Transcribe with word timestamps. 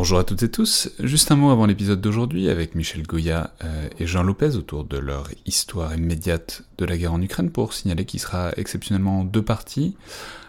Bonjour 0.00 0.18
à 0.18 0.24
toutes 0.24 0.42
et 0.42 0.50
tous. 0.50 0.88
Juste 0.98 1.30
un 1.30 1.36
mot 1.36 1.50
avant 1.50 1.66
l'épisode 1.66 2.00
d'aujourd'hui 2.00 2.48
avec 2.48 2.74
Michel 2.74 3.02
Goya 3.02 3.52
euh, 3.62 3.86
et 3.98 4.06
Jean 4.06 4.22
Lopez 4.22 4.56
autour 4.56 4.84
de 4.84 4.96
leur 4.96 5.28
histoire 5.44 5.94
immédiate 5.94 6.62
de 6.78 6.86
la 6.86 6.96
guerre 6.96 7.12
en 7.12 7.20
Ukraine 7.20 7.50
pour 7.50 7.74
signaler 7.74 8.06
qu'il 8.06 8.18
sera 8.18 8.50
exceptionnellement 8.56 9.20
en 9.20 9.24
deux 9.24 9.44
parties. 9.44 9.98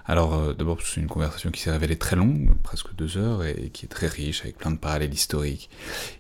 Alors 0.06 0.36
euh, 0.36 0.54
d'abord 0.54 0.78
c'est 0.82 1.02
une 1.02 1.10
conversation 1.10 1.52
qui 1.52 1.60
s'est 1.60 1.70
révélée 1.70 1.98
très 1.98 2.16
longue, 2.16 2.50
presque 2.64 2.96
deux 2.96 3.18
heures, 3.18 3.44
et 3.44 3.72
qui 3.74 3.86
est 3.86 3.90
très 3.90 4.08
riche 4.08 4.40
avec 4.40 4.58
plein 4.58 4.72
de 4.72 4.78
parallèles 4.78 5.14
historiques 5.14 5.70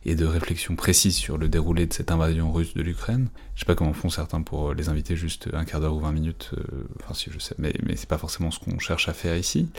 et 0.05 0.16
de 0.16 0.25
réflexions 0.25 0.75
précises 0.75 1.16
sur 1.16 1.38
le 1.38 1.48
déroulé 1.48 1.86
de 1.86 1.93
cette 1.93 2.11
invasion 2.11 2.52
russe 2.52 2.73
de 2.73 2.82
l'Ukraine. 2.82 3.29
Je 3.55 3.61
sais 3.61 3.66
pas 3.66 3.75
comment 3.75 3.93
font 3.93 4.09
certains 4.09 4.41
pour 4.41 4.73
les 4.73 4.89
inviter 4.89 5.16
juste 5.16 5.48
un 5.54 5.63
quart 5.63 5.79
d'heure 5.79 5.95
ou 5.95 6.02
vingt 6.02 6.11
minutes, 6.11 6.52
euh, 6.57 6.84
enfin 7.02 7.13
si 7.13 7.29
je 7.32 7.39
sais, 7.39 7.55
mais, 7.57 7.73
mais 7.84 7.95
c'est 7.95 8.09
pas 8.09 8.18
forcément 8.18 8.52
ce 8.52 8.59
qu'on 8.59 8.77
cherche 8.77 9.07
à 9.07 9.13
faire 9.13 9.38
ici. 9.38 9.70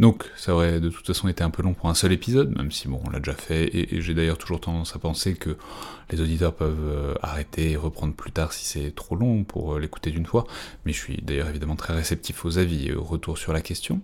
Donc 0.00 0.24
ça 0.36 0.54
aurait 0.54 0.80
de 0.80 0.88
toute 0.88 1.06
façon 1.06 1.28
été 1.28 1.44
un 1.44 1.50
peu 1.50 1.62
long 1.62 1.72
pour 1.72 1.88
un 1.88 1.94
seul 1.94 2.12
épisode, 2.12 2.56
même 2.56 2.72
si 2.72 2.88
bon 2.88 3.00
on 3.06 3.10
l'a 3.10 3.20
déjà 3.20 3.34
fait, 3.34 3.70
et, 3.72 4.00
j'ai 4.00 4.14
d'ailleurs 4.14 4.38
toujours 4.38 4.60
tendance 4.60 4.96
à 4.96 4.98
penser 4.98 5.34
que 5.34 5.56
les 6.10 6.20
auditeurs 6.20 6.54
peuvent 6.54 6.76
euh, 6.80 7.14
arrêter 7.22 7.70
et 7.72 7.76
reprendre 7.76 8.12
plus 8.12 8.32
tard 8.32 8.52
si 8.52 8.66
c'est 8.66 8.94
trop 8.94 9.14
long 9.14 9.44
pour 9.44 9.74
euh, 9.74 9.78
l'écouter 9.78 10.10
d'une 10.10 10.26
fois, 10.26 10.46
mais 10.84 10.92
je 10.92 10.98
suis 10.98 11.22
d'ailleurs 11.22 11.48
évidemment 11.48 11.76
très 11.76 11.94
réceptif 11.94 12.44
aux 12.44 12.58
avis 12.58 12.88
et 12.88 12.94
aux 12.94 13.04
retours 13.04 13.38
sur 13.38 13.52
la 13.52 13.60
question. 13.60 14.00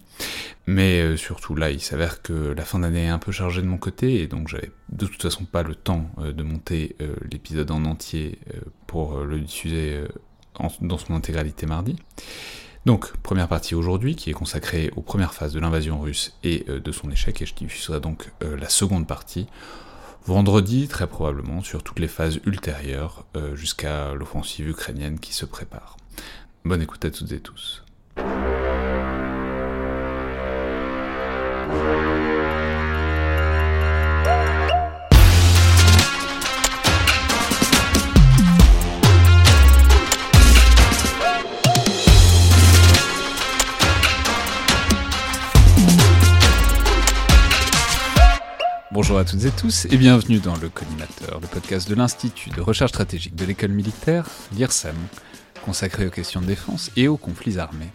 Mais 0.66 1.00
euh, 1.00 1.16
surtout 1.16 1.56
là, 1.56 1.70
il 1.70 1.80
s'avère 1.80 2.22
que 2.22 2.32
la 2.32 2.64
fin 2.64 2.78
d'année 2.78 3.06
est 3.06 3.08
un 3.08 3.18
peu 3.18 3.32
chargée 3.32 3.60
de 3.60 3.66
mon 3.66 3.78
côté, 3.78 4.22
et 4.22 4.28
donc 4.28 4.46
j'avais 4.48 4.70
de 4.90 5.06
toute 5.06 5.22
façon 5.22 5.44
pas 5.44 5.64
le 5.64 5.74
temps 5.74 6.10
de 6.18 6.42
monter 6.42 6.96
l'épisode 7.30 7.70
en 7.70 7.84
entier 7.84 8.38
pour 8.86 9.20
le 9.20 9.38
diffuser 9.38 10.04
dans 10.80 10.98
son 10.98 11.14
intégralité 11.14 11.66
mardi. 11.66 11.96
Donc, 12.86 13.14
première 13.18 13.48
partie 13.48 13.74
aujourd'hui 13.74 14.16
qui 14.16 14.30
est 14.30 14.34
consacrée 14.34 14.90
aux 14.96 15.02
premières 15.02 15.34
phases 15.34 15.52
de 15.52 15.60
l'invasion 15.60 16.00
russe 16.00 16.34
et 16.42 16.64
euh, 16.68 16.80
de 16.80 16.92
son 16.92 17.10
échec, 17.10 17.42
et 17.42 17.46
je 17.46 17.54
diffuserai 17.54 18.00
donc 18.00 18.32
euh, 18.42 18.56
la 18.56 18.68
seconde 18.68 19.06
partie 19.06 19.46
vendredi 20.26 20.88
très 20.88 21.06
probablement 21.06 21.62
sur 21.62 21.82
toutes 21.82 21.98
les 21.98 22.08
phases 22.08 22.40
ultérieures 22.46 23.24
euh, 23.36 23.56
jusqu'à 23.56 24.14
l'offensive 24.14 24.68
ukrainienne 24.68 25.18
qui 25.18 25.32
se 25.32 25.44
prépare. 25.44 25.96
Bonne 26.64 26.82
écoute 26.82 27.04
à 27.04 27.10
toutes 27.10 27.32
et 27.32 27.40
tous. 27.40 27.82
Bonjour 49.10 49.22
à 49.22 49.24
toutes 49.24 49.44
et 49.44 49.50
tous 49.50 49.86
et 49.90 49.96
bienvenue 49.96 50.38
dans 50.38 50.56
le 50.58 50.68
Collimateur, 50.68 51.40
le 51.40 51.48
podcast 51.48 51.90
de 51.90 51.96
l'Institut 51.96 52.50
de 52.50 52.60
recherche 52.60 52.92
stratégique 52.92 53.34
de 53.34 53.44
l'école 53.44 53.72
militaire, 53.72 54.24
l'IRSEM, 54.52 54.94
consacré 55.64 56.06
aux 56.06 56.10
questions 56.10 56.40
de 56.40 56.46
défense 56.46 56.92
et 56.96 57.08
aux 57.08 57.16
conflits 57.16 57.58
armés. 57.58 57.90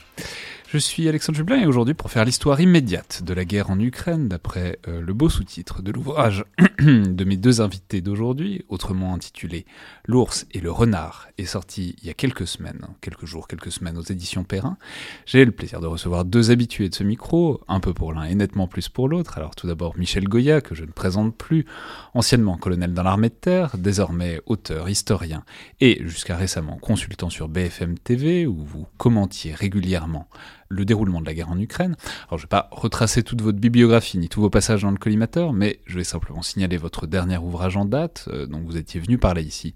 Je 0.67 0.77
suis 0.77 1.07
Alexandre 1.07 1.37
Jublin 1.37 1.61
et 1.61 1.67
aujourd'hui 1.67 1.93
pour 1.93 2.11
faire 2.11 2.25
l'histoire 2.25 2.59
immédiate 2.59 3.23
de 3.23 3.33
la 3.33 3.45
guerre 3.45 3.69
en 3.69 3.79
Ukraine 3.79 4.27
d'après 4.27 4.77
euh, 4.89 4.99
le 4.99 5.13
beau 5.13 5.29
sous-titre 5.29 5.81
de 5.81 5.93
l'ouvrage 5.93 6.43
de 6.79 7.23
mes 7.23 7.37
deux 7.37 7.61
invités 7.61 8.01
d'aujourd'hui, 8.01 8.65
autrement 8.67 9.13
intitulé 9.13 9.65
L'ours 10.07 10.45
et 10.51 10.59
le 10.59 10.71
renard, 10.71 11.27
est 11.37 11.45
sorti 11.45 11.95
il 12.01 12.07
y 12.07 12.09
a 12.09 12.13
quelques 12.13 12.47
semaines, 12.47 12.87
quelques 13.01 13.25
jours, 13.25 13.47
quelques 13.47 13.71
semaines 13.71 13.97
aux 13.97 14.03
éditions 14.03 14.43
Perrin. 14.43 14.77
J'ai 15.25 15.43
le 15.43 15.51
plaisir 15.51 15.81
de 15.81 15.87
recevoir 15.87 16.25
deux 16.25 16.51
habitués 16.51 16.89
de 16.89 16.95
ce 16.95 17.03
micro, 17.03 17.61
un 17.67 17.79
peu 17.79 17.93
pour 17.93 18.13
l'un 18.13 18.23
et 18.23 18.35
nettement 18.35 18.67
plus 18.67 18.87
pour 18.87 19.09
l'autre. 19.09 19.37
Alors 19.37 19.55
tout 19.55 19.67
d'abord 19.67 19.97
Michel 19.97 20.25
Goya, 20.25 20.61
que 20.61 20.75
je 20.75 20.83
ne 20.83 20.91
présente 20.91 21.35
plus, 21.35 21.65
anciennement 22.13 22.57
colonel 22.57 22.93
dans 22.93 23.03
l'armée 23.03 23.29
de 23.29 23.33
terre, 23.33 23.77
désormais 23.77 24.41
auteur, 24.45 24.89
historien 24.89 25.43
et 25.81 26.01
jusqu'à 26.05 26.35
récemment 26.35 26.77
consultant 26.77 27.29
sur 27.29 27.49
BFM 27.49 27.97
TV 27.97 28.45
où 28.45 28.63
vous 28.63 28.85
commentiez 28.97 29.53
régulièrement 29.53 30.29
le 30.75 30.85
déroulement 30.85 31.21
de 31.21 31.25
la 31.25 31.33
guerre 31.33 31.49
en 31.49 31.59
Ukraine. 31.59 31.95
Alors 32.27 32.37
je 32.37 32.43
ne 32.43 32.47
vais 32.47 32.47
pas 32.47 32.69
retracer 32.71 33.23
toute 33.23 33.41
votre 33.41 33.57
bibliographie 33.57 34.17
ni 34.17 34.29
tous 34.29 34.41
vos 34.41 34.49
passages 34.49 34.81
dans 34.81 34.91
le 34.91 34.97
collimateur, 34.97 35.53
mais 35.53 35.79
je 35.85 35.97
vais 35.97 36.03
simplement 36.03 36.41
signaler 36.41 36.77
votre 36.77 37.07
dernier 37.07 37.37
ouvrage 37.37 37.77
en 37.77 37.85
date, 37.85 38.25
euh, 38.31 38.45
dont 38.45 38.59
vous 38.59 38.77
étiez 38.77 38.99
venu 38.99 39.17
parler 39.17 39.43
ici, 39.43 39.73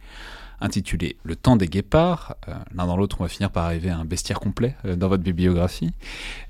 intitulé 0.61 1.17
Le 1.23 1.35
temps 1.35 1.55
des 1.55 1.67
guépards. 1.67 2.35
Euh, 2.47 2.53
l'un 2.75 2.85
dans 2.85 2.97
l'autre, 2.97 3.17
on 3.19 3.23
va 3.23 3.29
finir 3.29 3.49
par 3.49 3.65
arriver 3.65 3.89
à 3.89 3.97
un 3.97 4.05
bestiaire 4.05 4.39
complet 4.39 4.75
euh, 4.85 4.95
dans 4.95 5.07
votre 5.07 5.23
bibliographie, 5.23 5.91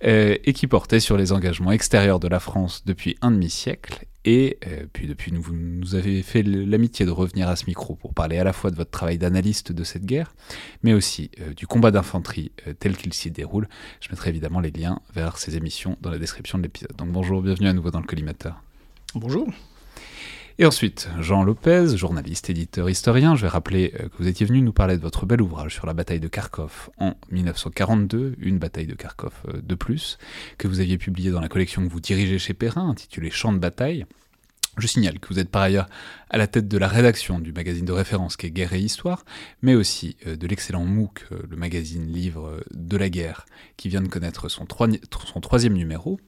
et 0.01 0.53
qui 0.53 0.67
portait 0.67 0.99
sur 0.99 1.17
les 1.17 1.31
engagements 1.31 1.71
extérieurs 1.71 2.19
de 2.19 2.27
la 2.27 2.39
France 2.39 2.83
depuis 2.85 3.17
un 3.21 3.31
demi-siècle 3.31 4.05
et 4.25 4.57
euh, 4.68 4.85
puis 4.91 5.07
depuis, 5.07 5.31
vous 5.31 5.56
nous 5.56 5.96
avez 5.96 6.22
fait 6.24 6.44
l'amitié 6.44 7.06
de 7.06 7.12
revenir 7.12 7.47
à 7.47 7.56
ce 7.56 7.66
micro 7.66 7.96
pour 7.96 8.13
parler 8.13 8.38
à 8.38 8.44
la 8.44 8.53
fois 8.53 8.69
de 8.69 8.75
votre 8.75 8.91
travail 8.91 9.18
d'analyste 9.18 9.72
de 9.72 9.84
cette 9.84 10.06
guerre, 10.06 10.34
mais 10.84 10.94
aussi 10.94 11.31
euh, 11.40 11.53
du 11.53 11.68
combat 11.68 11.91
d'infanterie 11.91 12.52
euh, 12.68 12.74
tel 12.78 12.97
qu'il 12.97 13.13
s'y 13.13 13.31
déroule. 13.31 13.69
Je 14.02 14.09
mettrai 14.09 14.30
évidemment 14.30 14.59
les 14.59 14.72
liens 14.72 15.00
vers 15.13 15.38
ces 15.38 15.56
émissions 15.56 15.97
dans 16.02 16.09
la 16.09 16.18
description 16.18 16.57
de 16.57 16.63
l'épisode. 16.63 16.96
Donc 16.97 17.12
bonjour, 17.12 17.41
bienvenue 17.41 17.69
à 17.69 17.74
nouveau 17.74 17.91
dans 17.91 18.02
le 18.02 18.07
collimateur. 18.07 18.62
Bonjour. 19.16 19.47
Et 20.61 20.65
ensuite, 20.65 21.09
Jean 21.21 21.41
Lopez, 21.41 21.95
journaliste, 21.95 22.49
éditeur, 22.49 22.89
historien, 22.89 23.33
je 23.33 23.43
vais 23.43 23.47
rappeler 23.47 23.91
que 23.91 24.17
vous 24.19 24.27
étiez 24.27 24.45
venu 24.45 24.61
nous 24.61 24.73
parler 24.73 24.97
de 24.97 25.01
votre 25.01 25.25
bel 25.25 25.41
ouvrage 25.41 25.73
sur 25.73 25.85
la 25.85 25.93
bataille 25.93 26.19
de 26.19 26.27
Kharkov 26.27 26.89
en 26.97 27.13
1942, 27.31 28.35
une 28.39 28.57
bataille 28.57 28.85
de 28.85 28.93
Kharkov 28.93 29.31
de 29.53 29.75
plus, 29.75 30.17
que 30.57 30.67
vous 30.67 30.81
aviez 30.81 30.97
publié 30.97 31.31
dans 31.31 31.39
la 31.39 31.47
collection 31.47 31.81
que 31.87 31.89
vous 31.89 32.01
dirigez 32.01 32.39
chez 32.39 32.53
Perrin, 32.53 32.89
intitulée 32.89 33.31
Champ 33.31 33.53
de 33.53 33.57
bataille. 33.57 34.05
Je 34.79 34.88
signale 34.88 35.19
que 35.19 35.28
vous 35.29 35.40
êtes 35.40 35.50
par 35.50 35.62
ailleurs 35.62 35.88
à 36.29 36.38
la 36.38 36.47
tête 36.47 36.67
de 36.67 36.78
la 36.78 36.88
rédaction 36.88 37.40
du 37.40 37.51
magazine 37.51 37.85
de 37.85 37.91
référence 37.91 38.38
qui 38.38 38.45
est 38.45 38.51
Guerre 38.51 38.73
et 38.73 38.79
Histoire, 38.79 39.25
mais 39.62 39.75
aussi 39.75 40.16
euh, 40.28 40.35
de 40.35 40.47
l'excellent 40.47 40.85
MOOC, 40.85 41.25
euh, 41.31 41.41
le 41.50 41.57
magazine 41.57 42.06
livre 42.06 42.47
euh, 42.47 42.62
de 42.72 42.97
la 42.97 43.09
guerre, 43.09 43.45
qui 43.78 43.89
vient 43.89 44.01
de 44.01 44.07
connaître 44.07 44.47
son, 44.47 44.66
son, 45.25 45.41
troisième 45.41 45.73
numéro. 45.73 46.19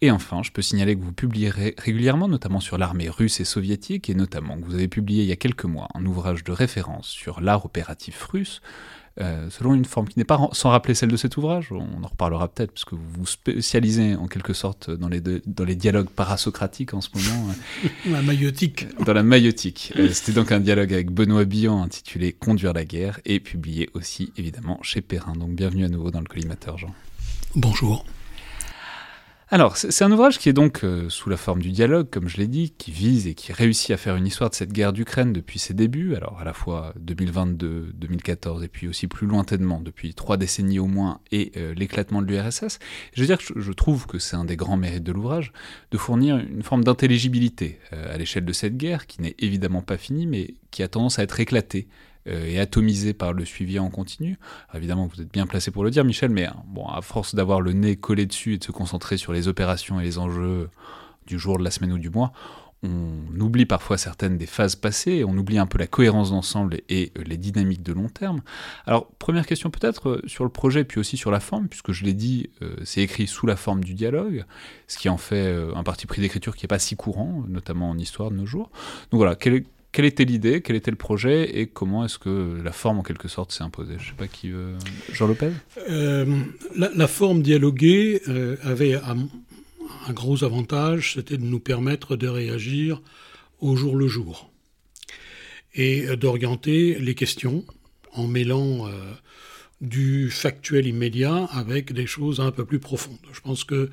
Et 0.00 0.10
enfin, 0.10 0.42
je 0.42 0.50
peux 0.50 0.62
signaler 0.62 0.96
que 0.96 1.02
vous 1.02 1.12
publierez 1.12 1.74
régulièrement, 1.78 2.28
notamment 2.28 2.60
sur 2.60 2.78
l'armée 2.78 3.08
russe 3.08 3.40
et 3.40 3.44
soviétique, 3.44 4.10
et 4.10 4.14
notamment 4.14 4.58
que 4.58 4.64
vous 4.64 4.74
avez 4.74 4.88
publié 4.88 5.22
il 5.22 5.28
y 5.28 5.32
a 5.32 5.36
quelques 5.36 5.64
mois 5.64 5.88
un 5.94 6.04
ouvrage 6.04 6.44
de 6.44 6.52
référence 6.52 7.08
sur 7.08 7.40
l'art 7.40 7.64
opératif 7.64 8.22
russe, 8.24 8.60
euh, 9.20 9.48
selon 9.48 9.74
une 9.74 9.84
forme 9.84 10.08
qui 10.08 10.18
n'est 10.18 10.24
pas 10.24 10.48
sans 10.52 10.70
rappeler 10.70 10.94
celle 10.94 11.10
de 11.10 11.16
cet 11.16 11.36
ouvrage. 11.36 11.70
On 11.70 12.02
en 12.02 12.08
reparlera 12.08 12.48
peut-être, 12.48 12.72
parce 12.72 12.84
que 12.84 12.94
vous 12.94 13.06
vous 13.18 13.26
spécialisez 13.26 14.16
en 14.16 14.26
quelque 14.26 14.52
sorte 14.52 14.90
dans 14.90 15.08
les, 15.08 15.20
dans 15.20 15.64
les 15.64 15.76
dialogues 15.76 16.08
parasocratiques 16.08 16.94
en 16.94 17.00
ce 17.00 17.10
moment. 17.14 17.52
la 18.10 18.22
maïotique. 18.22 18.86
Dans 19.04 19.12
la 19.12 19.22
maïotique. 19.22 19.92
Euh, 19.96 20.08
c'était 20.12 20.32
donc 20.32 20.50
un 20.50 20.60
dialogue 20.60 20.92
avec 20.92 21.10
Benoît 21.10 21.44
Billon 21.44 21.82
intitulé 21.82 22.32
Conduire 22.32 22.72
la 22.72 22.84
guerre, 22.84 23.20
et 23.24 23.40
publié 23.40 23.90
aussi 23.94 24.32
évidemment 24.36 24.78
chez 24.82 25.00
Perrin. 25.00 25.34
Donc 25.34 25.50
bienvenue 25.50 25.84
à 25.84 25.88
nouveau 25.88 26.10
dans 26.10 26.20
le 26.20 26.26
collimateur, 26.26 26.78
Jean. 26.78 26.94
Bonjour. 27.54 28.04
Alors, 29.54 29.76
c'est 29.76 30.02
un 30.02 30.10
ouvrage 30.10 30.40
qui 30.40 30.48
est 30.48 30.52
donc 30.52 30.82
euh, 30.82 31.08
sous 31.08 31.30
la 31.30 31.36
forme 31.36 31.62
du 31.62 31.70
dialogue, 31.70 32.10
comme 32.10 32.26
je 32.26 32.38
l'ai 32.38 32.48
dit, 32.48 32.74
qui 32.76 32.90
vise 32.90 33.28
et 33.28 33.34
qui 33.34 33.52
réussit 33.52 33.92
à 33.92 33.96
faire 33.96 34.16
une 34.16 34.26
histoire 34.26 34.50
de 34.50 34.54
cette 34.56 34.72
guerre 34.72 34.92
d'Ukraine 34.92 35.32
depuis 35.32 35.60
ses 35.60 35.74
débuts, 35.74 36.16
alors 36.16 36.40
à 36.40 36.44
la 36.44 36.52
fois 36.52 36.92
2022, 36.98 37.92
2014 37.94 38.64
et 38.64 38.68
puis 38.68 38.88
aussi 38.88 39.06
plus 39.06 39.28
lointainement, 39.28 39.80
depuis 39.80 40.12
trois 40.12 40.38
décennies 40.38 40.80
au 40.80 40.88
moins, 40.88 41.20
et 41.30 41.52
euh, 41.56 41.72
l'éclatement 41.72 42.20
de 42.20 42.26
l'URSS. 42.26 42.80
Je 43.12 43.20
veux 43.20 43.28
dire 43.28 43.38
que 43.38 43.60
je, 43.60 43.72
trouve 43.72 44.08
que 44.08 44.18
c'est 44.18 44.34
un 44.34 44.44
des 44.44 44.56
grands 44.56 44.76
mérites 44.76 45.04
de 45.04 45.12
l'ouvrage, 45.12 45.52
de 45.92 45.98
fournir 45.98 46.36
une 46.36 46.64
forme 46.64 46.82
d'intelligibilité 46.82 47.78
euh, 47.92 48.12
à 48.12 48.18
l'échelle 48.18 48.44
de 48.44 48.52
cette 48.52 48.76
guerre, 48.76 49.06
qui 49.06 49.22
n'est 49.22 49.36
évidemment 49.38 49.82
pas 49.82 49.98
finie, 49.98 50.26
mais 50.26 50.56
qui 50.72 50.82
a 50.82 50.88
tendance 50.88 51.20
à 51.20 51.22
être 51.22 51.38
éclatée 51.38 51.86
et 52.26 52.58
atomisé 52.58 53.12
par 53.12 53.32
le 53.32 53.44
suivi 53.44 53.78
en 53.78 53.90
continu. 53.90 54.38
évidemment, 54.74 55.06
vous 55.06 55.20
êtes 55.20 55.32
bien 55.32 55.46
placé 55.46 55.70
pour 55.70 55.84
le 55.84 55.90
dire, 55.90 56.04
Michel, 56.04 56.30
mais 56.30 56.48
bon, 56.66 56.86
à 56.86 57.02
force 57.02 57.34
d'avoir 57.34 57.60
le 57.60 57.72
nez 57.72 57.96
collé 57.96 58.26
dessus 58.26 58.54
et 58.54 58.58
de 58.58 58.64
se 58.64 58.72
concentrer 58.72 59.16
sur 59.16 59.32
les 59.32 59.48
opérations 59.48 60.00
et 60.00 60.04
les 60.04 60.18
enjeux 60.18 60.70
du 61.26 61.38
jour, 61.38 61.58
de 61.58 61.64
la 61.64 61.70
semaine 61.70 61.92
ou 61.92 61.98
du 61.98 62.10
mois, 62.10 62.32
on 62.82 63.40
oublie 63.40 63.64
parfois 63.64 63.96
certaines 63.96 64.36
des 64.36 64.46
phases 64.46 64.76
passées, 64.76 65.24
on 65.24 65.36
oublie 65.38 65.58
un 65.58 65.66
peu 65.66 65.78
la 65.78 65.86
cohérence 65.86 66.30
d'ensemble 66.30 66.80
et 66.88 67.12
euh, 67.16 67.22
les 67.24 67.38
dynamiques 67.38 67.82
de 67.82 67.94
long 67.94 68.08
terme. 68.08 68.42
Alors, 68.86 69.08
première 69.18 69.46
question 69.46 69.70
peut-être 69.70 70.08
euh, 70.10 70.22
sur 70.26 70.44
le 70.44 70.50
projet, 70.50 70.84
puis 70.84 71.00
aussi 71.00 71.16
sur 71.16 71.30
la 71.30 71.40
forme, 71.40 71.68
puisque 71.68 71.92
je 71.92 72.04
l'ai 72.04 72.12
dit, 72.12 72.50
c'est 72.84 73.00
écrit 73.00 73.26
sous 73.26 73.46
la 73.46 73.56
forme 73.56 73.82
du 73.82 73.94
dialogue, 73.94 74.44
ce 74.86 74.98
qui 74.98 75.08
en 75.08 75.16
fait 75.16 75.54
un 75.74 75.82
parti 75.82 76.06
pris 76.06 76.20
d'écriture 76.20 76.56
qui 76.56 76.64
n'est 76.64 76.68
pas 76.68 76.78
si 76.78 76.96
courant, 76.96 77.44
notamment 77.48 77.90
en 77.90 77.98
histoire 77.98 78.30
de 78.30 78.36
nos 78.36 78.46
jours. 78.46 78.70
Donc 79.10 79.18
voilà, 79.18 79.34
quelle 79.94 80.06
était 80.06 80.24
l'idée, 80.24 80.60
quel 80.60 80.74
était 80.74 80.90
le 80.90 80.96
projet 80.96 81.60
et 81.60 81.68
comment 81.68 82.04
est-ce 82.04 82.18
que 82.18 82.60
la 82.62 82.72
forme 82.72 82.98
en 82.98 83.02
quelque 83.04 83.28
sorte 83.28 83.52
s'est 83.52 83.62
imposée? 83.62 83.94
Je 83.98 84.02
ne 84.02 84.08
sais 84.08 84.16
pas 84.18 84.26
qui 84.26 84.50
veut... 84.50 84.74
Jean 85.12 85.28
Lopez? 85.28 85.52
Euh, 85.88 86.26
la, 86.74 87.06
forme 87.06 87.42
dialoguée 87.42 88.20
euh, 88.28 88.56
avait 88.64 88.94
un, 88.94 89.16
gros 90.12 90.42
avantage, 90.42 91.14
c'était 91.14 91.36
de 91.36 91.44
nous 91.44 91.60
permettre 91.60 92.16
de 92.16 92.26
réagir 92.26 93.02
au 93.60 93.76
jour 93.76 93.94
le 93.94 94.08
jour 94.08 94.50
et 95.76 96.16
d'orienter 96.16 96.98
les 96.98 97.14
questions 97.14 97.64
en 98.14 98.26
mêlant 98.26 98.88
du 99.84 100.30
factuel 100.30 100.86
immédiat 100.86 101.48
avec 101.52 101.92
des 101.92 102.06
choses 102.06 102.40
un 102.40 102.50
peu 102.50 102.64
plus 102.64 102.78
profondes. 102.78 103.18
Je 103.32 103.40
pense 103.40 103.64
que 103.64 103.90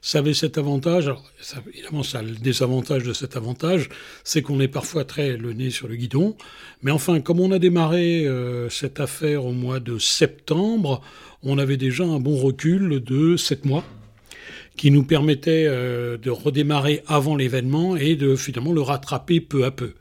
ça 0.00 0.18
avait 0.18 0.34
cet 0.34 0.58
avantage, 0.58 1.06
alors 1.06 1.24
ça, 1.40 1.58
évidemment 1.72 2.02
ça 2.02 2.18
a 2.18 2.22
le 2.22 2.32
désavantage 2.32 3.04
de 3.04 3.12
cet 3.12 3.36
avantage, 3.36 3.88
c'est 4.24 4.42
qu'on 4.42 4.60
est 4.60 4.68
parfois 4.68 5.04
très 5.04 5.36
le 5.36 5.52
nez 5.52 5.70
sur 5.70 5.86
le 5.88 5.96
guidon, 5.96 6.36
mais 6.82 6.90
enfin 6.90 7.20
comme 7.20 7.40
on 7.40 7.52
a 7.52 7.58
démarré 7.58 8.26
euh, 8.26 8.68
cette 8.70 9.00
affaire 9.00 9.44
au 9.44 9.52
mois 9.52 9.80
de 9.80 9.98
septembre, 9.98 11.02
on 11.42 11.58
avait 11.58 11.76
déjà 11.76 12.04
un 12.04 12.20
bon 12.20 12.36
recul 12.36 13.00
de 13.00 13.36
sept 13.36 13.64
mois 13.64 13.84
qui 14.76 14.90
nous 14.90 15.04
permettait 15.04 15.66
euh, 15.68 16.16
de 16.16 16.30
redémarrer 16.30 17.02
avant 17.06 17.36
l'événement 17.36 17.96
et 17.96 18.16
de 18.16 18.34
finalement 18.34 18.72
le 18.72 18.80
rattraper 18.80 19.40
peu 19.40 19.64
à 19.64 19.70
peu. 19.70 19.92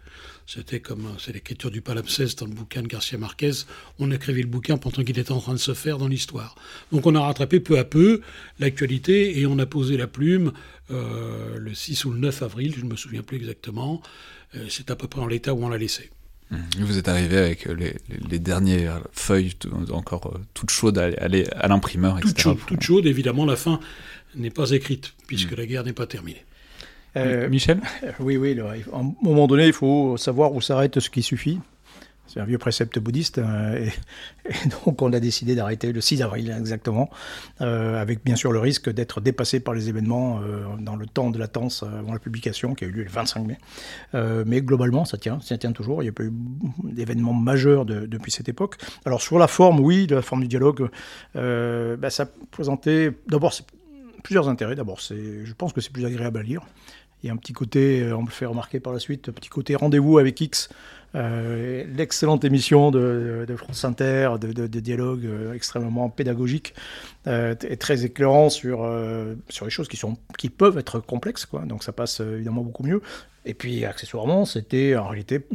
C'était 0.46 0.82
comme 0.82 1.08
c'est 1.20 1.32
l'écriture 1.32 1.72
du 1.72 1.82
palimpseste 1.82 2.40
dans 2.40 2.46
le 2.46 2.54
bouquin 2.54 2.82
de 2.82 2.88
Garcia 2.88 3.18
Marquez. 3.18 3.52
On 4.00 4.12
écrivait 4.12 4.42
le 4.42 4.48
bouquin 4.48 4.78
pendant 4.78 5.04
qu'il 5.04 5.18
était 5.18 5.32
en 5.32 5.40
train 5.40 5.54
de 5.54 5.58
se 5.58 5.74
faire 5.74 5.98
dans 5.98 6.08
l'histoire. 6.08 6.56
Donc 6.92 7.06
on 7.06 7.16
a 7.16 7.22
rattrapé 7.22 7.60
peu 7.60 7.80
à 7.80 7.86
peu 7.86 8.22
l'actualité 8.60 9.40
et 9.40 9.46
on 9.46 9.58
a 9.60 9.66
posé 9.66 9.96
la 9.96 10.08
plume 10.08 10.52
euh, 10.92 11.58
le 11.58 11.74
6 11.74 12.06
ou 12.06 12.12
le 12.12 12.20
9 12.20 12.44
avril, 12.44 12.74
je 12.78 12.84
ne 12.84 12.90
me 12.90 12.96
souviens 12.98 13.24
plus 13.24 13.38
exactement. 13.38 14.02
Euh, 14.56 14.66
c'est 14.70 14.92
à 14.92 14.96
peu 14.96 15.08
près 15.08 15.22
en 15.22 15.28
l'état 15.28 15.54
où 15.54 15.64
on 15.64 15.70
l'a 15.70 15.78
laissé. 15.78 16.10
Mmh. 16.52 16.58
Vous 16.80 16.98
êtes 16.98 17.08
arrivé 17.08 17.38
avec 17.38 17.66
les, 17.66 18.40
dernières 18.40 19.02
feuilles 19.14 19.54
encore 19.92 20.40
toutes 20.54 20.72
chaudes 20.72 20.98
à, 20.98 21.06
à 21.06 21.68
l'imprimeur, 21.70 22.20
etc. 22.20 22.52
Toutes 22.68 22.84
chaudes, 22.84 23.06
évidemment, 23.06 23.46
la 23.46 23.56
fin 23.56 23.80
n'est 24.36 24.50
pas 24.50 24.72
écrite, 24.72 25.14
puisque 25.26 25.54
mmh. 25.54 25.56
la 25.56 25.66
guerre 25.66 25.84
n'est 25.86 25.94
pas 25.94 26.06
terminée. 26.06 26.44
Euh, 27.16 27.50
Michel 27.50 27.80
Oui, 28.20 28.38
oui. 28.38 28.60
à 28.60 28.98
un 28.98 29.14
moment 29.22 29.48
donné, 29.48 29.68
il 29.68 29.74
faut 29.74 30.18
savoir 30.18 30.54
où 30.54 30.62
s'arrête 30.62 31.00
ce 31.00 31.10
qui 31.10 31.22
suffit. 31.22 31.60
C'est 32.26 32.40
un 32.40 32.46
vieux 32.46 32.58
précepte 32.58 32.98
bouddhiste. 32.98 33.38
Euh, 33.38 33.86
et, 34.46 34.70
donc, 34.86 35.02
on 35.02 35.14
a 35.14 35.20
décidé 35.20 35.54
d'arrêter 35.54 35.92
le 35.92 36.02
6 36.02 36.24
avril, 36.24 36.56
exactement, 36.58 37.12
euh, 37.62 38.02
avec 38.02 38.24
bien 38.24 38.36
sûr 38.36 38.52
le 38.52 38.60
risque 38.60 38.90
d'être 38.90 39.22
dépassé 39.22 39.60
par 39.60 39.76
les 39.76 39.90
événements 39.90 40.40
dans 40.80 40.96
le 40.96 41.06
temps 41.06 41.30
de 41.30 41.38
latence 41.38 41.84
avant 41.84 42.14
la 42.14 42.20
publication, 42.20 42.74
qui 42.74 42.86
a 42.86 42.88
eu 42.88 42.92
lieu 42.92 43.04
le 43.04 43.10
25 43.10 43.46
mai. 43.46 43.58
mais 44.46 44.62
globalement, 44.62 45.06
ça 45.06 45.18
tient, 45.18 45.40
ça 45.42 45.58
tient 45.58 45.74
toujours. 45.74 46.02
Il 46.02 46.06
n'y 46.06 46.10
a 46.10 46.14
pas 46.14 46.24
eu 46.24 46.34
d'événements 46.84 47.34
majeurs 47.34 47.86
depuis 47.86 48.32
cette 48.32 48.50
époque. 48.50 48.78
Alors, 49.06 49.22
sur 49.22 49.38
la 49.38 49.48
forme, 49.48 49.80
oui, 49.80 50.08
la 50.10 50.24
forme 50.24 50.42
du 50.42 50.48
dialogue, 50.48 50.90
bah, 51.36 52.10
ça 52.10 52.26
présentait 52.50 53.12
d'abord 53.28 53.54
plusieurs 54.24 54.50
intérêts. 54.50 54.76
D'abord, 54.76 55.00
je 55.00 55.54
pense 55.54 55.74
que 55.74 55.82
c'est 55.82 55.92
plus 55.92 56.06
agréable 56.06 56.40
à 56.40 56.44
lire. 56.44 56.62
A 57.26 57.32
un 57.32 57.38
petit 57.38 57.54
côté, 57.54 58.02
euh, 58.02 58.18
on 58.18 58.24
me 58.24 58.30
fait 58.30 58.46
remarquer 58.46 58.80
par 58.80 58.92
la 58.92 59.00
suite, 59.00 59.32
petit 59.32 59.50
côté 59.50 59.76
rendez-vous 59.76 60.18
avec 60.18 60.40
X, 60.42 60.70
euh, 61.16 61.86
l'excellente 61.96 62.44
émission 62.44 62.92
de, 62.92 63.46
France 63.56 63.86
Inter, 63.86 64.32
de, 64.42 64.80
dialogue 64.80 65.26
euh, 65.26 65.54
extrêmement 65.54 66.10
pédagogique 66.10 66.74
et 67.26 67.78
très 67.78 68.04
éclairant 68.04 68.50
sur, 68.50 68.86
sur 69.48 69.66
les 69.66 69.72
choses 69.72 69.88
qui, 69.88 69.96
sont, 69.96 70.18
qui 70.38 70.50
peuvent 70.50 70.78
être 70.78 71.00
complexes. 71.00 71.46
Quoi. 71.46 71.62
Donc 71.62 71.84
ça 71.84 71.94
passe 71.94 72.20
évidemment 72.20 72.62
beaucoup 72.62 72.84
mieux. 72.84 73.02
Et 73.46 73.54
puis 73.54 73.86
accessoirement, 73.86 74.44
c'était 74.44 74.98
en 74.98 75.08
réalité 75.08 75.46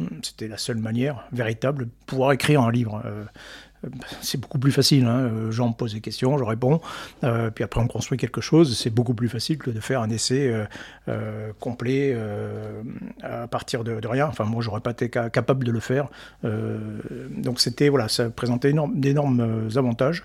la 0.41 0.57
seule 0.57 0.77
manière 0.77 1.27
véritable 1.31 1.85
de 1.85 1.89
pouvoir 2.07 2.31
écrire 2.31 2.61
un 2.61 2.71
livre 2.71 3.03
c'est 4.21 4.39
beaucoup 4.39 4.59
plus 4.59 4.71
facile. 4.71 5.05
Hein. 5.05 5.51
Jean 5.51 5.69
me 5.69 5.73
pose 5.73 5.93
des 5.93 6.01
questions, 6.01 6.37
je 6.37 6.43
réponds, 6.43 6.81
euh, 7.23 7.49
puis 7.49 7.63
après 7.63 7.79
on 7.81 7.87
construit 7.87 8.17
quelque 8.17 8.41
chose. 8.41 8.77
C'est 8.77 8.89
beaucoup 8.89 9.13
plus 9.13 9.29
facile 9.29 9.57
que 9.57 9.69
de 9.69 9.79
faire 9.79 10.01
un 10.01 10.09
essai 10.09 10.47
euh, 10.47 10.65
euh, 11.07 11.51
complet 11.59 12.17
à 13.23 13.47
partir 13.47 13.83
de, 13.83 14.07
rien. 14.07 14.27
Enfin, 14.27 14.45
moi, 14.45 14.61
j'aurais 14.61 14.81
pas 14.81 14.91
été 14.91 15.09
capable 15.09 15.65
de 15.65 15.71
le 15.71 15.79
faire. 15.79 16.07
donc 16.43 17.59
c'était 17.59 17.89
voilà, 17.89 18.07
ça 18.07 18.29
présentait 18.29 18.73
d'énormes 18.93 19.69
avantages. 19.75 20.23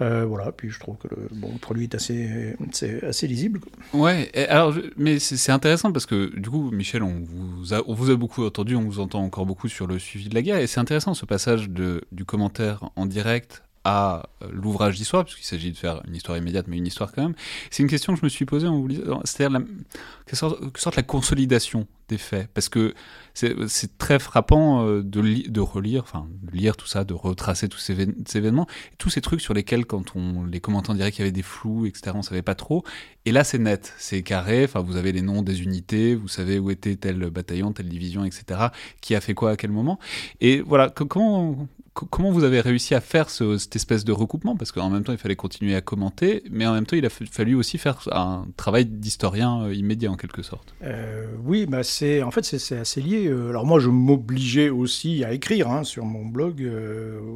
Euh, 0.00 0.26
voilà, 0.26 0.52
puis 0.52 0.70
je 0.70 0.78
trouve 0.78 0.96
que 0.96 1.08
le, 1.08 1.58
produit 1.58 1.84
est 1.84 1.94
assez, 1.94 2.54
assez 3.02 3.26
lisible. 3.26 3.60
Ouais, 3.94 4.30
alors, 4.48 4.74
mais 4.96 5.18
c'est 5.18 5.52
intéressant 5.52 5.92
parce 5.92 6.06
que 6.06 6.38
du 6.38 6.50
coup, 6.50 6.70
Michel, 6.70 7.02
on 7.02 7.22
vous, 7.24 7.72
a, 7.72 7.82
on 7.86 7.94
vous 7.94 8.10
a 8.10 8.16
beaucoup 8.16 8.44
entendu, 8.44 8.76
on 8.76 8.82
vous 8.82 9.00
entend 9.00 9.22
encore 9.22 9.46
beaucoup 9.46 9.68
sur 9.68 9.86
le 9.86 9.98
suivi 9.98 10.28
de 10.28 10.34
la 10.34 10.42
guerre, 10.42 10.58
et 10.58 10.66
c'est 10.66 10.80
intéressant 10.80 11.14
ce 11.14 11.24
passage 11.24 11.70
de, 11.70 12.02
du 12.12 12.24
commentaire 12.24 12.90
en 12.96 13.06
direct 13.06 13.62
à 13.88 14.28
euh, 14.42 14.48
l'ouvrage 14.50 14.96
d'histoire, 14.96 15.24
puisqu'il 15.24 15.44
s'agit 15.44 15.70
de 15.70 15.76
faire 15.76 16.02
une 16.08 16.16
histoire 16.16 16.36
immédiate, 16.36 16.66
mais 16.66 16.76
une 16.76 16.88
histoire 16.88 17.12
quand 17.12 17.22
même. 17.22 17.36
C'est 17.70 17.84
une 17.84 17.88
question 17.88 18.14
que 18.14 18.18
je 18.18 18.24
me 18.24 18.28
suis 18.28 18.44
posée 18.44 18.66
en 18.66 18.76
vous 18.76 18.88
lisant, 18.88 19.20
c'est-à-dire 19.22 19.60
que 20.26 20.34
sorte, 20.34 20.96
la 20.96 21.04
consolidation 21.04 21.86
des 22.08 22.18
faits, 22.18 22.48
parce 22.52 22.68
que 22.68 22.94
c'est 23.34 23.98
très 23.98 24.18
frappant 24.18 24.84
euh, 24.84 25.02
de, 25.04 25.60
relire, 25.60 26.02
enfin 26.02 26.26
de 26.42 26.56
lire 26.56 26.76
tout 26.76 26.88
ça, 26.88 27.04
de 27.04 27.14
retracer 27.14 27.68
tous 27.68 27.78
ces, 27.78 27.96
événements, 28.34 28.66
tous 28.98 29.10
ces 29.10 29.20
trucs 29.20 29.40
sur 29.40 29.54
lesquels, 29.54 29.86
quand 29.86 30.16
on 30.16 30.44
les 30.44 30.58
commentait 30.58 30.92
dirait 30.94 31.12
qu'il 31.12 31.20
y 31.20 31.22
avait 31.22 31.32
des 31.32 31.42
flous, 31.42 31.86
etc., 31.86 32.12
on 32.14 32.22
savait 32.22 32.42
pas 32.42 32.56
trop. 32.56 32.82
Et 33.24 33.30
là, 33.30 33.44
c'est 33.44 33.58
net, 33.58 33.94
c'est 33.98 34.22
carré. 34.22 34.64
Enfin, 34.64 34.80
vous 34.80 34.96
avez 34.96 35.12
les 35.12 35.22
noms 35.22 35.42
des 35.42 35.62
unités, 35.62 36.16
vous 36.16 36.28
savez 36.28 36.58
où 36.58 36.70
était 36.70 36.96
tel 36.96 37.18
bataillon, 37.30 37.72
telle 37.72 37.88
division, 37.88 38.24
etc., 38.24 38.68
qui 39.00 39.14
a 39.14 39.20
fait 39.20 39.34
quoi 39.34 39.52
à 39.52 39.56
quel 39.56 39.70
moment. 39.70 40.00
Et 40.40 40.60
voilà, 40.60 40.90
comment 40.90 41.68
comment 42.10 42.30
vous 42.30 42.44
avez 42.44 42.60
réussi 42.60 42.94
à 42.94 43.00
faire 43.00 43.30
cette 43.30 43.76
espèce 43.76 44.04
de 44.04 44.12
recoupement? 44.12 44.56
Parce 44.56 44.72
qu'en 44.72 44.90
même 44.90 45.04
temps, 45.04 45.12
il 45.12 45.18
fallait 45.18 45.36
continuer 45.36 45.74
à 45.74 45.80
commenter, 45.80 46.42
mais 46.50 46.66
en 46.66 46.74
même 46.74 46.86
temps, 46.86 46.96
il 46.96 47.06
a 47.06 47.10
fallu 47.10 47.54
aussi 47.54 47.78
faire 47.78 47.98
un 48.12 48.46
travail 48.56 48.84
d'historien 48.86 49.62
euh, 49.62 49.74
immédiat 49.74 50.10
en 50.10 50.16
quelque 50.16 50.42
sorte. 50.42 50.74
Euh, 50.82 51.26
oui, 51.44 51.66
bah 51.66 51.82
c'est 51.82 52.22
en 52.22 52.30
fait 52.30 52.44
c'est 52.44 52.78
assez 52.78 53.00
lié. 53.00 53.26
Euh, 53.28 53.50
alors 53.50 53.66
moi, 53.66 53.80
je 53.80 53.88
m'obligeais 53.88 54.68
aussi 54.68 55.24
à 55.24 55.32
écrire 55.32 55.70
hein, 55.70 55.84
sur 55.84 56.04
mon 56.04 56.24
blog 56.24 56.68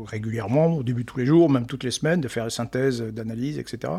régulièrement, 0.06 0.76
au 0.76 0.82
début 0.82 1.04
tous 1.04 1.18
les 1.18 1.26
jours, 1.26 1.50
même 1.50 1.66
toutes 1.66 1.84
les 1.84 1.90
semaines, 1.90 2.20
de 2.20 2.28
faire 2.28 2.44
des 2.44 2.50
synthèses, 2.50 3.00
d'analyse, 3.02 3.58
etc. 3.58 3.92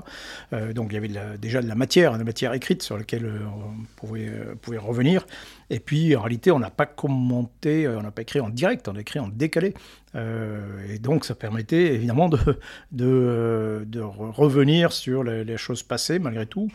donc 0.74 0.90
il 0.92 0.96
y 0.96 0.98
avait 0.98 1.38
déjà 1.38 1.62
de 1.62 1.68
la 1.68 1.76
matière, 1.76 2.14
de 2.14 2.18
la 2.18 2.24
matière 2.24 2.54
écrite 2.54 2.84
sur 2.84 2.98
laquelle 2.98 3.30
on 3.46 3.86
pouvait, 3.96 4.32
pouvait 4.62 4.78
revenir. 4.78 5.26
Et 5.70 5.80
puis, 5.80 6.16
en 6.16 6.22
réalité, 6.22 6.52
on 6.52 6.60
n'a 6.60 6.70
pas 6.70 6.86
commenté, 6.86 7.88
on 7.88 8.02
n'a 8.02 8.12
pas 8.12 8.24
écrit 8.24 8.42
en 8.42 8.50
direct, 8.50 8.88
on 8.88 8.96
a 8.96 9.02
écrit 9.02 9.20
en 9.20 9.30
décalé. 9.30 9.74
Euh, 10.16 10.86
et 10.90 11.00
donc, 11.00 11.26
ça 11.26 11.36
permettait 11.36 11.94
évidemment 11.94 12.30
de, 12.30 12.58
de 12.92 14.00
revenir 14.00 14.92
sur 14.92 15.24
les, 15.24 15.58
choses 15.58 15.84
passées, 15.84 16.20
malgré 16.20 16.46
tout. 16.46 16.70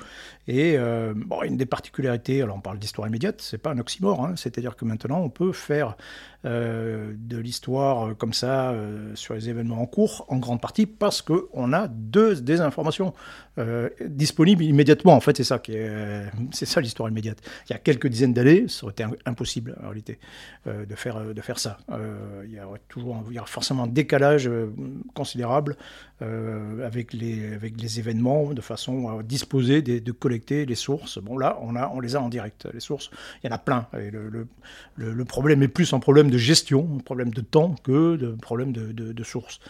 Et 0.49 0.77
euh, 0.79 1.15
une 1.45 1.57
des 1.57 1.67
particularités, 1.67 2.43
alors 2.43 2.57
on 2.57 2.61
parle 2.61 2.79
d'histoire 2.79 3.09
immédiate, 3.09 3.41
c'est 3.41 3.59
pas 3.59 3.71
un 3.71 3.79
oxymore, 3.79 4.25
hein, 4.25 4.35
c'est-à-dire 4.37 4.77
que 4.77 4.85
maintenant, 4.85 5.21
on 5.21 5.31
peut 5.31 5.53
faire 5.53 5.97
euh, 6.47 7.13
de 7.19 7.39
l'histoire 7.39 8.07
euh, 8.07 8.15
comme 8.15 8.33
ça 8.33 8.71
euh, 8.71 9.11
sur 9.17 9.35
les 9.35 9.49
événements 9.49 9.81
en 9.81 9.87
cours, 9.87 10.27
en 10.29 10.37
grande 10.37 10.61
partie 10.61 10.87
parce 10.87 11.21
qu'on 11.21 11.73
a 11.73 11.89
deux, 11.89 12.37
des 12.37 12.61
informations 12.61 13.15
disponibles 14.07 14.63
immédiatement. 14.63 15.15
En 15.15 15.21
fait, 15.21 15.35
c'est 15.35 15.43
ça 15.43 15.59
qui 15.59 15.73
est, 15.73 16.25
c'est 16.53 16.67
ça 16.67 16.83
l'histoire 16.83 17.09
immédiate. 17.09 17.39
Il 17.67 17.73
y 17.73 17.75
a 17.75 17.79
quelques 17.79 18.07
dizaines 18.07 18.35
d'années, 18.35 18.69
ça 18.69 18.85
aurait 18.85 18.93
été 18.93 19.07
impossible 19.25 19.75
en 19.83 19.89
réalité 19.89 20.19
de 20.67 20.95
faire 20.95 21.25
de 21.35 21.41
faire 21.41 21.59
ça. 21.59 21.79
il 22.45 22.53
y 22.53 22.61
aurait 22.61 22.83
toujours, 22.87 23.25
il 23.31 23.35
y 23.35 23.39
a 23.39 23.47
forcément 23.47 23.85
un 23.85 23.87
décalage 23.87 24.51
considérable 25.15 25.79
avec 26.21 27.15
les 27.15 27.55
avec 27.55 27.81
les 27.81 27.99
événements 27.99 28.53
de 28.53 28.61
façon 28.61 29.09
à 29.09 29.23
disposer 29.23 29.81
de 29.81 30.13
collecter 30.13 30.67
les 30.67 30.75
sources. 30.75 31.17
Bon 31.19 31.39
là, 31.39 31.59
on 31.63 31.77
a 31.77 31.91
on 31.95 32.01
les 32.01 32.15
a 32.15 32.21
en 32.21 32.29
direct. 32.29 32.69
Les 32.75 32.81
sources, 32.81 33.11
il 33.43 33.47
y 33.49 33.51
en 33.51 33.55
a 33.55 33.59
plein. 33.59 33.87
Et 33.99 34.11
le, 34.11 34.29
le, 34.29 34.47
le 35.15 35.25
problème 35.25 35.63
est 35.63 35.69
plus 35.69 35.95
un 35.95 35.99
problème 35.99 36.29
de 36.29 36.36
gestion, 36.37 36.89
un 36.97 37.03
problème 37.03 37.31
de 37.31 37.41
temps 37.41 37.75
que 37.83 38.17
de 38.17 38.33
problème 38.33 38.73
de, 38.73 38.93
de, 38.93 39.25
source. 39.25 39.61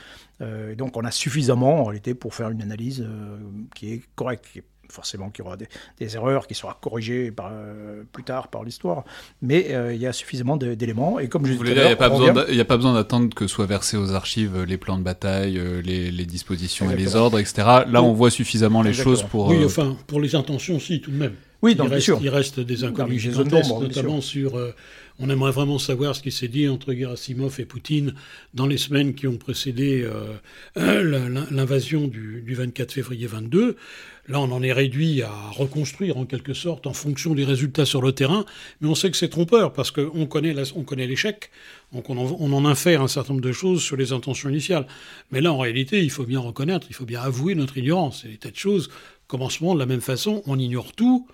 Euh, 0.40 0.74
donc 0.74 0.96
on 0.96 1.04
a 1.04 1.10
suffisamment 1.10 1.80
en 1.80 1.84
réalité 1.84 2.14
pour 2.14 2.34
faire 2.34 2.50
une 2.50 2.62
analyse 2.62 3.02
euh, 3.02 3.38
qui 3.74 3.92
est 3.92 4.02
correcte, 4.14 4.46
qui 4.52 4.58
est 4.60 4.64
forcément 4.88 5.30
qu'il 5.30 5.44
y 5.44 5.48
aura 5.48 5.56
des, 5.56 6.16
erreurs 6.16 6.46
qui 6.46 6.54
sera 6.54 6.78
corrigées 6.80 7.32
par, 7.32 7.50
euh, 7.50 8.04
plus 8.12 8.22
tard 8.22 8.48
par 8.48 8.62
l'histoire, 8.62 9.04
mais 9.42 9.74
il 9.92 10.00
y 10.00 10.06
a 10.06 10.12
suffisamment 10.12 10.56
d'éléments. 10.56 11.18
Et 11.18 11.28
comme 11.28 11.44
je 11.44 11.54
disais, 11.54 11.72
il 11.72 12.54
n'y 12.54 12.60
a, 12.60 12.64
pas 12.64 12.76
besoin 12.76 12.94
d'attendre 12.94 13.34
que 13.34 13.48
soient 13.48 13.66
versés 13.66 13.96
aux 13.96 14.12
archives 14.12 14.62
les 14.62 14.78
plans 14.78 14.96
de 14.96 15.02
bataille, 15.02 15.60
les, 15.82 16.12
les, 16.12 16.26
dispositions 16.26 16.88
et 16.88 16.96
les 16.96 17.16
ordres, 17.16 17.40
etc. 17.40 17.66
Là, 17.88 18.02
on 18.02 18.12
voit 18.12 18.30
suffisamment 18.30 18.82
les 18.82 18.92
choses 18.92 19.24
pour. 19.24 19.48
Oui, 19.48 19.64
enfin, 19.64 19.96
pour 20.06 20.20
les 20.20 20.36
intentions, 20.36 20.78
si, 20.78 21.00
tout 21.00 21.10
de 21.10 21.16
même. 21.16 21.34
Oui, 21.62 21.74
il, 21.76 21.82
reste, 21.82 22.12
il 22.20 22.28
reste 22.28 22.60
des 22.60 22.84
inconnus 22.84 23.26
notamment 23.26 24.20
sur 24.20 24.56
on 25.18 25.30
aimerait 25.30 25.52
vraiment 25.52 25.78
savoir 25.78 26.14
ce 26.14 26.22
qui 26.22 26.30
s'est 26.30 26.48
dit 26.48 26.68
entre 26.68 26.92
Gerasimov 26.92 27.58
et 27.58 27.64
Poutine 27.64 28.14
dans 28.52 28.66
les 28.66 28.76
semaines 28.76 29.14
qui 29.14 29.26
ont 29.26 29.38
précédé 29.38 30.04
euh, 30.04 31.42
l'invasion 31.50 32.06
du, 32.06 32.54
24 32.54 32.92
février 32.92 33.26
22. 33.26 33.76
Là, 34.28 34.40
on 34.40 34.50
en 34.50 34.62
est 34.62 34.72
réduit 34.72 35.22
à 35.22 35.32
reconstruire 35.50 36.18
en 36.18 36.26
quelque 36.26 36.52
sorte 36.52 36.86
en 36.86 36.92
fonction 36.92 37.34
des 37.34 37.44
résultats 37.44 37.86
sur 37.86 38.02
le 38.02 38.12
terrain, 38.12 38.44
mais 38.80 38.88
on 38.88 38.94
sait 38.94 39.10
que 39.10 39.16
c'est 39.16 39.28
trompeur 39.28 39.72
parce 39.72 39.90
qu'on 39.90 40.26
connaît 40.26 40.52
l'échec, 41.06 41.50
donc 41.92 42.10
on 42.10 42.18
en, 42.18 42.36
on 42.38 42.64
infère 42.66 43.02
un 43.02 43.08
certain 43.08 43.34
nombre 43.34 43.44
de 43.44 43.52
choses 43.52 43.82
sur 43.82 43.96
les 43.96 44.12
intentions 44.12 44.50
initiales. 44.50 44.86
Mais 45.30 45.40
là, 45.40 45.52
en 45.52 45.58
réalité, 45.58 46.02
il 46.02 46.10
faut 46.10 46.24
bien 46.24 46.40
reconnaître, 46.40 46.88
il 46.90 46.94
faut 46.94 47.06
bien 47.06 47.22
avouer 47.22 47.54
notre 47.54 47.78
ignorance. 47.78 48.20
C'est 48.22 48.28
des 48.28 48.36
tas 48.36 48.50
de 48.50 48.56
choses. 48.56 48.90
Commencement, 49.28 49.74
de 49.74 49.78
la 49.78 49.86
même 49.86 50.00
façon, 50.00 50.42
on 50.46 50.58
ignore 50.58 50.92
tout 50.92 51.26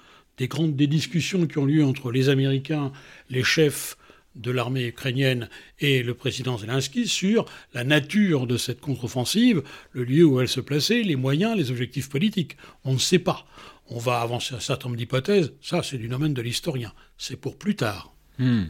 des 0.43 0.49
grandes 0.49 0.75
des 0.75 0.89
discussions 0.89 1.47
qui 1.47 1.59
ont 1.59 1.65
lieu 1.65 1.85
entre 1.85 2.11
les 2.11 2.29
Américains, 2.29 2.91
les 3.31 3.45
chefs 3.45 3.97
de 4.35 4.51
l'armée 4.51 4.89
ukrainienne 4.89 5.49
et 5.79 6.03
le 6.03 6.15
président 6.15 6.59
Zelensky 6.59 7.07
sur 7.07 7.45
la 7.75 7.85
nature 7.85 8.49
de 8.49 8.57
cette 8.57 8.81
contre-offensive, 8.81 9.63
le 9.93 10.03
lieu 10.03 10.25
où 10.25 10.41
elle 10.41 10.49
se 10.49 10.61
plaçait, 10.61 11.05
les 11.05 11.15
moyens, 11.15 11.57
les 11.57 11.71
objectifs 11.71 12.09
politiques. 12.09 12.57
On 12.83 12.95
ne 12.95 12.99
sait 12.99 13.21
pas. 13.21 13.47
On 13.87 13.99
va 13.99 14.21
avancer 14.21 14.57
un 14.57 14.61
certain 14.61 14.89
nombre 14.89 14.99
d'hypothèses. 14.99 15.53
Ça, 15.61 15.85
c'est 15.85 15.99
du 15.99 16.09
domaine 16.09 16.35
de 16.35 16.43
l'historien. 16.43 16.93
C'est 17.17 17.37
pour 17.37 17.57
plus 17.57 17.77
tard. 17.77 18.13
Hmm 18.41 18.65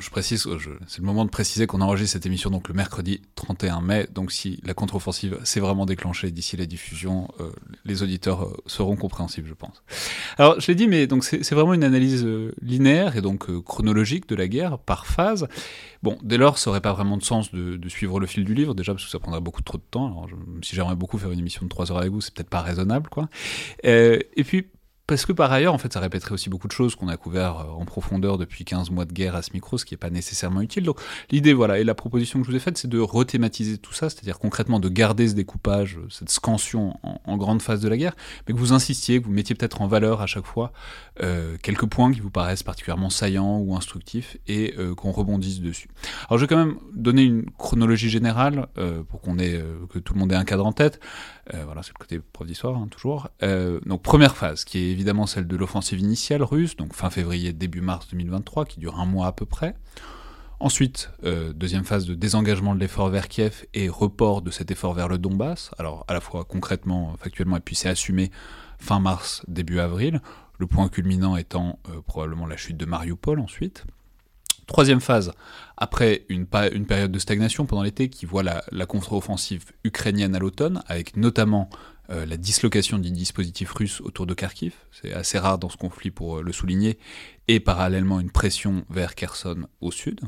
je 0.00 0.10
précise, 0.10 0.48
c'est 0.86 0.98
le 0.98 1.04
moment 1.04 1.24
de 1.24 1.30
préciser 1.30 1.66
qu'on 1.66 1.80
enregistre 1.80 2.14
cette 2.14 2.26
émission 2.26 2.50
donc 2.50 2.68
le 2.68 2.74
mercredi 2.74 3.22
31 3.36 3.80
mai. 3.80 4.08
Donc 4.12 4.32
si 4.32 4.60
la 4.64 4.74
contre-offensive 4.74 5.38
s'est 5.44 5.60
vraiment 5.60 5.86
déclenchée 5.86 6.30
d'ici 6.30 6.56
la 6.56 6.66
diffusion, 6.66 7.28
euh, 7.40 7.50
les 7.84 8.02
auditeurs 8.02 8.44
euh, 8.44 8.56
seront 8.66 8.96
compréhensibles, 8.96 9.48
je 9.48 9.54
pense. 9.54 9.82
Alors 10.38 10.60
je 10.60 10.66
l'ai 10.66 10.74
dit, 10.74 10.88
mais 10.88 11.06
donc 11.06 11.24
c'est 11.24 11.52
vraiment 11.52 11.74
une 11.74 11.84
analyse 11.84 12.24
euh, 12.24 12.52
linéaire 12.60 13.16
et 13.16 13.20
donc 13.20 13.50
chronologique 13.62 14.28
de 14.28 14.34
la 14.34 14.48
guerre 14.48 14.78
par 14.78 15.06
phase. 15.06 15.46
Bon, 16.02 16.18
dès 16.22 16.36
lors, 16.36 16.58
ça 16.58 16.70
n'aurait 16.70 16.80
pas 16.80 16.92
vraiment 16.92 17.16
de 17.16 17.22
sens 17.22 17.52
de, 17.52 17.88
suivre 17.88 18.18
le 18.18 18.26
fil 18.26 18.44
du 18.44 18.54
livre, 18.54 18.74
déjà 18.74 18.92
parce 18.92 19.04
que 19.04 19.10
ça 19.10 19.20
prendrait 19.20 19.40
beaucoup 19.40 19.62
trop 19.62 19.78
de 19.78 19.84
temps. 19.88 20.26
Si 20.62 20.74
j'aimerais 20.74 20.96
beaucoup 20.96 21.18
faire 21.18 21.30
une 21.30 21.38
émission 21.38 21.64
de 21.64 21.68
3 21.68 21.92
heures 21.92 21.98
avec 21.98 22.10
vous, 22.10 22.20
c'est 22.20 22.34
peut-être 22.34 22.50
pas 22.50 22.62
raisonnable, 22.62 23.08
quoi. 23.08 23.28
et 23.84 24.44
puis 24.44 24.66
parce 25.12 25.26
que 25.26 25.32
par 25.32 25.52
ailleurs, 25.52 25.74
en 25.74 25.78
fait, 25.78 25.92
ça 25.92 26.00
répéterait 26.00 26.32
aussi 26.32 26.48
beaucoup 26.48 26.68
de 26.68 26.72
choses 26.72 26.94
qu'on 26.94 27.08
a 27.08 27.18
couvert 27.18 27.58
euh, 27.58 27.64
en 27.64 27.84
profondeur 27.84 28.38
depuis 28.38 28.64
15 28.64 28.90
mois 28.90 29.04
de 29.04 29.12
guerre 29.12 29.36
à 29.36 29.42
ce 29.42 29.50
micro, 29.52 29.76
ce 29.76 29.84
qui 29.84 29.92
n'est 29.92 29.98
pas 29.98 30.08
nécessairement 30.08 30.62
utile. 30.62 30.84
Donc 30.84 30.98
l'idée, 31.30 31.52
voilà, 31.52 31.78
et 31.78 31.84
la 31.84 31.94
proposition 31.94 32.40
que 32.40 32.46
je 32.46 32.50
vous 32.50 32.56
ai 32.56 32.60
faite, 32.60 32.78
c'est 32.78 32.88
de 32.88 32.98
rethématiser 32.98 33.76
tout 33.76 33.92
ça, 33.92 34.08
c'est-à-dire 34.08 34.38
concrètement 34.38 34.80
de 34.80 34.88
garder 34.88 35.28
ce 35.28 35.34
découpage, 35.34 35.98
euh, 35.98 36.06
cette 36.08 36.30
scansion 36.30 36.98
en, 37.02 37.36
grande 37.36 37.60
phase 37.60 37.80
de 37.80 37.88
la 37.88 37.98
guerre, 37.98 38.14
mais 38.48 38.54
que 38.54 38.58
vous 38.58 38.72
insistiez, 38.72 39.20
que 39.20 39.26
vous 39.26 39.32
mettiez 39.32 39.54
peut-être 39.54 39.82
en 39.82 39.86
valeur 39.86 40.22
à 40.22 40.26
chaque 40.26 40.46
fois 40.46 40.72
euh, 41.22 41.58
quelques 41.62 41.84
points 41.86 42.10
qui 42.10 42.20
vous 42.20 42.30
paraissent 42.30 42.62
particulièrement 42.62 43.10
saillants 43.10 43.58
ou 43.58 43.76
instructifs 43.76 44.38
et 44.48 44.74
qu'on 44.96 45.10
rebondisse 45.10 45.60
dessus. 45.60 45.88
Alors 46.28 46.38
je 46.38 46.44
vais 46.44 46.46
quand 46.46 46.56
même 46.56 46.76
donner 46.94 47.24
une 47.24 47.44
chronologie 47.58 48.08
générale 48.08 48.66
pour 49.08 49.20
qu'on 49.20 49.38
ait 49.38 49.62
que 49.90 49.98
tout 49.98 50.14
le 50.14 50.20
monde 50.20 50.32
ait 50.32 50.36
un 50.36 50.44
cadre 50.44 50.64
en 50.64 50.72
tête. 50.72 51.00
voilà, 51.52 51.82
c'est 51.82 51.92
le 51.92 51.98
côté 51.98 52.20
prof 52.32 52.46
d'histoire, 52.46 52.76
hein, 52.76 52.86
toujours. 52.90 53.28
donc 53.84 54.02
première 54.02 54.36
phase, 54.36 54.64
qui 54.64 54.78
est 54.78 54.94
évidemment 55.02 55.26
celle 55.26 55.48
de 55.48 55.56
l'offensive 55.56 55.98
initiale 55.98 56.44
russe, 56.44 56.76
donc 56.76 56.94
fin 56.94 57.10
février, 57.10 57.52
début 57.52 57.80
mars 57.80 58.06
2023, 58.12 58.66
qui 58.66 58.78
dure 58.78 59.00
un 59.00 59.04
mois 59.04 59.26
à 59.26 59.32
peu 59.32 59.46
près. 59.46 59.74
Ensuite, 60.60 61.10
euh, 61.24 61.52
deuxième 61.52 61.82
phase 61.82 62.06
de 62.06 62.14
désengagement 62.14 62.76
de 62.76 62.78
l'effort 62.78 63.08
vers 63.08 63.26
Kiev 63.26 63.66
et 63.74 63.88
report 63.88 64.42
de 64.42 64.52
cet 64.52 64.70
effort 64.70 64.94
vers 64.94 65.08
le 65.08 65.18
Donbass, 65.18 65.72
alors 65.76 66.04
à 66.06 66.12
la 66.12 66.20
fois 66.20 66.44
concrètement, 66.44 67.16
factuellement, 67.18 67.56
et 67.56 67.60
puis 67.60 67.74
c'est 67.74 67.88
assumé 67.88 68.30
fin 68.78 69.00
mars, 69.00 69.42
début 69.48 69.80
avril, 69.80 70.22
le 70.60 70.68
point 70.68 70.88
culminant 70.88 71.36
étant 71.36 71.80
euh, 71.88 72.00
probablement 72.06 72.46
la 72.46 72.56
chute 72.56 72.76
de 72.76 72.86
Mariupol 72.86 73.40
ensuite. 73.40 73.84
Troisième 74.68 75.00
phase, 75.00 75.32
après 75.76 76.24
une, 76.28 76.46
période 76.46 77.10
de 77.10 77.18
stagnation 77.18 77.66
pendant 77.66 77.82
l'été 77.82 78.08
qui 78.08 78.24
voit 78.24 78.44
la 78.44 78.86
contre-offensive 78.86 79.64
ukrainienne 79.82 80.36
à 80.36 80.38
l'automne, 80.38 80.84
avec 80.86 81.16
notamment 81.16 81.68
euh, 82.10 82.26
la 82.26 82.36
dislocation 82.36 82.98
du 82.98 83.10
dispositif 83.10 83.72
russe 83.72 84.00
autour 84.00 84.26
de 84.26 84.34
Kharkiv, 84.34 84.74
c'est 84.90 85.12
assez 85.12 85.38
rare 85.38 85.58
dans 85.58 85.68
ce 85.68 85.76
conflit 85.76 86.10
pour 86.10 86.38
euh, 86.38 86.42
le 86.42 86.52
souligner, 86.52 86.98
et 87.48 87.60
parallèlement 87.60 88.18
une 88.18 88.30
pression 88.30 88.84
vers 88.90 89.14
Kherson 89.14 89.66
au 89.80 89.90
sud. 89.90 90.20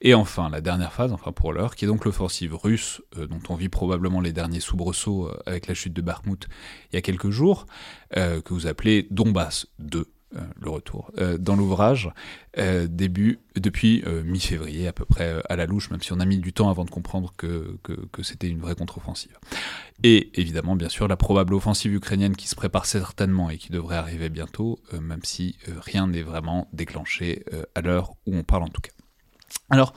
Et 0.00 0.14
enfin, 0.14 0.50
la 0.50 0.60
dernière 0.60 0.92
phase, 0.92 1.12
enfin 1.12 1.32
pour 1.32 1.52
l'heure, 1.52 1.76
qui 1.76 1.86
est 1.86 1.88
donc 1.88 2.04
l'offensive 2.04 2.54
russe, 2.54 3.00
euh, 3.16 3.26
dont 3.26 3.40
on 3.48 3.54
vit 3.54 3.68
probablement 3.68 4.20
les 4.20 4.32
derniers 4.32 4.60
soubresauts 4.60 5.30
avec 5.46 5.66
la 5.66 5.74
chute 5.74 5.92
de 5.92 6.02
Bakhmut 6.02 6.46
il 6.92 6.96
y 6.96 6.98
a 6.98 7.02
quelques 7.02 7.30
jours, 7.30 7.66
que 8.14 8.54
vous 8.54 8.66
appelez 8.66 9.06
Donbass 9.10 9.66
2 9.78 10.06
euh, 10.36 10.40
le 10.60 10.68
retour, 10.68 11.10
euh, 11.16 11.38
dans 11.38 11.56
l'ouvrage, 11.56 12.10
euh, 12.58 12.86
début, 12.86 13.38
depuis 13.56 14.04
mi-février 14.24 14.86
à 14.86 14.92
peu 14.92 15.04
près 15.04 15.42
à 15.48 15.56
la 15.56 15.66
louche, 15.66 15.90
même 15.90 16.00
si 16.00 16.12
on 16.12 16.20
a 16.20 16.24
mis 16.24 16.38
du 16.38 16.52
temps 16.52 16.68
avant 16.70 16.84
de 16.84 16.90
comprendre 16.90 17.32
que, 17.36 17.76
que, 17.82 18.22
c'était 18.22 18.48
une 18.48 18.60
vraie 18.60 18.76
contre-offensive. 18.76 19.36
Et 20.04 20.30
évidemment, 20.40 20.76
bien 20.76 20.88
sûr, 20.88 21.08
la 21.08 21.16
probable 21.16 21.54
offensive 21.54 21.92
ukrainienne 21.92 22.36
qui 22.36 22.46
se 22.46 22.54
prépare 22.54 22.86
certainement 22.86 23.50
et 23.50 23.58
qui 23.58 23.72
devrait 23.72 23.96
arriver 23.96 24.28
bientôt, 24.28 24.78
même 25.00 25.24
si 25.24 25.56
rien 25.66 26.06
n'est 26.06 26.22
vraiment 26.22 26.68
déclenché 26.72 27.44
à 27.74 27.80
l'heure 27.80 28.12
où 28.26 28.36
on 28.36 28.44
parle 28.44 28.62
en 28.62 28.68
tout 28.68 28.80
cas. 28.80 28.92
Alors, 29.70 29.92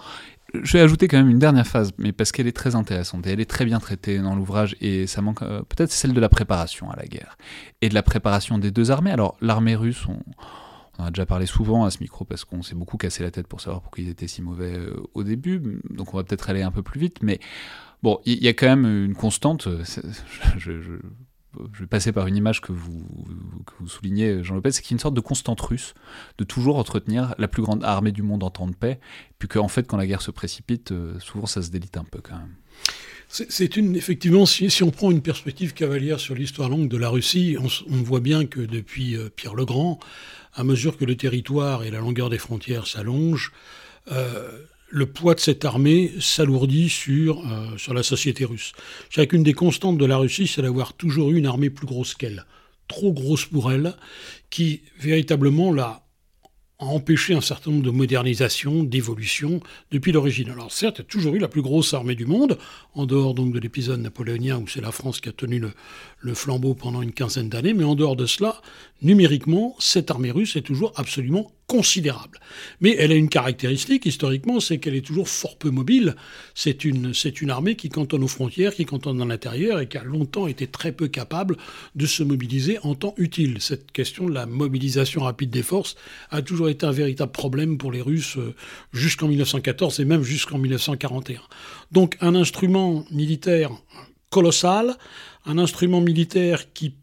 je 0.54 0.74
vais 0.74 0.82
ajouter 0.82 1.08
quand 1.08 1.18
même 1.18 1.30
une 1.30 1.40
dernière 1.40 1.68
phase, 1.68 1.92
mais 1.98 2.12
parce 2.12 2.32
qu'elle 2.32 2.48
est 2.48 2.56
très 2.56 2.76
intéressante 2.76 3.26
et 3.28 3.32
elle 3.32 3.40
est 3.40 3.50
très 3.50 3.66
bien 3.66 3.80
traitée 3.80 4.20
dans 4.20 4.36
l'ouvrage 4.36 4.76
et 4.82 5.08
ça 5.08 5.22
manque 5.22 5.42
euh, 5.42 5.62
peut-être 5.62 5.92
celle 5.92 6.14
de 6.14 6.20
la 6.20 6.30
préparation 6.30 6.92
à 6.92 6.96
la 6.96 7.06
guerre 7.06 7.38
et 7.82 7.90
de 7.90 7.94
la 7.94 8.04
préparation 8.04 8.58
des 8.58 8.72
deux 8.72 8.92
armées. 8.92 9.12
Alors 9.12 9.38
l'armée 9.42 9.76
russe, 9.76 10.06
on, 10.08 10.20
en 11.02 11.06
a 11.06 11.12
déjà 11.12 11.26
parlé 11.26 11.46
souvent 11.46 11.86
à 11.86 11.92
ce 11.92 12.00
micro 12.00 12.26
parce 12.26 12.44
qu'on 12.46 12.62
s'est 12.62 12.76
beaucoup 12.76 12.98
cassé 12.98 13.24
la 13.24 13.32
tête 13.32 13.48
pour 13.48 13.62
savoir 13.62 13.82
pourquoi 13.82 14.04
ils 14.04 14.10
étaient 14.10 14.28
si 14.28 14.42
mauvais 14.42 14.76
euh, 14.76 14.96
au 15.14 15.24
début, 15.24 15.82
donc 15.90 16.14
on 16.14 16.18
va 16.18 16.24
peut-être 16.24 16.50
aller 16.50 16.62
un 16.62 16.72
peu 16.72 16.84
plus 16.84 17.00
vite, 17.00 17.18
mais 17.22 17.40
bon, 18.04 18.20
il 18.26 18.44
y, 18.44 18.48
a 18.48 18.54
quand 18.54 18.68
même 18.68 18.86
une 19.06 19.16
constante. 19.16 19.68
Je, 20.58 20.82
je, 20.82 20.94
je 21.74 21.80
vais 21.80 21.88
passer 21.88 22.12
par 22.12 22.28
une 22.28 22.36
image 22.36 22.62
que 22.62 22.72
vous, 22.72 23.06
vous 23.80 23.88
soulignez, 23.88 24.44
Jean 24.44 24.56
Lopez, 24.56 24.72
c'est 24.72 24.82
qu'il 24.82 24.92
y 24.92 24.94
a 24.94 24.98
une 24.98 25.02
sorte 25.02 25.16
de 25.16 25.22
constante 25.22 25.60
russe 25.62 25.94
de 26.38 26.44
toujours 26.44 26.78
entretenir 26.78 27.36
la 27.38 27.48
plus 27.48 27.62
grande 27.62 27.84
armée 27.84 28.12
du 28.12 28.22
monde 28.22 28.44
en 28.44 28.50
temps 28.50 28.68
de 28.68 28.76
paix, 28.76 29.00
puis 29.40 29.48
qu'en 29.48 29.68
fait, 29.68 29.88
quand 29.88 29.98
la 29.98 30.08
guerre 30.08 30.22
se 30.22 30.32
précipite, 30.32 30.92
euh, 30.92 31.20
souvent 31.20 31.46
ça 31.46 31.62
se 31.62 31.70
délite 31.70 31.98
un 31.98 32.04
peu 32.04 32.22
quand 32.22 32.36
même. 32.36 32.56
C'est 33.34 33.78
une, 33.78 33.96
effectivement, 33.96 34.46
si, 34.46 34.84
on 34.84 34.92
prend 34.92 35.10
une 35.10 35.22
perspective 35.22 35.74
cavalière 35.74 36.20
sur 36.20 36.36
l'histoire 36.36 36.68
longue 36.68 36.90
de 36.90 36.98
la 36.98 37.08
Russie, 37.08 37.56
on, 37.88 38.04
voit 38.04 38.20
bien 38.20 38.46
que 38.46 38.60
depuis 38.60 39.16
euh, 39.16 39.30
Pierre 39.34 39.56
le 39.56 39.64
Grand, 39.64 40.00
à 40.54 40.66
mesure 40.66 40.98
que 40.98 41.06
le 41.06 41.16
territoire 41.16 41.86
et 41.86 41.92
la 41.92 42.00
longueur 42.00 42.30
des 42.30 42.38
frontières 42.38 42.88
s'allongent, 42.88 43.54
euh, 44.12 44.66
le 44.92 45.06
poids 45.06 45.34
de 45.34 45.40
cette 45.40 45.66
armée 45.66 46.12
s'alourdit 46.20 46.90
sur, 46.90 47.40
euh, 47.40 47.78
sur 47.78 47.94
la 47.94 48.04
société 48.04 48.46
russe. 48.46 48.74
Chacune 49.10 49.42
des 49.42 49.54
constantes 49.54 49.98
de 49.98 50.06
la 50.06 50.18
Russie, 50.18 50.48
c'est 50.48 50.62
d'avoir 50.62 50.94
toujours 50.94 51.32
eu 51.32 51.38
une 51.38 51.46
armée 51.48 51.70
plus 51.70 51.88
grosse 51.88 52.14
qu'elle, 52.14 52.46
trop 52.88 53.14
grosse 53.14 53.46
pour 53.46 53.72
elle, 53.72 53.96
qui 54.50 54.82
véritablement 55.00 55.72
l'a 55.72 56.04
empêché 56.78 57.34
un 57.36 57.42
certain 57.42 57.72
nombre 57.72 57.84
de 57.84 57.92
modernisations, 57.92 58.84
d'évolutions 58.84 59.62
depuis 59.92 60.12
l'origine. 60.12 60.50
Alors 60.50 60.72
certes, 60.72 60.98
il 60.98 61.02
y 61.02 61.06
a 61.06 61.08
toujours 61.08 61.36
eu 61.36 61.40
la 61.40 61.48
plus 61.48 61.62
grosse 61.62 61.94
armée 61.94 62.16
du 62.16 62.26
monde, 62.26 62.58
en 62.96 63.06
dehors 63.06 63.34
donc 63.34 63.54
de 63.54 63.60
l'épisode 63.60 64.02
napoléonien 64.02 64.58
où 64.58 64.68
c'est 64.68 64.82
la 64.82 64.92
France 64.92 65.22
qui 65.22 65.30
a 65.30 65.32
tenu 65.32 65.60
le, 65.60 65.72
le 66.22 66.34
flambeau 66.34 66.76
pendant 66.76 67.02
une 67.02 67.12
quinzaine 67.12 67.50
d'années, 67.50 67.74
mais 67.74 67.84
en 67.84 67.96
dehors 67.96 68.16
de 68.16 68.26
cela, 68.26 68.62
numériquement, 69.02 69.76
cette 69.80 70.12
armée 70.12 70.32
russe 70.32 70.56
est 70.56 70.62
toujours 70.62 70.94
absolument 70.96 71.52
considérable. 71.66 72.40
Mais 72.82 72.96
elle 73.00 73.12
a 73.12 73.16
une 73.16 73.30
caractéristique 73.30 74.06
historiquement, 74.06 74.60
c'est 74.60 74.78
qu'elle 74.78 74.96
est 74.96 75.06
toujours 75.06 75.30
fort 75.30 75.58
peu 75.58 75.70
mobile. 75.70 76.16
C'est 76.54 76.84
une, 76.84 77.14
c'est 77.14 77.42
une 77.42 77.50
armée 77.50 77.76
qui 77.76 77.90
cantonne 77.90 78.24
aux 78.24 78.28
frontières, 78.28 78.76
qui 78.76 78.86
cantonne 78.86 79.18
dans 79.18 79.26
l'intérieur 79.26 79.80
et 79.80 79.88
qui 79.88 79.98
a 79.98 80.04
longtemps 80.04 80.48
été 80.48 80.68
très 80.68 80.92
peu 80.92 81.08
capable 81.08 81.58
de 81.96 82.06
se 82.06 82.24
mobiliser 82.24 82.78
en 82.84 82.94
temps 82.94 83.14
utile. 83.18 83.62
Cette 83.62 83.92
question 83.92 84.28
de 84.28 84.34
la 84.34 84.46
mobilisation 84.46 85.22
rapide 85.22 85.50
des 85.50 85.64
forces 85.64 85.96
a 86.30 86.42
toujours 86.42 86.70
été 86.70 86.86
un 86.86 86.92
véritable 86.92 87.32
problème 87.32 87.78
pour 87.78 87.92
les 87.92 88.02
Russes 88.02 88.38
euh, 88.38 88.54
jusqu'en 88.92 89.30
1914 89.30 90.02
et 90.02 90.06
même 90.06 90.24
jusqu'en 90.24 90.58
1941. 90.58 91.40
Donc 91.92 92.18
un 92.20 92.36
instrument 92.36 93.06
militaire 93.12 93.72
colossal, 94.30 94.98
un 95.46 95.58
instrument 95.58 96.02
militaire 96.02 96.74
qui 96.74 96.96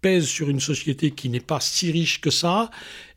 pèse 0.00 0.26
sur 0.26 0.48
une 0.48 0.60
société 0.60 1.10
qui 1.10 1.28
n'est 1.28 1.40
pas 1.40 1.60
si 1.60 1.90
riche 1.90 2.20
que 2.20 2.30
ça, 2.30 2.70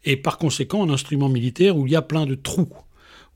et 0.06 0.16
par 0.16 0.38
conséquent 0.38 0.84
un 0.84 0.94
instrument 0.94 1.30
militaire 1.30 1.78
où 1.78 1.86
il 1.86 1.94
y 1.94 1.96
a 1.96 2.02
plein 2.02 2.26
de 2.26 2.36
trous, 2.36 2.74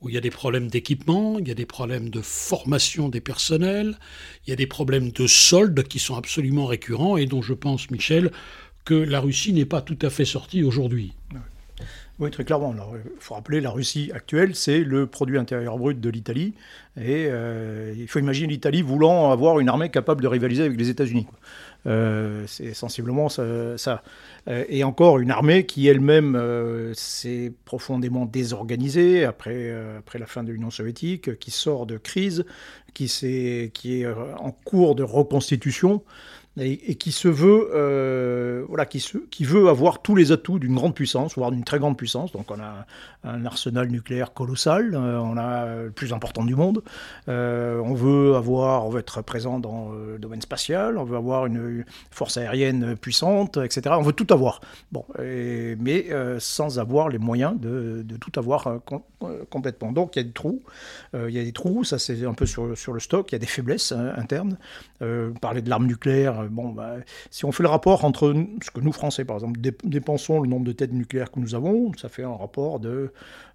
où 0.02 0.10
il 0.10 0.16
y 0.16 0.18
a 0.18 0.22
des 0.22 0.32
problèmes 0.32 0.70
d'équipement, 0.70 1.40
il 1.40 1.48
y 1.48 1.52
a 1.52 1.56
des 1.56 1.66
problèmes 1.66 2.10
de 2.10 2.22
formation 2.22 3.10
des 3.10 3.22
personnels, 3.22 3.98
il 4.46 4.50
y 4.50 4.54
a 4.54 4.56
des 4.56 4.68
problèmes 4.68 5.12
de 5.12 5.28
soldes 5.28 5.84
qui 5.84 6.00
sont 6.00 6.16
absolument 6.16 6.66
récurrents 6.66 7.18
et 7.18 7.26
dont 7.26 7.42
je 7.42 7.54
pense, 7.54 7.90
Michel, 7.92 8.32
que 8.86 8.96
la 8.96 9.20
Russie 9.20 9.54
n'est 9.54 9.66
pas 9.66 9.82
tout 9.82 10.00
à 10.02 10.10
fait 10.10 10.26
sortie 10.26 10.64
aujourd'hui. 10.64 11.14
Oui, 12.24 12.32
très 12.32 12.46
clairement. 12.46 12.74
Il 12.74 13.20
faut 13.20 13.34
rappeler, 13.34 13.60
la 13.60 13.70
Russie 13.70 14.10
actuelle, 14.14 14.56
c'est 14.56 14.80
le 14.80 15.08
produit 15.08 15.38
intérieur 15.38 15.78
brut 15.78 16.00
de 16.00 16.10
l'Italie. 16.10 16.54
Et 16.96 17.28
euh, 17.28 17.94
il 17.98 18.08
faut 18.08 18.20
imaginer 18.20 18.48
l'Italie 18.48 18.82
voulant 18.82 19.30
avoir 19.30 19.60
une 19.60 19.68
armée 19.68 19.90
capable 19.90 20.22
de 20.22 20.30
rivaliser 20.30 20.64
avec 20.64 20.80
les 20.80 20.88
États-Unis. 20.88 21.28
Euh, 21.86 22.46
c'est 22.48 22.74
sensiblement 22.74 23.28
ça. 23.28 23.42
Euh, 24.48 24.64
et 24.70 24.86
encore 24.86 25.20
une 25.20 25.32
armée 25.32 25.66
qui 25.66 25.86
elle-même 25.90 26.94
s'est 26.96 27.52
profondément 27.66 28.26
désorganisée 28.26 29.26
après, 29.26 29.76
après 29.98 30.18
la 30.18 30.26
fin 30.26 30.46
de 30.46 30.54
l'Union 30.54 30.72
soviétique, 30.72 31.38
qui 31.40 31.52
sort 31.52 31.86
de 31.86 31.98
crise, 31.98 32.46
qui, 32.94 33.12
est, 33.24 33.74
qui 33.74 34.00
est 34.00 34.08
en 34.08 34.52
cours 34.64 34.96
de 34.96 35.04
reconstitution. 35.04 36.02
Et, 36.58 36.96
qui 36.96 37.12
se 37.12 37.28
veut, 37.28 37.72
euh, 37.74 38.64
voilà, 38.68 38.86
qui, 38.86 39.00
se, 39.00 39.18
qui 39.18 39.44
veut 39.44 39.70
avoir 39.70 40.04
tous 40.04 40.16
les 40.16 40.32
atouts 40.32 40.60
d'une 40.60 40.76
grande 40.76 40.94
puissance, 40.94 41.36
voire 41.36 41.52
d'une 41.52 41.64
très 41.64 41.80
grande 41.80 41.98
puissance. 41.98 42.32
Donc 42.32 42.52
on 42.52 42.60
a 42.60 42.86
un, 43.24 43.46
arsenal 43.46 43.88
nucléaire 43.88 44.34
colossal, 44.34 44.94
euh, 44.94 45.20
on 45.20 45.36
a 45.36 45.86
le 45.86 45.92
plus 45.92 46.14
important 46.14 46.44
du 46.44 46.56
monde. 46.56 46.84
Euh, 47.28 47.80
on 47.80 47.96
veut 47.96 48.36
avoir, 48.36 48.86
on 48.86 48.90
veut 48.90 49.00
être 49.00 49.24
présent 49.24 49.58
dans 49.58 49.92
le 49.94 50.20
domaine 50.20 50.42
spatial, 50.42 51.00
on 51.00 51.04
veut 51.04 51.18
avoir 51.18 51.48
une, 51.48 51.86
force 52.12 52.38
aérienne 52.38 52.96
puissante, 52.98 53.58
etc. 53.58 53.96
On 53.98 54.04
veut 54.04 54.14
tout 54.14 54.32
avoir. 54.32 54.62
Bon, 54.92 55.06
mais 55.18 56.08
sans 56.38 56.78
avoir 56.78 57.10
les 57.10 57.18
moyens 57.18 57.60
de, 57.60 58.04
de 58.04 58.18
tout 58.18 58.40
avoir 58.40 58.80
complètement. 59.50 59.92
Donc 59.92 60.16
il 60.16 60.20
y 60.20 60.22
a 60.22 60.24
des 60.24 60.32
trous, 60.32 60.62
il 61.14 61.32
y 61.32 61.40
a 61.40 61.44
des 61.44 61.52
trous. 61.52 61.84
Ça 61.84 61.98
c'est 61.98 62.26
un 62.26 62.34
peu 62.34 62.46
sur, 62.46 62.78
sur 62.78 62.94
le 62.94 63.00
stock. 63.00 63.32
Il 63.32 63.36
y 63.36 63.38
a 63.38 63.40
des 63.40 63.48
faiblesses 63.48 63.92
hein, 63.92 64.14
internes. 64.18 64.58
parler 65.42 65.62
de 65.62 65.70
l'arme 65.70 65.88
nucléaire 65.88 66.43
euh, 66.44 66.48
bon, 66.50 66.70
bah, 66.70 66.96
si 67.30 67.46
on 67.46 67.52
fait 67.52 67.64
le 67.64 67.70
rapport 67.70 68.06
entre 68.06 68.34
ce 68.62 68.72
que 68.72 68.80
nous, 68.82 68.92
Français, 68.92 69.26
par 69.26 69.38
exemple, 69.38 69.60
dépensons 69.84 70.40
le 70.40 70.48
nombre 70.48 70.66
de 70.66 70.72
têtes 70.72 70.94
nucléaires 70.94 71.32
que 71.32 71.40
nous 71.40 71.56
avons, 71.56 71.92
ça 71.94 72.10
fait 72.10 72.24
un 72.24 72.36
rapport 72.36 72.80
de, 72.80 73.12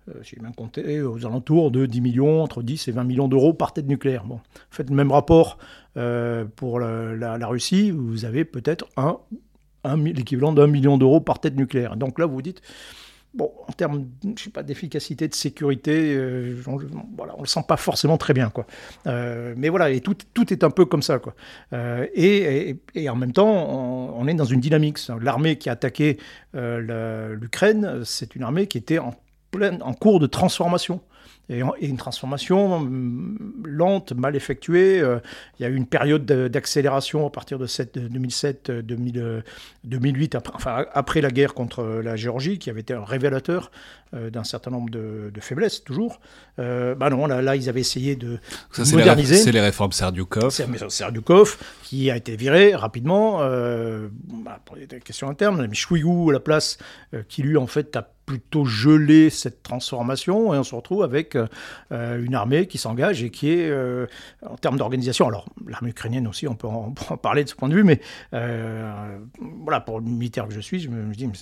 euh, 0.08 0.12
j'ai 0.22 0.38
bien 0.40 0.52
compté, 0.52 1.00
aux 1.02 1.24
alentours 1.26 1.70
de 1.70 1.86
10 1.86 2.00
millions, 2.00 2.42
entre 2.42 2.62
10 2.62 2.88
et 2.88 2.92
20 2.92 3.04
millions 3.04 3.28
d'euros 3.28 3.52
par 3.52 3.72
tête 3.72 3.86
nucléaire. 3.86 4.24
Bon, 4.24 4.40
faites 4.70 4.90
le 4.90 4.96
même 4.96 5.12
rapport 5.12 5.58
euh, 5.96 6.44
pour 6.56 6.80
la, 6.80 7.46
Russie, 7.46 7.90
vous 7.90 8.24
avez 8.24 8.44
peut-être 8.44 8.86
un, 8.96 9.18
l'équivalent 9.96 10.52
d'un 10.52 10.66
million 10.66 10.98
d'euros 10.98 11.20
par 11.20 11.40
tête 11.40 11.56
nucléaire. 11.56 11.96
Donc 11.96 12.18
là, 12.18 12.26
vous 12.26 12.34
vous 12.34 12.42
dites, 12.42 12.62
Bon, 13.34 13.52
en 13.68 13.72
termes, 13.72 14.06
je 14.36 14.44
sais 14.44 14.50
pas, 14.50 14.62
d'efficacité, 14.62 15.28
de 15.28 15.34
sécurité, 15.34 16.14
euh, 16.14 16.56
on, 16.66 16.78
voilà, 17.14 17.34
on 17.36 17.42
le 17.42 17.46
sent 17.46 17.60
pas 17.68 17.76
forcément 17.76 18.16
très 18.16 18.32
bien, 18.32 18.48
quoi. 18.48 18.66
Euh, 19.06 19.54
mais 19.56 19.68
voilà, 19.68 19.90
et 19.90 20.00
tout, 20.00 20.16
tout 20.32 20.50
est 20.52 20.64
un 20.64 20.70
peu 20.70 20.86
comme 20.86 21.02
ça, 21.02 21.18
quoi. 21.18 21.34
Euh, 21.74 22.06
et, 22.14 22.78
en 23.08 23.16
même 23.16 23.32
temps, 23.32 23.46
on, 23.46 24.26
est 24.26 24.34
dans 24.34 24.46
une 24.46 24.60
dynamique. 24.60 24.98
L'armée 25.20 25.56
qui 25.56 25.68
a 25.68 25.72
attaqué 25.72 26.18
l'Ukraine, 26.54 28.00
c'est 28.04 28.34
une 28.34 28.42
armée 28.42 28.66
qui 28.66 28.78
était 28.78 28.98
en 28.98 29.14
pleine, 29.50 29.82
en 29.82 29.92
cours 29.92 30.20
de 30.20 30.26
transformation 30.26 31.00
et, 31.50 31.62
une 31.80 31.96
transformation 31.96 32.76
hum, 32.76 33.38
lente, 33.64 34.12
mal 34.12 34.36
effectuée. 34.36 35.00
Euh, 35.00 35.18
il 35.58 35.62
y 35.62 35.66
a 35.66 35.68
eu 35.68 35.74
une 35.74 35.86
période 35.86 36.24
d'accélération 36.26 37.26
à 37.26 37.30
partir 37.30 37.58
de 37.58 37.66
2007, 37.96 38.70
2008, 38.70 40.34
après, 40.34 40.54
enfin, 40.54 40.84
après 40.92 41.20
la 41.20 41.30
guerre 41.30 41.54
contre 41.54 41.84
la 41.84 42.16
Géorgie, 42.16 42.58
qui 42.58 42.70
avait 42.70 42.80
été 42.80 42.94
un 42.94 43.04
révélateur 43.04 43.70
euh, 44.14 44.30
d'un 44.30 44.44
certain 44.44 44.70
nombre 44.70 44.90
de, 44.90 45.32
faiblesses, 45.40 45.84
toujours. 45.84 46.20
Euh, 46.58 46.94
bah 46.94 47.10
non, 47.10 47.26
là, 47.26 47.40
là, 47.40 47.56
ils 47.56 47.68
avaient 47.68 47.80
essayé 47.80 48.16
de 48.16 48.38
moderniser. 48.92 49.36
C'est 49.36 49.52
les 49.52 49.60
réformes 49.60 49.92
Serdyukov. 49.92 50.50
Serdyukov, 50.88 51.58
qui 51.82 52.10
a 52.10 52.16
été 52.16 52.36
viré 52.36 52.74
rapidement 52.74 53.38
bah, 53.38 54.60
pour 54.64 54.76
des 54.76 54.86
questions 55.00 55.28
internes. 55.28 55.66
Mais 55.66 55.74
Chouigou 55.74 56.30
à 56.30 56.32
la 56.34 56.40
place, 56.40 56.78
qui 57.28 57.42
lui, 57.42 57.56
en 57.56 57.66
fait, 57.66 57.96
a 57.96 58.10
plutôt 58.28 58.66
gelé 58.66 59.30
cette 59.30 59.62
transformation 59.62 60.52
et 60.52 60.58
on 60.58 60.62
se 60.62 60.74
retrouve 60.74 61.02
avec 61.02 61.34
euh, 61.34 62.22
une 62.22 62.34
armée 62.34 62.66
qui 62.66 62.76
s'engage 62.76 63.22
et 63.22 63.30
qui 63.30 63.48
est, 63.48 63.70
euh, 63.70 64.04
en 64.44 64.56
termes 64.56 64.76
d'organisation, 64.76 65.26
alors 65.26 65.46
l'armée 65.66 65.88
ukrainienne 65.90 66.28
aussi, 66.28 66.46
on 66.46 66.54
peut, 66.54 66.66
en, 66.66 66.90
parler 67.22 67.42
de 67.42 67.48
ce 67.48 67.54
point 67.54 67.70
de 67.70 67.74
vue, 67.74 67.84
mais 67.84 68.02
euh, 68.34 69.18
voilà, 69.64 69.80
pour 69.80 69.98
le 69.98 70.04
militaire 70.04 70.46
que 70.46 70.52
je 70.52 70.60
suis, 70.60 70.78
je 70.78 70.90
me, 70.90 71.14
dis, 71.14 71.26
mais 71.26 71.32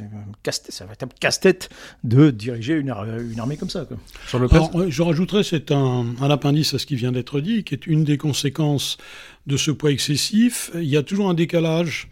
ça 0.68 0.84
va 0.86 0.92
être 0.92 1.02
un 1.02 1.08
casse-tête 1.18 1.70
de 2.04 2.30
diriger 2.30 2.74
une, 2.74 2.94
une, 3.32 3.40
armée 3.40 3.56
comme 3.56 3.70
ça. 3.70 3.84
Sur 4.28 4.38
le 4.38 4.46
alors, 4.52 4.88
je 4.88 5.02
rajouterais, 5.02 5.42
c'est 5.42 5.72
un, 5.72 6.06
un 6.20 6.30
appendice 6.30 6.72
à 6.74 6.78
ce 6.78 6.86
qui 6.86 6.94
vient 6.94 7.10
d'être 7.10 7.40
dit, 7.40 7.64
qui 7.64 7.74
est 7.74 7.88
une 7.88 8.04
des 8.04 8.16
conséquences 8.16 8.96
de 9.48 9.56
ce 9.56 9.72
poids 9.72 9.90
excessif. 9.90 10.70
Il 10.74 10.84
y 10.84 10.96
a 10.96 11.02
toujours 11.02 11.28
un 11.28 11.34
décalage 11.34 12.08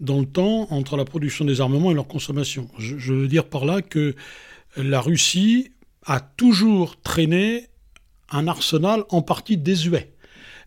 dans 0.00 0.18
le 0.18 0.26
temps 0.26 0.66
entre 0.70 0.96
la 0.96 1.04
production 1.04 1.44
des 1.44 1.60
armements 1.60 1.90
et 1.90 1.94
leur 1.94 2.08
consommation. 2.08 2.68
Je, 2.78 3.12
veux 3.12 3.28
dire 3.28 3.48
par 3.48 3.64
là 3.64 3.82
que 3.82 4.14
la 4.76 5.00
Russie 5.00 5.72
a 6.06 6.20
toujours 6.20 7.00
traîné 7.00 7.68
un 8.30 8.48
arsenal 8.48 9.04
en 9.10 9.22
partie 9.22 9.56
désuet. 9.56 10.14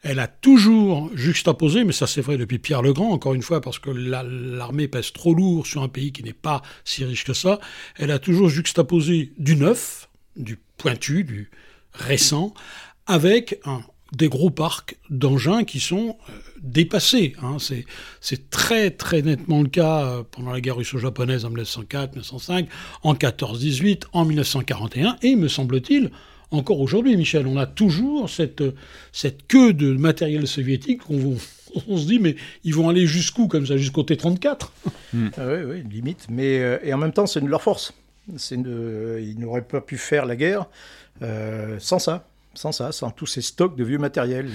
Elle 0.01 0.19
a 0.19 0.27
toujours 0.27 1.09
juxtaposé, 1.15 1.85
mais 1.85 1.93
ça 1.93 2.07
c'est 2.07 2.21
vrai 2.21 2.37
depuis 2.37 2.59
Pierre 2.59 2.81
le 2.81 2.91
Grand, 2.91 3.11
encore 3.11 3.33
une 3.33 3.41
fois, 3.41 3.61
parce 3.61 3.79
que 3.79 3.89
l'armée 3.89 4.89
pèse 4.89 5.13
trop 5.13 5.33
lourd 5.33 5.65
sur 5.65 5.81
un 5.81 5.87
pays 5.87 6.11
qui 6.11 6.23
n'est 6.23 6.33
pas 6.33 6.61
si 6.83 7.05
riche 7.05 7.23
que 7.23 7.33
ça, 7.33 7.59
elle 7.95 8.11
a 8.11 8.19
toujours 8.19 8.49
juxtaposé 8.49 9.31
du 9.37 9.55
neuf, 9.55 10.09
du 10.35 10.59
pointu, 10.77 11.23
du 11.23 11.49
récent, 11.93 12.53
avec 13.07 13.61
des 14.13 14.29
gros 14.29 14.49
parcs 14.49 14.97
d'engins 15.09 15.63
qui 15.63 15.79
sont 15.79 16.17
euh, 16.29 16.33
dépassés. 16.63 17.35
Hein. 17.43 17.57
C'est 18.21 18.49
très 18.49 18.89
très 18.89 19.21
nettement 19.21 19.61
le 19.61 19.67
cas 19.67 20.05
euh, 20.05 20.23
pendant 20.29 20.51
la 20.51 20.61
guerre 20.61 20.77
russo-japonaise 20.77 21.45
en 21.45 21.49
1904, 21.49 22.11
1905, 22.11 22.67
en 23.03 23.13
14-18, 23.13 24.03
en 24.13 24.25
1941, 24.25 25.17
et 25.21 25.35
me 25.35 25.47
semble-t-il, 25.47 26.09
encore 26.51 26.79
aujourd'hui, 26.79 27.17
Michel, 27.17 27.47
on 27.47 27.57
a 27.57 27.65
toujours 27.65 28.29
cette, 28.29 28.63
cette 29.11 29.47
queue 29.47 29.73
de 29.73 29.93
matériel 29.93 30.47
soviétique 30.47 31.01
on, 31.09 31.35
on 31.87 31.97
se 31.97 32.07
dit, 32.07 32.19
mais 32.19 32.35
ils 32.63 32.73
vont 32.73 32.89
aller 32.89 33.05
jusqu'où 33.05 33.47
comme 33.47 33.65
ça, 33.65 33.77
jusqu'au 33.77 34.03
T-34 34.03 34.69
hmm. 35.13 35.27
ah 35.37 35.41
Oui, 35.47 35.63
oui, 35.65 35.83
limite. 35.91 36.27
Mais, 36.29 36.59
euh, 36.59 36.77
et 36.83 36.93
en 36.93 36.97
même 36.97 37.13
temps, 37.13 37.25
c'est 37.25 37.41
de 37.41 37.47
leur 37.47 37.61
force. 37.61 37.93
Une, 38.51 39.19
ils 39.21 39.37
n'auraient 39.37 39.63
pas 39.63 39.81
pu 39.81 39.97
faire 39.97 40.25
la 40.25 40.37
guerre 40.37 40.67
sans 41.79 41.99
ça 41.99 42.25
sans 42.55 42.71
ça, 42.71 42.91
sans 42.91 43.09
tous 43.09 43.25
ces 43.25 43.41
stocks 43.41 43.75
de 43.75 43.83
vieux 43.83 43.97
matériel. 43.97 44.49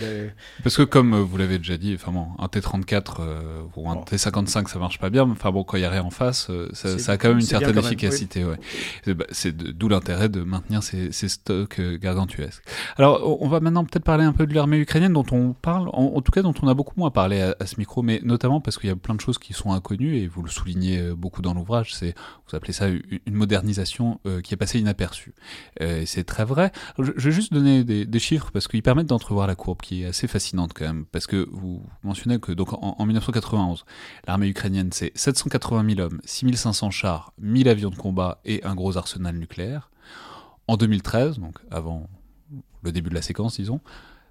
Parce 0.62 0.76
que 0.76 0.82
comme 0.82 1.14
euh, 1.14 1.20
vous 1.20 1.36
l'avez 1.36 1.58
déjà 1.58 1.76
dit, 1.76 1.94
enfin 1.94 2.12
bon, 2.12 2.28
un 2.38 2.46
T34 2.46 3.16
euh, 3.20 3.62
ou 3.76 3.90
un 3.90 3.96
T55 3.96 4.68
ça 4.68 4.78
marche 4.78 4.98
pas 4.98 5.10
bien, 5.10 5.26
mais 5.26 5.32
enfin 5.32 5.50
bon, 5.50 5.64
quand 5.64 5.76
il 5.76 5.80
y 5.80 5.84
a 5.84 5.90
rien 5.90 6.04
en 6.04 6.10
face, 6.10 6.48
euh, 6.50 6.68
ça, 6.74 7.12
a 7.12 7.16
quand 7.16 7.28
même 7.28 7.38
une 7.38 7.44
certaine 7.44 7.76
efficacité. 7.76 8.44
Ouais. 8.44 9.14
Bah, 9.14 9.24
c'est 9.30 9.56
d'où 9.56 9.88
l'intérêt 9.88 10.28
de 10.28 10.42
maintenir 10.42 10.82
ces, 10.82 11.10
ces 11.10 11.28
stocks 11.28 11.80
gargantuesques. 11.80 12.62
Alors 12.96 13.42
on 13.42 13.48
va 13.48 13.60
maintenant 13.60 13.84
peut-être 13.84 14.04
parler 14.04 14.24
un 14.24 14.32
peu 14.32 14.46
de 14.46 14.54
l'armée 14.54 14.78
ukrainienne 14.78 15.12
dont 15.12 15.26
on 15.32 15.52
parle, 15.52 15.88
en, 15.92 16.20
tout 16.20 16.32
cas 16.32 16.42
dont 16.42 16.54
on 16.62 16.68
a 16.68 16.74
beaucoup 16.74 16.94
moins 16.96 17.10
parlé 17.10 17.40
à, 17.40 17.66
ce 17.66 17.76
micro, 17.78 18.02
mais 18.02 18.20
notamment 18.22 18.60
parce 18.60 18.78
qu'il 18.78 18.88
y 18.88 18.92
a 18.92 18.96
plein 18.96 19.14
de 19.14 19.20
choses 19.20 19.38
qui 19.38 19.52
sont 19.52 19.72
inconnues 19.72 20.16
et 20.16 20.28
vous 20.28 20.42
le 20.42 20.50
soulignez 20.50 21.12
beaucoup 21.16 21.42
dans 21.42 21.54
l'ouvrage, 21.54 21.94
c'est 21.94 22.14
vous 22.48 22.56
appelez 22.56 22.72
ça 22.72 22.86
une 22.88 23.34
modernisation 23.34 24.20
qui 24.44 24.54
est 24.54 24.56
passée 24.56 24.78
inaperçue. 24.78 25.34
c'est 26.06 26.24
très 26.24 26.44
vrai. 26.44 26.70
Je, 26.98 27.10
je 27.16 27.28
vais 27.28 27.34
juste 27.34 27.52
donner 27.52 27.84
des, 27.88 28.18
chiffres 28.18 28.50
parce 28.52 28.68
qu'ils 28.68 28.82
permettent 28.82 29.06
d'entrevoir 29.06 29.46
la 29.46 29.54
courbe 29.54 29.80
qui 29.80 30.02
est 30.02 30.06
assez 30.06 30.28
fascinante 30.28 30.72
quand 30.74 30.84
même. 30.84 31.06
Parce 31.06 31.26
que 31.26 31.48
vous 31.50 31.82
mentionnez 32.02 32.38
que 32.38 32.52
donc 32.52 32.72
en, 32.72 33.04
1991, 33.04 33.84
l'armée 34.26 34.48
ukrainienne 34.48 34.90
c'est 34.92 35.12
780 35.16 35.94
000 35.94 36.00
hommes, 36.00 36.20
6500 36.24 36.90
chars, 36.90 37.32
1000 37.38 37.68
avions 37.68 37.90
de 37.90 37.96
combat 37.96 38.40
et 38.44 38.62
un 38.64 38.74
gros 38.74 38.96
arsenal 38.96 39.36
nucléaire. 39.36 39.90
En 40.66 40.76
2013, 40.76 41.38
donc 41.38 41.58
avant 41.70 42.08
le 42.82 42.92
début 42.92 43.10
de 43.10 43.14
la 43.14 43.22
séquence, 43.22 43.56
disons, 43.56 43.80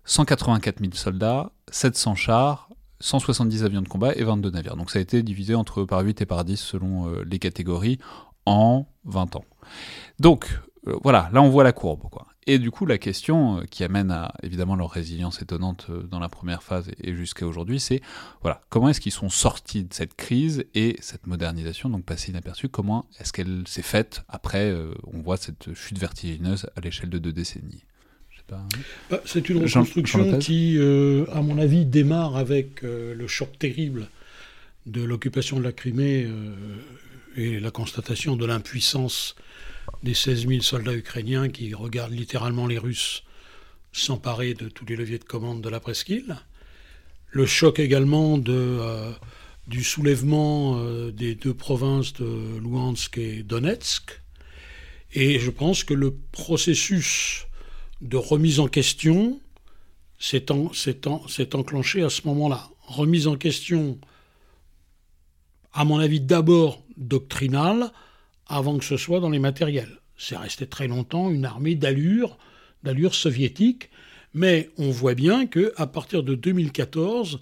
184 0.06 0.80
000 0.80 0.92
soldats, 0.94 1.52
700 1.72 2.16
chars, 2.16 2.70
170 3.00 3.64
avions 3.64 3.82
de 3.82 3.88
combat 3.88 4.14
et 4.16 4.24
22 4.24 4.52
navires. 4.52 4.76
Donc 4.76 4.92
ça 4.92 5.00
a 5.00 5.02
été 5.02 5.24
divisé 5.24 5.56
entre 5.56 5.84
par 5.84 6.02
8 6.02 6.22
et 6.22 6.26
par 6.26 6.46
10 6.46 6.58
selon 6.58 7.10
euh, 7.10 7.24
les 7.26 7.40
catégories 7.40 8.00
en 8.46 8.86
20 9.06 9.36
ans. 9.36 9.46
Donc 10.20 10.60
euh, 10.88 10.96
voilà, 11.04 11.30
là 11.34 11.42
on 11.42 11.50
voit 11.50 11.64
la 11.64 11.74
courbe. 11.74 12.10
Quoi. 12.10 12.28
Et 12.50 12.60
du 12.60 12.72
coup, 12.72 12.86
la 12.86 12.98
question 12.98 13.60
euh, 13.60 13.64
qui 13.70 13.84
amène 13.84 14.10
à 14.10 14.34
évidemment 14.42 14.78
leur 14.78 14.90
résilience 14.90 15.42
étonnante 15.42 15.88
euh, 15.90 16.04
dans 16.04 16.20
la 16.20 16.30
première 16.30 16.64
phase 16.64 16.90
et 17.04 17.14
jusqu'à 17.14 17.46
aujourd'hui, 17.46 17.78
c'est 17.78 18.02
voilà, 18.42 18.62
comment 18.70 18.88
est-ce 18.88 19.02
qu'ils 19.02 19.12
sont 19.12 19.30
sortis 19.30 19.84
de 19.84 19.94
cette 19.94 20.16
crise 20.16 20.64
et 20.74 20.96
cette 21.02 21.28
modernisation, 21.28 21.90
donc 21.90 22.06
passée 22.06 22.32
inaperçue, 22.32 22.70
comment 22.70 23.06
est-ce 23.20 23.34
qu'elle 23.34 23.64
s'est 23.68 23.82
faite 23.82 24.24
après, 24.30 24.72
euh, 24.72 24.94
on 25.14 25.22
voit 25.22 25.36
cette 25.36 25.74
chute 25.74 26.00
vertigineuse 26.00 26.68
à 26.78 26.80
l'échelle 26.80 27.10
de 27.10 27.18
deux 27.18 27.34
décennies? 27.34 27.84
Bah, 28.50 29.22
c'est 29.26 29.50
une 29.50 29.62
reconstruction 29.62 30.40
qui, 30.40 30.80
à 30.80 31.42
mon 31.42 31.58
avis, 31.58 31.84
démarre 31.84 32.38
avec 32.38 32.82
le 32.82 33.28
choc 33.28 33.60
terrible 33.60 34.08
de 34.86 35.04
l'occupation 35.04 35.60
de 35.60 35.66
la 35.66 35.74
Crimée 35.74 36.26
et 37.36 37.60
la 37.60 37.72
constatation 37.72 38.38
de 38.38 38.46
l'impuissance 38.46 39.36
des 40.04 40.14
16 40.14 40.48
000 40.48 40.62
soldats 40.62 40.96
ukrainiens 40.96 41.50
qui 41.50 41.74
regardent 41.74 42.14
littéralement 42.14 42.68
les 42.68 42.78
Russes 42.78 43.24
s'emparer 43.92 44.54
de 44.54 44.70
tous 44.70 44.86
les 44.86 44.96
leviers 44.96 45.18
de 45.18 45.24
commande 45.24 45.62
de 45.62 45.70
la 45.70 45.80
presqu'île. 45.80 46.38
Le 47.30 47.46
choc 47.46 47.80
également 47.80 48.38
de, 48.38 48.54
euh, 48.54 49.12
du 49.68 49.84
soulèvement 49.84 50.78
euh, 50.78 51.12
des 51.12 51.36
deux 51.36 51.54
provinces 51.54 52.14
de 52.14 52.60
Luhansk 52.60 53.18
et 53.18 53.44
Donetsk. 53.44 54.22
Et 55.14 55.40
je 55.40 55.52
pense 55.52 55.84
que 55.84 55.94
le 55.94 56.16
processus 56.32 57.48
de 58.02 58.18
remise 58.18 58.60
en 58.60 58.68
question 58.68 59.40
s'est 60.20 60.52
enclenché 60.52 62.04
à 62.04 62.10
ce 62.10 62.22
moment-là. 62.28 62.70
Remise 62.88 63.28
en 63.28 63.36
question, 63.36 64.00
à 65.74 65.84
mon 65.86 66.00
avis, 66.00 66.22
d'abord 66.22 66.84
doctrinale, 66.98 67.92
avant 68.48 68.78
que 68.78 68.86
ce 68.86 68.98
soit 68.98 69.20
dans 69.20 69.30
les 69.30 69.40
matériels. 69.40 70.00
C'est 70.18 70.38
resté 70.38 70.66
très 70.66 70.88
longtemps 70.88 71.30
une 71.30 71.46
armée 71.46 71.76
d'allure, 71.76 72.38
d'allure 72.84 73.16
soviétique, 73.16 73.90
mais 74.34 74.70
on 74.78 74.90
voit 74.90 75.16
bien 75.16 75.48
que 75.48 75.74
à 75.78 75.88
partir 75.88 76.24
de 76.24 76.36
2014, 76.36 77.40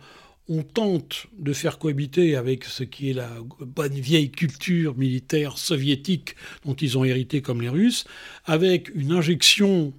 on 0.48 0.62
tente 0.62 1.26
de 1.40 1.54
faire 1.54 1.80
cohabiter 1.80 2.36
avec 2.36 2.66
ce 2.66 2.84
qui 2.84 3.10
est 3.10 3.14
la 3.14 3.32
bonne 3.60 3.94
vieille 3.94 4.30
culture 4.30 4.96
militaire 4.96 5.58
soviétique 5.58 6.36
dont 6.66 6.76
ils 6.76 6.98
ont 6.98 7.04
hérité 7.04 7.42
comme 7.42 7.62
les 7.62 7.70
Russes, 7.70 8.06
avec 8.46 8.94
une 8.94 9.12
injection 9.12 9.94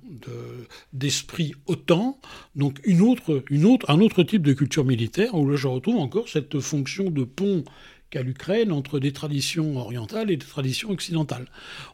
d'esprit 0.93 1.55
OTAN, 1.67 2.21
donc 2.55 2.79
une 2.85 3.01
autre, 3.01 3.43
un 3.89 4.01
autre 4.01 4.23
type 4.23 4.43
de 4.43 4.53
culture 4.53 4.85
militaire, 4.85 5.35
où 5.35 5.49
là 5.49 5.57
je 5.57 5.67
retrouve 5.67 5.97
encore 5.97 6.29
cette 6.29 6.61
fonction 6.61 7.11
de 7.11 7.25
pont 7.25 7.65
qu'a 8.11 8.23
l'Ukraine 8.23 8.73
entre 8.73 8.99
des 8.99 9.13
traditions 9.13 9.77
orientales 9.77 10.31
et 10.31 10.37
des 10.37 10.47
traditions 10.47 10.91
occidentales. 10.91 11.47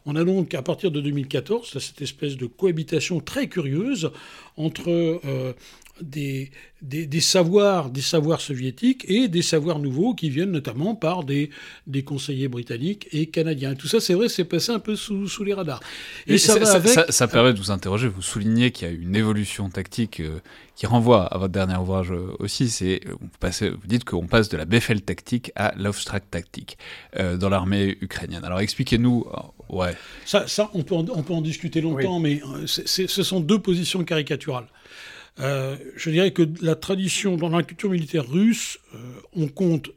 On 0.05 0.15
a 0.15 0.23
donc, 0.23 0.53
à 0.53 0.61
partir 0.61 0.91
de 0.91 1.01
2014, 1.01 1.77
cette 1.79 2.01
espèce 2.01 2.37
de 2.37 2.45
cohabitation 2.45 3.19
très 3.19 3.47
curieuse 3.47 4.11
entre 4.57 4.89
euh, 4.89 5.53
des, 6.03 6.51
des, 6.83 7.21
savoirs, 7.21 7.89
des 7.89 8.01
savoirs 8.01 8.41
soviétiques 8.41 9.05
et 9.07 9.27
des 9.27 9.41
savoirs 9.41 9.79
nouveaux 9.79 10.13
qui 10.13 10.29
viennent 10.29 10.51
notamment 10.51 10.95
par 10.95 11.23
des, 11.23 11.49
des 11.87 12.03
conseillers 12.03 12.49
britanniques 12.49 13.07
et 13.11 13.27
canadiens. 13.27 13.73
Tout 13.75 13.87
ça, 13.87 13.99
c'est 13.99 14.13
vrai, 14.13 14.27
c'est 14.27 14.43
passé 14.43 14.71
un 14.71 14.79
peu 14.79 14.95
sous, 14.95 15.27
sous 15.27 15.43
les 15.43 15.53
radars. 15.53 15.79
Et, 16.27 16.37
ça, 16.37 16.63
ça, 16.65 17.05
ça, 17.09 17.27
permet 17.27 17.53
de 17.53 17.59
vous 17.59 17.71
interroger, 17.71 18.07
vous 18.07 18.21
soulignez 18.21 18.71
qu'il 18.71 18.87
y 18.87 18.91
a 18.91 18.93
une 18.93 19.15
évolution 19.15 19.69
tactique 19.69 20.19
euh, 20.19 20.39
qui 20.75 20.85
renvoie 20.85 21.25
à 21.25 21.37
votre 21.37 21.53
dernier 21.53 21.77
ouvrage 21.77 22.11
euh, 22.11 22.35
aussi. 22.39 22.69
C'est 22.69 23.01
vous, 23.07 23.29
vous 23.39 23.87
dites 23.87 24.03
qu'on 24.03 24.27
passe 24.27 24.49
de 24.49 24.57
la 24.57 24.65
Befehl 24.65 25.01
tactique 25.01 25.51
à 25.55 25.73
l'Auftrag 25.77 26.23
tactique 26.29 26.77
euh, 27.17 27.37
dans 27.37 27.49
l'armée 27.49 27.97
ukrainienne. 28.01 28.43
Alors 28.43 28.59
expliquez-nous. 28.59 29.25
ouais. 29.69 29.95
Ça, 30.25 30.47
ça 30.47 30.69
on, 30.73 30.83
peut 30.83 30.95
en, 30.95 31.05
on 31.09 31.23
peut 31.23 31.33
en 31.33 31.41
discuter 31.41 31.79
longtemps, 31.79 32.19
mais 32.19 32.41
ce 32.65 33.23
sont 33.23 33.39
deux 33.39 33.59
positions 33.59 34.03
caricaturales. 34.03 34.67
Euh, 35.39 35.77
je 35.95 36.09
dirais 36.09 36.31
que 36.31 36.47
la 36.61 36.75
tradition, 36.75 37.37
dans 37.37 37.49
la 37.49 37.63
culture 37.63 37.89
militaire 37.89 38.29
russe, 38.29 38.79
euh, 38.93 38.97
on 39.35 39.47
compte 39.47 39.89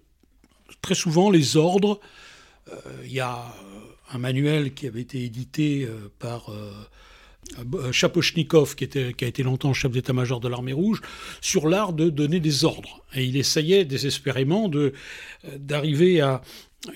très 0.81 0.95
souvent 0.95 1.31
les 1.31 1.57
ordres. 1.57 2.01
Euh, 2.73 2.77
il 3.05 3.13
y 3.13 3.21
a 3.21 3.45
un 4.13 4.19
manuel 4.19 4.73
qui 4.73 4.87
avait 4.87 5.01
été 5.01 5.25
édité 5.25 5.89
par 6.21 6.53
Chapochnikov, 7.91 8.77
qui 8.77 8.85
a 8.85 9.27
été 9.27 9.43
longtemps 9.43 9.73
chef 9.73 9.91
d'état-major 9.91 10.39
de 10.39 10.49
l'armée 10.49 10.73
rouge, 10.73 11.01
sur 11.41 11.69
l'art 11.69 11.93
de 11.93 12.09
donner 12.09 12.39
des 12.39 12.65
ordres. 12.65 13.03
Et 13.17 13.25
il 13.25 13.37
essayait 13.37 13.85
désespérément 13.85 14.71
d'arriver 15.59 16.21
à, 16.21 16.43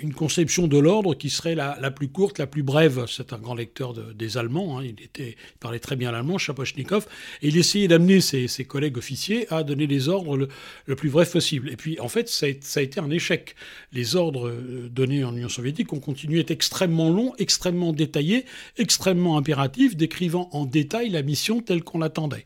une 0.00 0.14
conception 0.14 0.68
de 0.68 0.78
l'ordre 0.78 1.14
qui 1.14 1.30
serait 1.30 1.54
la, 1.54 1.90
plus 1.90 2.08
courte, 2.08 2.38
la 2.38 2.46
plus 2.46 2.62
brève. 2.62 3.04
C'est 3.08 3.32
un 3.32 3.38
grand 3.38 3.54
lecteur 3.54 3.94
des 3.94 4.38
Allemands, 4.38 4.78
hein. 4.78 4.84
il, 4.84 5.34
parlait 5.58 5.78
très 5.78 5.96
bien 5.96 6.12
l'allemand, 6.12 6.38
Chapochnikov, 6.38 7.06
et 7.42 7.48
il 7.48 7.56
essayait 7.56 7.88
d'amener 7.88 8.20
ses, 8.20 8.48
collègues 8.64 8.98
officiers 8.98 9.52
à 9.52 9.62
donner 9.62 9.86
les 9.86 10.08
ordres 10.08 10.48
le, 10.86 10.96
plus 10.96 11.10
bref 11.10 11.32
possible. 11.32 11.70
Et 11.70 11.76
puis, 11.76 11.98
en 12.00 12.08
fait, 12.08 12.28
ça 12.28 12.46
a, 12.46 12.80
été 12.80 13.00
un 13.00 13.10
échec. 13.10 13.54
Les 13.92 14.16
ordres 14.16 14.48
euh, 14.48 14.88
donnés 14.90 15.24
en 15.24 15.34
Union 15.34 15.48
soviétique 15.48 15.92
ont 15.92 16.00
continué 16.00 16.38
à 16.38 16.40
être 16.42 16.50
extrêmement 16.50 17.10
longs, 17.10 17.32
extrêmement 17.38 17.92
détaillés, 17.92 18.44
extrêmement 18.76 19.36
impératifs, 19.36 19.96
décrivant 19.96 20.48
en 20.52 20.66
détail 20.66 21.10
la 21.10 21.22
mission 21.22 21.60
telle 21.60 21.82
qu'on 21.82 21.98
l'attendait. 21.98 22.44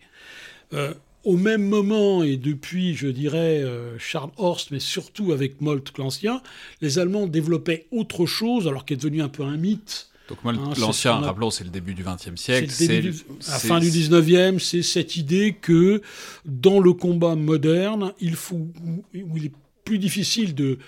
Euh, 0.73 0.95
au 1.25 1.37
même 1.37 1.67
moment, 1.67 2.23
et 2.23 2.37
depuis, 2.37 2.95
je 2.95 3.09
dirais, 3.09 3.63
euh, 3.63 3.99
Charles 3.99 4.31
Horst, 4.37 4.71
mais 4.71 4.81
surtout 4.81 5.33
avec 5.33 5.61
Moltke 5.61 5.99
l'Ancien, 5.99 6.43
les 6.81 6.99
Allemands 6.99 7.27
développaient 7.27 7.87
autre 7.91 8.27
chose, 8.27 8.69
alors 8.69 8.85
qui 8.85 8.95
est 8.95 8.97
devenu 8.97 9.23
un 9.23 9.29
peu 9.29 9.43
un 9.43 9.57
mythe. 9.57 10.11
Donc 10.29 10.43
Moltke 10.45 10.61
hein, 10.63 10.73
l'Ancien, 10.79 11.17
rappelons, 11.17 11.51
c'est 11.51 11.65
le 11.65 11.71
début 11.71 11.95
du 11.95 12.03
XXe 12.03 12.41
siècle. 12.41 12.71
C'est 12.71 13.03
la 13.03 13.59
fin 13.59 13.81
du 13.81 13.89
XIXe, 13.89 14.63
c'est 14.63 14.83
cette 14.83 15.17
idée 15.17 15.57
que 15.61 16.03
dans 16.45 16.81
le 16.81 16.93
combat 16.93 17.35
moderne, 17.35 18.13
il, 18.21 18.37
faut, 18.37 18.67
il 19.13 19.47
est 19.47 19.53
plus 19.85 19.99
difficile 19.99 20.55
de, 20.55 20.79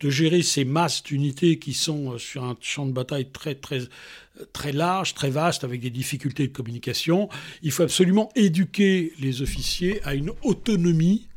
de 0.00 0.10
gérer 0.10 0.42
ces 0.42 0.64
masses 0.64 1.02
d'unités 1.02 1.58
qui 1.58 1.74
sont 1.74 2.12
euh, 2.12 2.18
sur 2.18 2.44
un 2.44 2.56
champ 2.60 2.86
de 2.86 2.92
bataille 2.92 3.28
très, 3.30 3.54
très, 3.54 3.80
très 4.52 4.72
large, 4.72 5.14
très 5.14 5.30
vaste, 5.30 5.64
avec 5.64 5.80
des 5.80 5.90
difficultés 5.90 6.46
de 6.46 6.52
communication. 6.52 7.28
Il 7.62 7.70
faut 7.70 7.82
absolument 7.82 8.30
éduquer 8.34 9.12
les 9.20 9.42
officiers 9.42 10.00
à 10.04 10.14
une 10.14 10.32
autonomie 10.42 11.28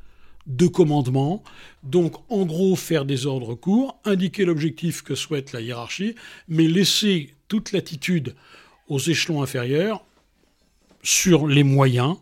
de 0.48 0.68
commandement. 0.68 1.44
Donc, 1.84 2.16
en 2.30 2.46
gros, 2.46 2.76
faire 2.76 3.06
des 3.06 3.26
ordres 3.26 3.56
courts, 3.56 4.00
indiquer 4.06 4.46
l'objectif 4.46 5.02
que 5.02 5.16
souhaite 5.16 5.54
la 5.54 5.62
hiérarchie, 5.62 6.16
mais 6.48 6.68
laisser 6.68 7.34
toute 7.48 7.72
latitude 7.72 8.36
aux 8.88 9.00
échelons 9.00 9.42
inférieurs 9.42 10.04
sur 11.02 11.48
les 11.48 11.64
moyens 11.64 12.18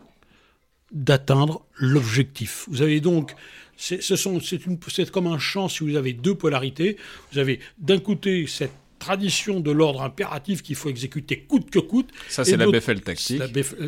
d'atteindre 0.91 1.65
l'objectif. 1.77 2.65
Vous 2.69 2.81
avez 2.81 2.99
donc 2.99 3.35
c'est 3.77 5.11
comme 5.11 5.27
un 5.27 5.39
champ 5.39 5.67
si 5.67 5.83
vous 5.83 5.95
avez 5.95 6.13
deux 6.13 6.35
polarités. 6.35 6.97
Vous 7.31 7.39
avez 7.39 7.59
d'un 7.79 7.97
côté 7.97 8.45
cette 8.45 8.73
tradition 9.01 9.59
de 9.59 9.71
l'ordre 9.71 10.03
impératif 10.03 10.61
qu'il 10.61 10.75
faut 10.75 10.89
exécuter 10.89 11.39
coûte 11.39 11.71
que 11.71 11.79
coûte. 11.79 12.09
Ça, 12.29 12.45
c'est 12.45 12.55
la 12.55 12.69
Beffel 12.69 13.01
tactique. 13.01 13.41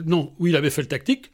non, 0.06 0.34
oui, 0.40 0.52
la 0.52 0.60
Beffel 0.60 0.88
tactique. 0.88 1.32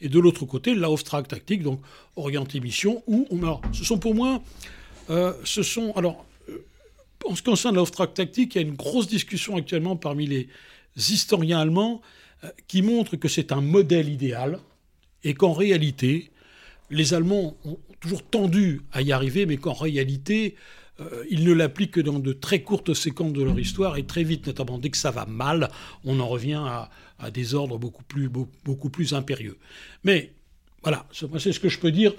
et 0.00 0.08
de 0.08 0.18
l'autre 0.20 0.44
côté, 0.44 0.74
la 0.74 0.90
Auftrag 0.90 1.26
tactique, 1.26 1.62
donc 1.62 1.80
orienté 2.16 2.60
mission, 2.60 3.02
où 3.06 3.26
on. 3.30 3.38
Alors, 3.38 3.62
ce 3.72 3.84
sont 3.84 3.98
pour 3.98 4.14
moi. 4.14 4.42
Euh, 5.08 5.32
ce 5.44 5.62
sont. 5.62 5.92
Alors, 5.96 6.26
euh, 6.50 6.62
en 7.24 7.34
ce 7.34 7.42
qui 7.42 7.50
concerne 7.50 7.74
la 7.74 7.82
Auftrag 7.82 8.12
tactique, 8.12 8.54
il 8.54 8.58
y 8.60 8.64
a 8.64 8.66
une 8.66 8.76
grosse 8.76 9.08
discussion 9.08 9.56
actuellement 9.56 9.96
parmi 9.96 10.26
les 10.26 10.48
historiens 10.96 11.60
allemands 11.60 12.02
euh, 12.44 12.48
qui 12.68 12.82
montre 12.82 13.16
que 13.16 13.28
c'est 13.28 13.50
un 13.50 13.62
modèle 13.62 14.10
idéal 14.10 14.60
et 15.24 15.32
qu'en 15.32 15.54
réalité, 15.54 16.30
les 16.90 17.14
Allemands 17.14 17.56
ont 17.64 17.78
toujours 18.00 18.22
tendu 18.22 18.82
à 18.92 19.00
y 19.00 19.12
arriver, 19.12 19.46
mais 19.46 19.56
qu'en 19.56 19.72
réalité, 19.72 20.54
euh, 21.00 21.24
ils 21.30 21.44
ne 21.44 21.52
l'appliquent 21.52 21.92
que 21.92 22.00
dans 22.00 22.18
de 22.18 22.32
très 22.32 22.62
courtes 22.62 22.94
séquences 22.94 23.32
de 23.32 23.42
leur 23.42 23.58
histoire, 23.58 23.96
et 23.96 24.04
très 24.04 24.24
vite, 24.24 24.46
notamment 24.46 24.78
dès 24.78 24.90
que 24.90 24.96
ça 24.96 25.10
va 25.10 25.26
mal, 25.26 25.70
on 26.04 26.20
en 26.20 26.28
revient 26.28 26.62
à, 27.18 27.30
des 27.30 27.54
ordres 27.54 27.78
beaucoup 27.78 28.02
plus, 28.04 28.28
beaucoup 28.28 28.88
plus 28.88 29.12
impérieux. 29.12 29.58
Mais 30.04 30.32
voilà, 30.82 31.06
c'est 31.12 31.52
ce 31.52 31.60
que 31.60 31.68
je 31.68 31.78
peux 31.78 31.90
dire 31.90 32.14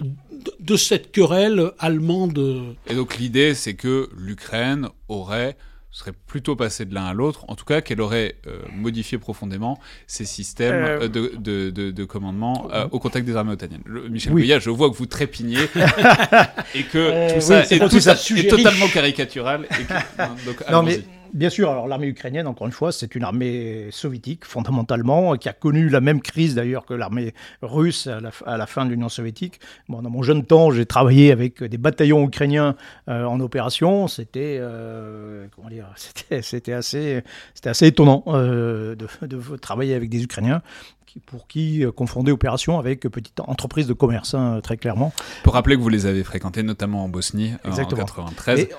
de 0.59 0.75
cette 0.75 1.11
querelle 1.11 1.71
allemande. 1.79 2.75
Et 2.87 2.93
donc 2.93 3.17
l'idée, 3.17 3.55
c'est 3.55 3.73
que 3.73 4.09
l'Ukraine 4.15 4.89
aurait 5.07 5.57
serait 5.91 6.13
plutôt 6.13 6.55
passé 6.55 6.85
de 6.85 6.95
l'un 6.95 7.05
à 7.05 7.13
l'autre, 7.13 7.45
en 7.49 7.55
tout 7.55 7.65
cas 7.65 7.81
qu'elle 7.81 8.01
aurait 8.01 8.35
euh, 8.47 8.61
modifié 8.73 9.17
profondément 9.17 9.79
ses 10.07 10.25
systèmes 10.25 10.73
euh. 10.73 10.99
Euh, 11.01 11.07
de, 11.07 11.69
de, 11.69 11.91
de, 11.91 12.05
commandement 12.05 12.69
au 12.91 12.99
contact 12.99 13.25
des 13.25 13.35
armées 13.35 13.51
otaniennes. 13.51 13.83
Michel 14.09 14.33
oui. 14.33 14.51
je 14.59 14.69
vois 14.69 14.89
que 14.89 14.95
vous 14.95 15.05
trépignez 15.05 15.63
et 16.75 16.83
que 16.83 17.33
tout 17.33 17.41
ça, 17.41 17.63
est, 17.63 18.49
totalement 18.49 18.87
caricatural. 18.87 19.67
non, 20.71 20.83
mais 20.83 21.01
Bien 21.33 21.49
sûr, 21.49 21.69
alors 21.69 21.87
l'armée 21.87 22.07
ukrainienne, 22.07 22.45
encore 22.45 22.67
une 22.67 22.73
fois, 22.73 22.91
c'est 22.91 23.15
une 23.15 23.23
armée 23.23 23.87
soviétique 23.91 24.43
fondamentalement, 24.43 25.35
qui 25.35 25.47
a 25.47 25.53
connu 25.53 25.87
la 25.87 26.01
même 26.01 26.21
crise 26.21 26.55
d'ailleurs 26.55 26.85
que 26.85 26.93
l'armée 26.93 27.33
russe 27.61 28.07
à 28.07 28.57
la, 28.57 28.67
fin 28.67 28.85
de 28.85 28.91
l'Union 28.91 29.07
soviétique. 29.07 29.59
Bon, 29.87 30.01
dans 30.01 30.09
mon 30.09 30.23
jeune 30.23 30.45
temps, 30.45 30.71
j'ai 30.71 30.85
travaillé 30.85 31.31
avec 31.31 31.63
des 31.63 31.77
bataillons 31.77 32.27
ukrainiens 32.27 32.75
euh, 33.07 33.23
en 33.23 33.39
opération. 33.39 34.07
C'était, 34.07 34.57
euh, 34.59 35.47
comment 35.55 35.69
dire, 35.69 35.87
c'était, 36.41 36.73
assez, 36.73 37.23
c'était 37.53 37.69
assez 37.69 37.87
étonnant 37.87 38.23
euh, 38.27 38.95
de, 38.95 39.07
de, 39.25 39.55
travailler 39.57 39.95
avec 39.95 40.09
des 40.09 40.23
Ukrainiens 40.23 40.61
pour 41.25 41.45
qui 41.47 41.83
confondait 41.93 42.31
opération 42.31 42.79
avec 42.79 43.01
petite 43.01 43.41
entreprise 43.41 43.85
de 43.85 43.91
commerce, 43.91 44.33
hein, 44.33 44.61
très 44.63 44.77
clairement. 44.77 45.11
Pour 45.43 45.55
rappeler 45.55 45.75
que 45.75 45.81
vous 45.81 45.89
les 45.89 46.05
avez 46.05 46.23
fréquentés 46.23 46.63
notamment 46.63 47.03
en 47.03 47.09
Bosnie 47.09 47.51
en 47.65 47.71
93. 47.75 48.69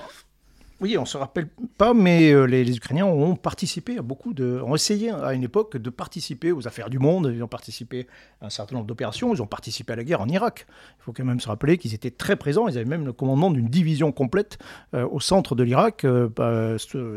Oui, 0.81 0.97
on 0.97 1.01
ne 1.01 1.07
se 1.07 1.17
rappelle 1.17 1.47
pas, 1.77 1.93
mais 1.93 2.31
euh, 2.31 2.45
les, 2.45 2.75
Ukrainiens 2.75 3.05
ont 3.05 3.35
participé 3.35 3.97
à 3.97 4.01
beaucoup 4.01 4.33
de. 4.33 4.59
ont 4.65 4.75
essayé 4.75 5.11
à 5.11 5.33
une 5.33 5.43
époque 5.43 5.77
de 5.77 5.89
participer 5.89 6.51
aux 6.51 6.67
affaires 6.67 6.89
du 6.89 6.99
monde. 6.99 7.31
Ils 7.33 7.43
ont 7.43 7.47
participé 7.47 8.07
à 8.41 8.47
un 8.47 8.49
certain 8.49 8.75
nombre 8.75 8.87
d'opérations. 8.87 9.33
Ils 9.33 9.41
ont 9.41 9.47
participé 9.47 9.93
à 9.93 9.95
la 9.95 10.03
guerre 10.03 10.21
en 10.21 10.27
Irak. 10.27 10.65
Il 10.99 11.03
faut 11.03 11.13
quand 11.13 11.23
même 11.23 11.39
se 11.39 11.47
rappeler 11.47 11.77
qu'ils 11.77 11.93
étaient 11.93 12.11
très 12.11 12.35
présents. 12.35 12.67
Ils 12.67 12.77
avaient 12.77 12.89
même 12.89 13.05
le 13.05 13.13
commandement 13.13 13.51
d'une 13.51 13.67
division 13.67 14.11
complète 14.11 14.57
euh, 14.93 15.07
au 15.09 15.19
centre 15.19 15.55
de 15.55 15.63
l'Irak, 15.63 16.05
euh, 16.05 16.29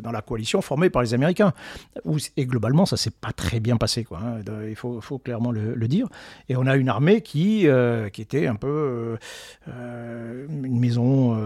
dans 0.03 0.13
la 0.13 0.23
coalition 0.23 0.61
formée 0.61 0.91
par 0.91 1.03
les 1.03 1.15
Américains. 1.15 1.53
Et 2.37 2.47
globalement, 2.47 2.85
ça 2.87 2.97
s'est 2.97 3.11
pas 3.11 3.33
très 3.33 3.59
bien 3.59 3.79
passé. 3.79 4.05
Quoi, 4.05 4.21
hein. 4.23 4.41
Il 4.69 4.77
faut, 4.77 5.19
clairement 5.19 5.51
le, 5.51 5.89
dire. 5.89 6.09
Et 6.49 6.57
on 6.57 6.67
a 6.67 6.77
une 6.77 6.89
armée 6.89 7.23
qui, 7.23 7.67
qui 8.13 8.23
était 8.23 8.47
un 8.47 8.57
peu. 8.57 9.17
une 9.67 10.79
maison 10.79 11.37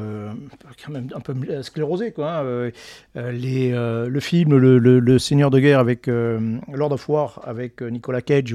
quand 0.84 0.92
même 0.92 1.08
un 1.14 1.20
peu 1.20 1.34
sclérosée 1.62 1.99
Hein, 2.00 2.42
euh, 2.44 2.70
euh, 3.16 3.32
euh, 3.44 4.08
le 4.08 4.20
film 4.20 4.56
le, 4.56 5.18
Seigneur 5.18 5.50
de 5.50 5.58
guerre 5.58 5.78
avec 5.78 6.06
Lord 6.06 6.92
of 6.92 7.08
War 7.08 7.40
avec 7.44 7.82
Nicolas 7.82 8.22
Cage, 8.22 8.54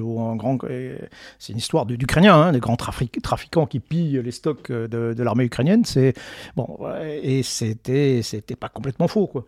c'est 1.39 1.53
une 1.53 1.58
histoire 1.58 1.86
d'Ukrainiens, 1.86 2.36
hein, 2.36 2.51
des 2.51 2.60
grands 2.60 2.75
trafiquants 2.77 3.65
qui 3.65 3.79
pillent 3.79 4.21
les 4.23 4.31
stocks 4.31 4.71
de, 4.71 5.21
l'armée 5.21 5.45
ukrainienne. 5.45 5.86
C'est 5.86 6.13
bon, 6.55 6.77
et 7.03 7.43
c'était 7.43 8.21
c'était 8.23 8.55
pas 8.55 8.69
complètement 8.69 9.08
faux 9.08 9.27
quoi. 9.27 9.45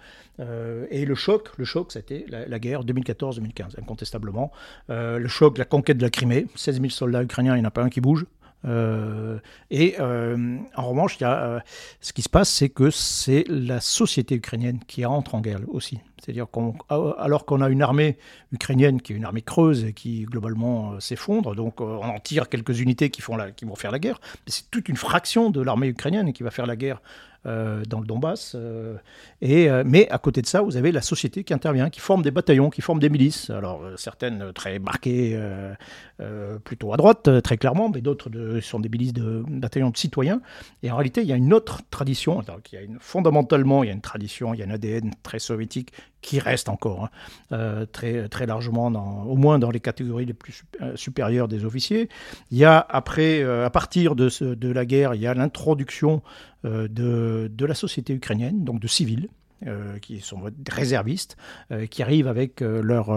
et 0.91 1.05
le 1.05 1.15
choc, 1.15 1.49
le 1.57 1.65
choc, 1.65 1.91
c'était 1.91 2.25
la, 2.29 2.59
guerre 2.59 2.83
2014-2015, 2.83 3.79
incontestablement. 3.79 4.51
le 4.89 5.27
choc, 5.27 5.57
la 5.57 5.65
conquête 5.65 5.97
de 5.97 6.03
la 6.03 6.09
Crimée, 6.09 6.47
16 6.55 6.75
000 6.81 6.89
soldats 6.89 7.23
ukrainiens, 7.23 7.55
il 7.55 7.59
n'y 7.59 7.65
en 7.65 7.69
a 7.69 7.71
pas 7.71 7.83
un 7.83 7.89
qui 7.89 8.01
bouge. 8.01 8.25
Et 8.65 9.95
en 9.99 10.89
revanche, 10.89 11.19
y 11.19 11.23
a, 11.23 11.63
ce 12.01 12.13
qui 12.13 12.21
se 12.21 12.29
passe, 12.29 12.49
c'est 12.49 12.69
que 12.69 12.89
c'est 12.89 13.45
la 13.47 13.79
société 13.79 14.35
ukrainienne 14.35 14.79
qui 14.87 15.05
entre 15.05 15.35
en 15.35 15.41
guerre 15.41 15.59
aussi. 15.67 15.99
C'est-à-dire 16.19 16.47
qu'alors 16.51 17.45
qu'on 17.45 17.61
a 17.61 17.69
une 17.69 17.81
armée 17.81 18.17
ukrainienne 18.51 19.01
qui 19.01 19.13
est 19.13 19.15
une 19.15 19.25
armée 19.25 19.43
creuse 19.43 19.85
et 19.85 19.93
qui 19.93 20.23
globalement 20.23 20.99
s'effondre, 20.99 21.55
donc 21.55 21.79
on 21.79 22.01
en 22.01 22.19
tire 22.19 22.49
quelques 22.49 22.79
unités 22.79 23.09
qui, 23.09 23.21
qui 23.55 23.65
vont 23.65 23.75
faire 23.75 23.91
la 23.91 23.99
guerre, 23.99 24.19
mais 24.45 24.51
c'est 24.51 24.69
toute 24.71 24.89
une 24.89 24.97
fraction 24.97 25.49
de 25.49 25.61
l'armée 25.61 25.87
ukrainienne 25.87 26.33
qui 26.33 26.43
va 26.43 26.51
faire 26.51 26.65
la 26.65 26.75
guerre 26.75 27.01
euh, 27.47 27.83
dans 27.85 27.99
le 27.99 28.05
Donbass. 28.05 28.53
Euh, 28.55 28.95
euh, 29.43 29.83
mais 29.85 30.09
à 30.09 30.17
côté 30.17 30.41
de 30.41 30.47
ça, 30.47 30.61
vous 30.61 30.75
avez 30.75 30.91
la 30.91 31.01
société 31.01 31.43
qui 31.43 31.53
intervient, 31.53 31.89
qui 31.89 31.99
forme 31.99 32.21
des 32.21 32.31
bataillons, 32.31 32.69
qui 32.69 32.81
forme 32.81 32.99
des 32.99 33.09
milices. 33.09 33.49
Alors 33.49 33.81
certaines 33.95 34.51
très 34.53 34.79
marquées 34.79 35.39
plutôt 36.63 36.93
à 36.93 36.97
droite, 36.97 37.29
très 37.43 37.57
clairement, 37.57 37.89
mais 37.89 38.01
d'autres 38.01 38.29
sont 38.61 38.79
des 38.79 38.89
milices 38.89 39.13
de 39.13 39.43
bataillons 39.47 39.91
de 39.91 39.97
citoyens. 39.97 40.41
Et 40.83 40.91
en 40.91 40.97
réalité, 40.97 41.21
il 41.21 41.27
y 41.27 41.33
a 41.33 41.35
une 41.35 41.53
autre 41.53 41.81
tradition. 41.89 42.41
il 42.73 42.97
fondamentalement, 42.99 43.83
il 43.83 43.87
y 43.87 43.89
a 43.89 43.93
une 43.93 44.01
tradition, 44.01 44.53
il 44.53 44.59
y 44.59 44.63
a 44.63 44.65
un 44.65 44.71
ADN 44.71 45.11
très 45.23 45.39
soviétique 45.39 45.93
qui 46.21 46.39
reste 46.39 46.67
encore 46.69 47.09
hein, 47.51 47.85
très, 47.91 48.27
très 48.27 48.45
largement, 48.45 48.91
dans, 48.91 49.23
au 49.23 49.35
moins 49.35 49.59
dans 49.59 49.71
les 49.71 49.79
catégories 49.79 50.25
les 50.25 50.33
plus 50.33 50.63
supérieures 50.95 51.47
des 51.47 51.63
officiers. 51.63 52.09
Il 52.51 52.57
y 52.57 52.65
a 52.65 52.85
après, 52.89 53.43
à 53.43 53.69
partir 53.69 54.15
de, 54.15 54.71
la 54.71 54.85
guerre, 54.85 55.15
il 55.15 55.21
y 55.21 55.27
a 55.27 55.33
l'introduction 55.33 56.21
euh, 56.65 56.87
de, 56.89 57.65
la 57.65 57.75
société 57.75 58.13
ukrainienne, 58.13 58.63
donc 58.63 58.79
de 58.79 58.87
civils, 58.87 59.29
euh, 59.65 59.97
qui 59.97 60.19
sont 60.19 60.39
réservistes, 60.69 61.35
euh, 61.71 61.87
qui 61.87 62.03
arrivent 62.03 62.27
avec 62.27 62.61
euh, 62.61 62.83
leur 62.83 63.07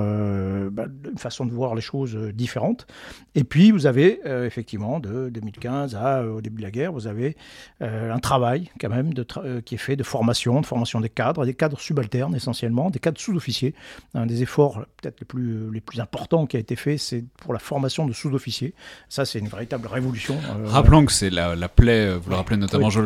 bah, 0.71 0.87
façon 1.19 1.45
de 1.45 1.53
voir 1.53 1.75
les 1.75 1.83
choses 1.83 2.17
différentes. 2.33 2.87
Et 3.35 3.45
puis, 3.45 3.73
vous 3.73 3.87
avez 3.87 4.21
effectivement, 4.47 5.01
de 5.01 5.29
2015 5.29 5.97
à, 5.97 6.25
au 6.25 6.41
début 6.41 6.59
de 6.59 6.63
la 6.63 6.71
guerre, 6.71 6.93
vous 6.93 7.07
avez 7.07 7.37
un 7.81 8.19
travail 8.19 8.71
quand 8.81 8.89
même 8.89 9.13
de 9.13 9.25
qui 9.61 9.75
est 9.75 9.79
fait 9.79 9.97
de 9.97 10.03
formation, 10.03 10.61
de 10.61 10.67
formation 10.67 11.01
des 11.01 11.09
cadres, 11.09 11.45
des 11.45 11.55
cadres 11.55 11.79
subalternes 11.79 12.35
essentiellement, 12.35 12.91
des 12.91 12.99
cadres 12.99 13.21
sous-officiers. 13.21 13.75
Un 14.15 14.27
des 14.27 14.43
efforts 14.43 14.85
peut-être 15.01 15.21
les 15.21 15.27
plus, 15.27 15.71
les 15.73 15.81
plus 15.81 16.01
importants 16.01 16.47
qui 16.47 16.57
a 16.57 16.61
été 16.61 16.77
fait, 16.77 16.99
c'est 16.99 17.25
pour 17.39 17.53
la 17.53 17.59
formation 17.59 18.07
de 18.07 18.13
sous-officiers. 18.13 18.75
Ça, 19.09 19.25
c'est 19.25 19.39
une 19.39 19.49
véritable 19.49 19.87
révolution. 19.87 20.37
Rappelons 20.65 21.05
que 21.05 21.13
c'est 21.13 21.31
la, 21.31 21.69
plaie, 21.69 22.15
vous 22.15 22.31
le 22.31 22.37
rappelez 22.37 22.57
notamment 22.57 22.91
Jean, 22.91 23.05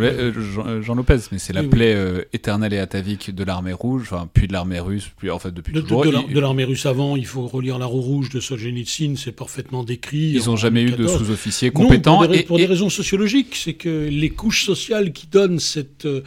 Jean, 0.81 0.95
Lopez, 0.95 1.19
mais 1.33 1.39
c'est 1.39 1.53
la 1.53 1.65
plaie 1.65 2.27
éternelle 2.33 2.73
et 2.73 2.79
atavique 2.79 3.24
de 3.33 3.45
l'armée 3.45 3.73
rouge, 3.73 4.03
enfin, 4.03 4.29
puis 4.33 4.47
de 4.47 4.53
l'armée 4.53 4.81
russe, 4.81 5.11
puis 5.17 5.31
en 5.31 5.39
fait 5.39 5.53
depuis 5.53 5.73
de, 5.73 5.81
toujours. 5.81 6.05
De, 6.05 6.41
l'armée 6.41 6.65
russe 6.65 6.87
avant, 6.87 7.17
il 7.17 7.27
faut 7.27 7.47
relire 7.47 7.79
la 7.79 7.87
roue 7.87 8.01
rouge 8.01 8.31
de 8.31 8.41
Solzhenitsyn, 8.41 9.17
c'est 9.17 9.33
parfaitement 9.33 9.85
décrit. 9.85 10.33
Ils 10.33 10.47
n'ont 10.47 10.57
jamais 10.57 10.83
eu 10.83 10.91
de 10.93 11.07
sous-officiers 11.07 11.71
compétents. 11.71 12.19
pour, 12.19 12.29
des, 12.29 12.43
pour 12.43 12.59
des, 12.59 12.67
raisons 12.67 12.91
sociologiques, 12.91 13.57
c'est 13.57 13.75
que 13.75 14.09
les 14.09 14.31
couches 14.31 14.65
sociales 14.65 15.13
qui 15.13 15.27
donnent, 15.27 15.61
cette, 15.61 16.07
euh, 16.07 16.23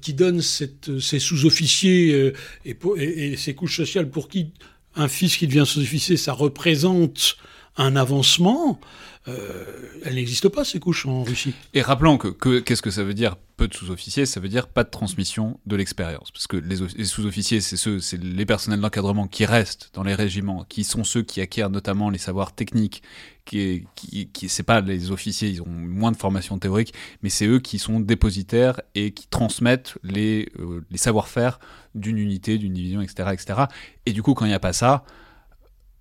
qui 0.00 0.14
donnent 0.14 0.42
cette, 0.42 0.98
ces 1.00 1.18
sous-officiers 1.18 2.12
euh, 2.12 2.32
et, 2.64 2.76
et, 2.96 3.32
et, 3.32 3.36
ces 3.36 3.54
couches 3.54 3.76
sociales 3.76 4.08
pour 4.08 4.28
qui 4.28 4.52
un 4.96 5.08
fils 5.08 5.36
qui 5.36 5.46
devient 5.46 5.64
sous-officier, 5.66 6.16
ça 6.16 6.32
représente 6.32 7.36
un 7.78 7.96
avancement. 7.96 8.78
Euh, 9.26 9.64
elle 10.04 10.14
n'existe 10.14 10.48
pas, 10.48 10.64
ces 10.64 10.80
couches 10.80 11.06
en 11.06 11.22
Russie. 11.22 11.54
Et 11.74 11.82
rappelons 11.82 12.18
que 12.18 12.28
qu'est-ce 12.60 12.82
que 12.82 12.90
ça 12.90 13.04
veut 13.04 13.14
dire 13.14 13.36
peu 13.56 13.68
de 13.68 13.74
sous-officiers 13.74 14.26
Ça 14.26 14.40
veut 14.40 14.48
dire 14.48 14.68
pas 14.68 14.84
de 14.84 14.90
transmission 14.90 15.60
de 15.66 15.76
l'expérience. 15.76 16.30
Parce 16.30 16.46
que 16.46 16.56
les, 16.56 17.04
sous-officiers, 17.04 17.60
c'est 17.60 17.76
ceux, 17.76 18.00
c'est 18.00 18.22
les 18.22 18.46
personnels 18.46 18.80
d'encadrement 18.80 19.26
qui 19.26 19.44
restent 19.44 19.90
dans 19.92 20.02
les 20.02 20.14
régiments, 20.14 20.64
qui 20.68 20.84
sont 20.84 21.04
ceux 21.04 21.22
qui 21.22 21.40
acquièrent 21.40 21.70
notamment 21.70 22.10
les 22.10 22.18
savoirs 22.18 22.54
techniques. 22.54 23.02
Qui, 23.44 23.86
qui, 23.94 24.28
qui 24.28 24.50
c'est 24.50 24.62
pas 24.62 24.82
les 24.82 25.10
officiers, 25.10 25.48
ils 25.48 25.62
ont 25.62 25.68
moins 25.68 26.12
de 26.12 26.18
formation 26.18 26.58
théorique, 26.58 26.92
mais 27.22 27.30
c'est 27.30 27.46
eux 27.46 27.60
qui 27.60 27.78
sont 27.78 27.98
dépositaires 27.98 28.82
et 28.94 29.12
qui 29.12 29.26
transmettent 29.26 29.96
les, 30.02 30.50
euh, 30.58 30.84
les 30.90 30.98
savoir-faire 30.98 31.58
d'une 31.94 32.18
unité, 32.18 32.58
d'une 32.58 32.74
division, 32.74 33.00
etc., 33.00 33.30
etc. 33.32 33.60
Et 34.04 34.12
du 34.12 34.22
coup, 34.22 34.34
quand 34.34 34.44
il 34.44 34.48
n'y 34.48 34.54
a 34.54 34.60
pas 34.60 34.74
ça, 34.74 35.02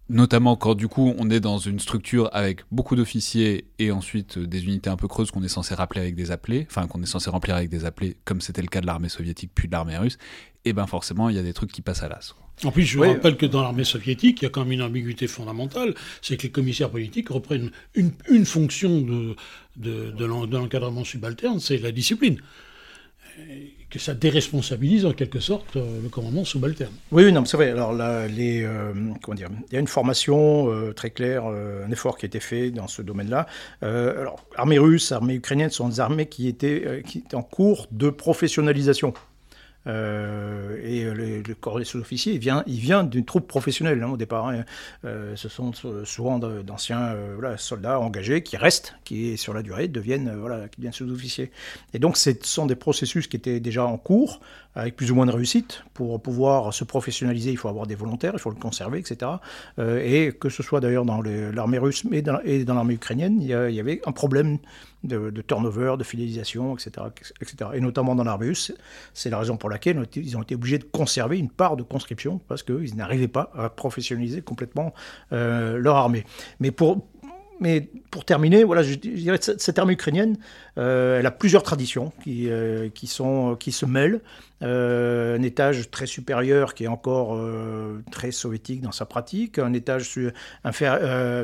notamment 0.09 0.55
quand 0.55 0.75
du 0.75 0.87
coup 0.87 1.13
on 1.17 1.29
est 1.29 1.39
dans 1.39 1.57
une 1.57 1.79
structure 1.79 2.29
avec 2.33 2.61
beaucoup 2.71 2.95
d'officiers 2.95 3.65
et 3.79 3.91
ensuite 3.91 4.37
euh, 4.37 4.47
des 4.47 4.63
unités 4.65 4.89
un 4.89 4.95
peu 4.95 5.07
creuses 5.07 5.31
qu'on 5.31 5.43
est 5.43 5.49
censé 5.49 5.75
rappeler 5.75 6.01
avec 6.01 6.15
des 6.15 6.31
appelés, 6.31 6.67
enfin 6.69 6.87
qu'on 6.87 7.01
est 7.01 7.07
censé 7.07 7.29
remplir 7.29 7.55
avec 7.55 7.69
des 7.69 7.85
appelés, 7.85 8.17
comme 8.25 8.41
c'était 8.41 8.61
le 8.61 8.67
cas 8.67 8.81
de 8.81 8.85
l'armée 8.85 9.09
soviétique 9.09 9.51
puis 9.53 9.67
de 9.67 9.73
l'armée 9.73 9.97
russe, 9.97 10.17
et 10.65 10.73
ben 10.73 10.87
forcément 10.87 11.29
il 11.29 11.35
y 11.35 11.39
a 11.39 11.43
des 11.43 11.53
trucs 11.53 11.71
qui 11.71 11.81
passent 11.81 12.03
à 12.03 12.09
l'as. 12.09 12.35
En 12.63 12.71
plus, 12.71 12.83
je 12.83 12.97
rappelle 12.97 13.37
que 13.37 13.45
dans 13.45 13.61
l'armée 13.61 13.83
soviétique, 13.83 14.41
il 14.41 14.45
y 14.45 14.47
a 14.47 14.49
quand 14.49 14.61
même 14.61 14.71
une 14.71 14.81
ambiguïté 14.81 15.27
fondamentale, 15.27 15.93
c'est 16.23 16.37
que 16.37 16.43
les 16.43 16.49
commissaires 16.49 16.89
politiques 16.89 17.29
reprennent 17.29 17.69
une, 17.93 18.11
une 18.29 18.45
fonction 18.45 18.99
de, 19.01 19.35
de, 19.75 20.09
de 20.09 20.25
l'encadrement 20.25 21.03
subalterne, 21.03 21.59
c'est 21.59 21.77
la 21.77 21.91
discipline 21.91 22.39
que 23.89 23.99
ça 23.99 24.13
déresponsabilise 24.13 25.05
en 25.05 25.13
quelque 25.13 25.39
sorte 25.39 25.77
euh, 25.77 26.01
le 26.03 26.09
commandement 26.09 26.43
subalterne. 26.43 26.93
Oui, 27.11 27.23
oui 27.23 27.31
non, 27.31 27.45
c'est 27.45 27.57
vrai. 27.57 27.71
Alors 27.71 27.93
les, 28.27 28.63
euh, 28.63 28.93
comment 29.21 29.35
dire, 29.35 29.49
il 29.69 29.73
y 29.73 29.77
a 29.77 29.79
une 29.79 29.87
formation 29.87 30.69
euh, 30.69 30.93
très 30.93 31.09
claire, 31.09 31.45
un 31.45 31.91
effort 31.91 32.17
qui 32.17 32.25
a 32.25 32.27
été 32.27 32.39
fait 32.39 32.71
dans 32.71 32.87
ce 32.87 33.01
domaine-là. 33.01 33.47
alors, 33.81 34.45
armée 34.55 34.77
russe, 34.77 35.11
armée 35.11 35.35
ukrainienne 35.35 35.69
sont 35.69 35.87
des 35.89 35.99
armées 35.99 36.27
qui 36.27 36.47
étaient, 36.47 37.03
qui 37.05 37.19
étaient 37.19 37.35
en 37.35 37.43
cours 37.43 37.87
de 37.91 38.09
professionnalisation. 38.09 39.13
Euh, 39.87 40.77
et 40.83 41.03
le, 41.03 41.41
le, 41.41 41.55
corps 41.55 41.79
des 41.79 41.85
sous-officiers, 41.85 42.33
il 42.33 42.39
vient, 42.39 42.63
il 42.67 42.79
vient 42.79 43.03
d'une 43.03 43.25
troupe 43.25 43.47
professionnelle 43.47 44.01
hein, 44.03 44.09
au 44.09 44.17
départ. 44.17 44.47
Hein. 44.47 44.63
Euh, 45.05 45.35
ce 45.35 45.49
sont 45.49 45.71
souvent 46.03 46.39
d'anciens 46.39 47.13
euh, 47.13 47.57
soldats 47.57 47.99
engagés 47.99 48.43
qui 48.43 48.57
restent, 48.57 48.95
qui 49.03 49.37
sur 49.37 49.53
la 49.53 49.61
durée 49.61 49.87
deviennent, 49.87 50.35
voilà, 50.37 50.67
deviennent 50.77 50.93
sous-officiers. 50.93 51.51
Et 51.93 51.99
donc 51.99 52.17
ce 52.17 52.31
sont 52.43 52.65
des 52.65 52.75
processus 52.75 53.27
qui 53.27 53.37
étaient 53.37 53.59
déjà 53.59 53.85
en 53.85 53.97
cours, 53.97 54.41
avec 54.77 54.95
plus 54.95 55.11
ou 55.11 55.15
moins 55.15 55.25
de 55.25 55.31
réussite. 55.31 55.83
Pour 55.93 56.21
pouvoir 56.21 56.73
se 56.73 56.83
professionnaliser, 56.83 57.51
il 57.51 57.57
faut 57.57 57.67
avoir 57.67 57.87
des 57.87 57.95
volontaires, 57.95 58.33
il 58.33 58.39
faut 58.39 58.51
le 58.51 58.55
conserver, 58.55 58.99
etc. 58.99 59.31
et 59.79 60.31
que 60.39 60.49
ce 60.49 60.61
soit 60.61 60.79
d'ailleurs 60.79 61.05
dans 61.05 61.21
l'armée 61.21 61.79
russe 61.79 62.03
et 62.11 62.21
dans, 62.21 62.39
l'armée 62.73 62.93
ukrainienne, 62.93 63.41
il 63.41 63.47
y, 63.47 63.79
avait 63.79 64.01
un 64.05 64.11
problème 64.11 64.59
de, 65.03 65.41
turnover, 65.41 65.95
de 65.97 66.03
fidélisation, 66.03 66.75
etc., 66.75 67.07
etc. 67.41 67.71
Et 67.73 67.79
notamment 67.79 68.15
dans 68.15 68.23
l'Arbeus, 68.23 68.73
c'est 69.13 69.29
la 69.29 69.39
raison 69.39 69.57
pour 69.57 69.69
laquelle 69.69 70.05
ils 70.15 70.37
ont 70.37 70.41
été 70.41 70.55
obligés 70.55 70.79
de 70.79 70.83
conserver 70.83 71.37
une 71.37 71.49
part 71.49 71.77
de 71.77 71.83
conscription, 71.83 72.39
parce 72.47 72.63
qu'ils 72.63 72.95
n'arrivaient 72.95 73.27
pas 73.27 73.51
à 73.57 73.69
professionnaliser 73.69 74.41
complètement 74.41 74.93
euh, 75.31 75.77
leur 75.77 75.95
armée. 75.95 76.25
Mais 76.59 76.71
pour, 76.71 77.05
terminer, 78.25 78.63
voilà, 78.63 78.83
je, 78.83 78.95
dirais 78.95 79.39
que 79.39 79.57
cette 79.57 79.79
armée 79.79 79.93
ukrainienne, 79.93 80.37
euh, 80.77 81.19
elle 81.19 81.25
a 81.25 81.31
plusieurs 81.31 81.63
traditions 81.63 82.11
euh, 82.27 82.89
qui 82.89 83.07
se 83.07 83.85
mêlent. 83.85 84.21
Un 84.61 85.41
étage 85.43 85.91
très 85.91 86.07
supérieur 86.07 86.73
qui 86.73 86.85
est 86.85 86.87
encore 86.87 87.39
très 88.11 88.31
soviétique 88.31 88.81
dans 88.81 88.91
sa 88.91 89.05
pratique, 89.05 89.59
un 89.59 89.73
étage 89.73 90.09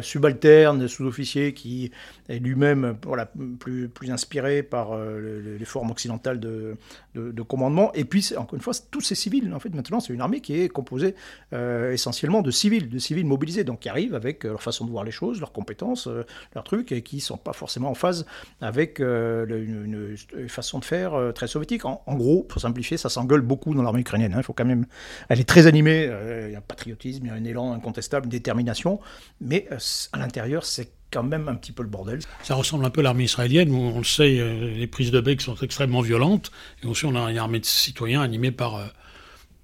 subalterne, 0.01 0.87
sous-officier 0.87 1.53
qui 1.53 1.91
est 2.29 2.39
lui-même 2.39 2.97
voilà, 3.05 3.29
plus, 3.59 3.87
plus 3.89 4.11
inspiré 4.11 4.63
par 4.63 4.97
les 4.97 5.65
formes 5.65 5.91
occidentales 5.91 6.39
de, 6.39 6.75
de, 7.15 7.41
commandement. 7.41 7.93
Et 7.93 8.05
puis, 8.05 8.31
encore 8.37 8.55
une 8.55 8.61
fois, 8.61 8.73
tous 8.89 9.01
ces 9.01 9.15
civils, 9.15 9.53
en 9.53 9.59
fait, 9.59 9.73
maintenant, 9.73 9.99
c'est 9.99 10.13
une 10.13 10.21
armée 10.21 10.41
qui 10.41 10.59
est 10.59 10.69
composée 10.69 11.15
essentiellement 11.51 12.41
de 12.41 12.51
civils, 12.51 12.89
de 12.89 12.99
civils 12.99 13.25
mobilisés, 13.25 13.63
donc 13.63 13.81
qui 13.81 13.89
arrivent 13.89 14.15
avec 14.15 14.43
leur 14.43 14.61
façon 14.61 14.85
de 14.85 14.91
voir 14.91 15.03
les 15.03 15.11
choses, 15.11 15.39
leurs 15.39 15.51
compétences, 15.51 16.07
leurs 16.55 16.63
trucs, 16.63 16.91
et 16.91 17.01
qui 17.01 17.17
ne 17.17 17.21
sont 17.21 17.37
pas 17.37 17.53
forcément 17.53 17.89
en 17.89 17.95
phase 17.95 18.25
avec 18.61 18.99
une, 18.99 20.15
façon 20.47 20.79
de 20.79 20.85
faire 20.85 21.31
très 21.35 21.47
soviétique. 21.47 21.85
En, 21.85 22.01
gros, 22.07 22.43
pour 22.43 22.61
simplifier, 22.61 22.97
ça 23.03 23.09
s'engueule 23.09 23.41
beaucoup 23.41 23.73
dans 23.73 23.83
l'armée 23.83 24.01
ukrainienne. 24.01 24.33
Hein. 24.33 24.39
Il 24.39 24.43
faut 24.43 24.53
quand 24.53 24.65
même, 24.65 24.85
elle 25.29 25.39
est 25.39 25.47
très 25.47 25.67
animée. 25.67 26.09
il 26.45 26.51
y 26.51 26.55
a 26.55 26.57
un 26.57 26.61
patriotisme, 26.61 27.25
il 27.25 27.27
y 27.27 27.31
a 27.31 27.35
un 27.35 27.43
élan 27.43 27.73
incontestable, 27.73 28.25
une 28.25 28.31
détermination, 28.31 28.99
mais 29.41 29.67
à 30.11 30.17
l'intérieur, 30.17 30.65
c'est 30.65 30.91
quand 31.11 31.23
même 31.23 31.47
un 31.47 31.55
petit 31.55 31.71
peu 31.71 31.83
le 31.83 31.89
bordel. 31.89 32.19
Ça 32.43 32.55
ressemble 32.55 32.85
un 32.85 32.89
peu 32.89 33.01
à 33.01 33.03
l'armée 33.03 33.25
israélienne, 33.25 33.71
où 33.71 33.77
on 33.77 33.99
le 33.99 34.03
sait, 34.03 34.31
les 34.75 34.87
prises 34.87 35.11
de 35.11 35.21
bec 35.21 35.41
sont 35.41 35.55
extrêmement 35.57 36.01
violentes, 36.01 36.51
et 36.83 36.87
aussi 36.87 37.05
on 37.05 37.15
a 37.15 37.29
une 37.29 37.37
armée 37.37 37.59
de 37.59 37.65
citoyens 37.65 38.21
animée 38.21 38.51
par 38.51 38.79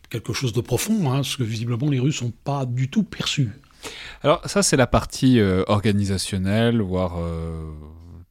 quelque 0.10 0.34
chose 0.34 0.54
de 0.54 0.62
profond, 0.62 1.12
hein, 1.12 1.24
ce 1.24 1.38
que 1.38 1.44
visiblement 1.44 1.90
les 1.90 2.00
Russes 2.00 2.22
n'ont 2.22 2.34
pas 2.44 2.66
du 2.66 2.90
tout 2.90 3.04
perçu. 3.04 3.52
Alors 4.22 4.48
ça 4.48 4.62
c'est 4.62 4.78
la 4.78 4.88
partie 4.88 5.40
organisationnelle, 5.42 6.82
voire 6.82 7.18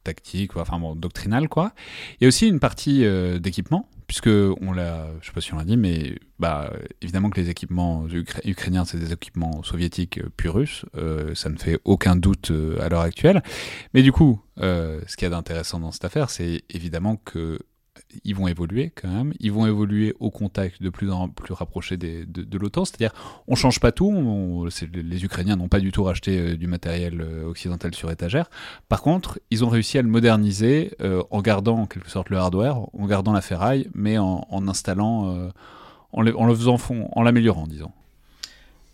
tactique, 0.03 0.55
enfin 0.55 0.79
bon, 0.79 0.95
doctrinale 0.95 1.49
quoi. 1.49 1.73
Il 2.19 2.23
y 2.23 2.25
a 2.25 2.27
aussi 2.27 2.47
une 2.47 2.59
partie 2.59 3.05
euh, 3.05 3.39
d'équipement, 3.39 3.89
puisque 4.09 4.27
on 4.27 4.71
l'a, 4.73 5.07
je 5.21 5.27
sais 5.27 5.33
pas 5.33 5.39
si 5.39 5.53
on 5.53 5.57
l'a 5.57 5.63
dit, 5.63 5.77
mais 5.77 6.17
bah 6.39 6.73
évidemment 7.03 7.29
que 7.29 7.39
les 7.39 7.51
équipements 7.51 8.07
ukrainiens 8.43 8.83
c'est 8.83 8.97
des 8.97 9.13
équipements 9.13 9.61
soviétiques 9.61 10.17
euh, 10.17 10.31
puis 10.35 10.49
russes, 10.49 10.83
euh, 10.97 11.35
ça 11.35 11.49
ne 11.49 11.57
fait 11.57 11.79
aucun 11.85 12.15
doute 12.15 12.51
à 12.81 12.89
l'heure 12.89 13.01
actuelle. 13.01 13.43
Mais 13.93 14.01
du 14.01 14.11
coup, 14.11 14.41
ce 14.57 15.15
qu'il 15.15 15.25
y 15.25 15.27
a 15.27 15.29
d'intéressant 15.29 15.79
dans 15.79 15.91
cette 15.91 16.05
affaire, 16.05 16.31
c'est 16.31 16.63
évidemment 16.71 17.17
que 17.17 17.59
ils 18.23 18.35
vont 18.35 18.47
évoluer 18.47 18.91
quand 18.95 19.07
même. 19.07 19.33
Ils 19.39 19.51
vont 19.51 19.67
évoluer 19.67 20.15
au 20.19 20.31
contact 20.31 20.81
de 20.81 20.89
plus 20.89 21.11
en 21.11 21.29
plus 21.29 21.53
rapproché 21.53 21.97
de, 21.97 22.57
l'OTAN. 22.57 22.85
C'est-à-dire, 22.85 23.13
on 23.47 23.55
change 23.55 23.79
pas 23.79 23.91
tout. 23.91 24.67
les 24.93 25.25
Ukrainiens 25.25 25.55
n'ont 25.55 25.67
pas 25.67 25.79
du 25.79 25.91
tout 25.91 26.03
racheté 26.03 26.39
euh, 26.39 26.57
du 26.57 26.67
matériel 26.67 27.21
euh, 27.21 27.45
occidental 27.45 27.93
sur 27.93 28.11
étagère. 28.11 28.49
Par 28.87 29.01
contre, 29.01 29.39
ils 29.51 29.63
ont 29.63 29.69
réussi 29.69 29.97
à 29.97 30.01
le 30.01 30.09
moderniser 30.09 30.91
euh, 31.01 31.23
en 31.31 31.41
gardant 31.41 31.79
en 31.79 31.85
quelque 31.85 32.09
sorte 32.09 32.29
le 32.29 32.37
hardware, 32.37 32.79
en 32.93 33.05
gardant 33.05 33.33
la 33.33 33.41
ferraille, 33.41 33.89
mais 33.93 34.17
en, 34.17 34.67
installant, 34.67 35.51
en 36.11 36.21
le 36.21 36.55
faisant 36.55 36.77
fond, 36.77 37.09
en 37.13 37.23
l'améliorant, 37.23 37.67
disons. 37.67 37.91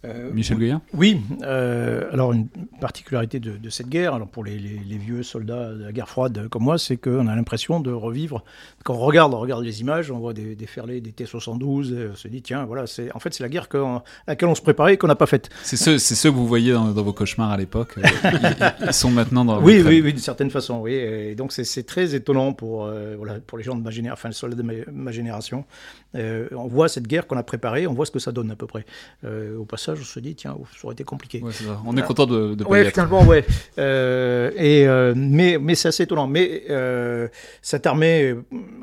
Euh, 0.06 0.32
Michel 0.34 0.58
Goyen 0.58 0.82
Oui, 0.94 1.22
euh, 1.44 2.10
alors 2.12 2.34
une 2.34 2.48
particularité 2.80 3.39
de, 3.39 3.70
cette 3.70 3.89
guerre, 3.89 4.13
alors 4.13 4.28
pour 4.28 4.44
les, 4.44 4.58
vieux 4.58 5.24
soldats 5.24 5.74
de 5.74 5.84
la 5.84 5.91
guerre 5.91 6.10
froide 6.10 6.48
comme 6.50 6.63
moi, 6.63 6.78
c'est 6.78 6.98
qu'on 6.98 7.28
a 7.28 7.36
l'impression 7.36 7.80
de 7.80 7.91
revivre. 7.91 8.44
Quand 8.84 8.94
on 8.94 9.00
regarde, 9.00 9.34
on 9.34 9.39
regarde 9.39 9.63
les 9.63 9.82
images, 9.82 10.12
on 10.12 10.20
voit 10.20 10.34
des, 10.34 10.56
des 10.56 10.68
ferlés, 10.68 11.02
des 11.02 11.12
T-72, 11.12 12.12
on 12.12 12.15
se 12.15 12.28
dit, 12.28 12.41
tiens, 12.41 12.65
voilà, 12.65 12.88
c'est 12.88 13.13
en 13.15 13.20
fait 13.20 13.34
c'est 13.34 13.44
la 13.44 13.50
guerre 13.50 13.68
à 13.74 14.04
laquelle 14.28 14.50
on 14.50 14.56
se 14.56 14.62
préparait 14.62 14.94
et 14.94 14.98
qu'on 14.98 15.08
n'a 15.08 15.15
pas 15.15 15.26
faite. 15.26 15.50
C'est 15.63 15.78
ceux, 15.78 15.98
ceux 15.98 16.30
que 16.30 16.36
vous 16.36 16.48
voyez 16.48 16.74
dans, 16.74 16.91
vos 16.94 17.13
cauchemars 17.13 17.52
à 17.52 17.58
l'époque. 17.58 17.96
ils, 18.82 18.94
sont 18.94 19.12
maintenant 19.12 19.44
dans. 19.46 19.62
Oui, 19.62 19.82
oui, 19.86 20.02
oui, 20.04 20.13
d'une 20.13 20.22
certaine 20.22 20.52
façon, 20.52 20.80
oui. 20.80 20.94
Et 20.94 21.36
donc 21.36 21.52
c'est 21.52 21.84
très 21.86 22.15
étonnant 22.15 22.54
pour, 22.54 22.86
euh, 22.86 23.15
voilà, 23.18 23.36
pour 23.46 23.58
les 23.58 23.63
gens 23.63 23.76
de 23.76 23.82
ma 23.82 23.91
génération, 23.91 24.20
enfin 24.20 24.30
les 24.30 24.36
soldats 24.36 24.56
de 24.56 24.86
ma, 24.91 25.12
génération. 25.12 25.65
on 26.13 26.68
voit 26.68 26.88
cette 26.89 27.08
guerre 27.08 27.28
qu'on 27.28 27.38
a 27.38 27.44
préparée, 27.44 27.88
on 27.88 27.94
voit 27.94 28.06
ce 28.06 28.12
que 28.12 28.20
ça 28.20 28.32
donne 28.32 28.52
à 28.52 28.56
peu 28.56 28.68
près. 28.68 28.86
au 29.26 29.65
passage, 29.65 29.95
je 29.96 30.02
me 30.02 30.06
suis 30.06 30.22
dit, 30.22 30.36
tiens, 30.36 30.56
ça 30.74 30.86
aurait 30.86 30.94
été 30.94 31.04
compliqué. 31.04 31.42
On 31.86 31.96
est 31.98 32.02
content 32.02 32.26
de, 32.26 32.56
de 32.56 32.64
pas 32.64 32.70
ouais, 32.70 32.92
finalement, 32.92 33.24
ouais. 33.24 33.46
Euh, 33.78 34.52
et, 34.56 34.88
euh, 34.88 35.14
mais 35.16 35.58
mais 35.60 35.76
c'est 35.76 35.88
assez 35.88 36.04
étonnant. 36.04 36.28
Mais 36.28 36.64
euh, 36.70 37.28
cette 37.62 37.86
armée, 37.86 38.36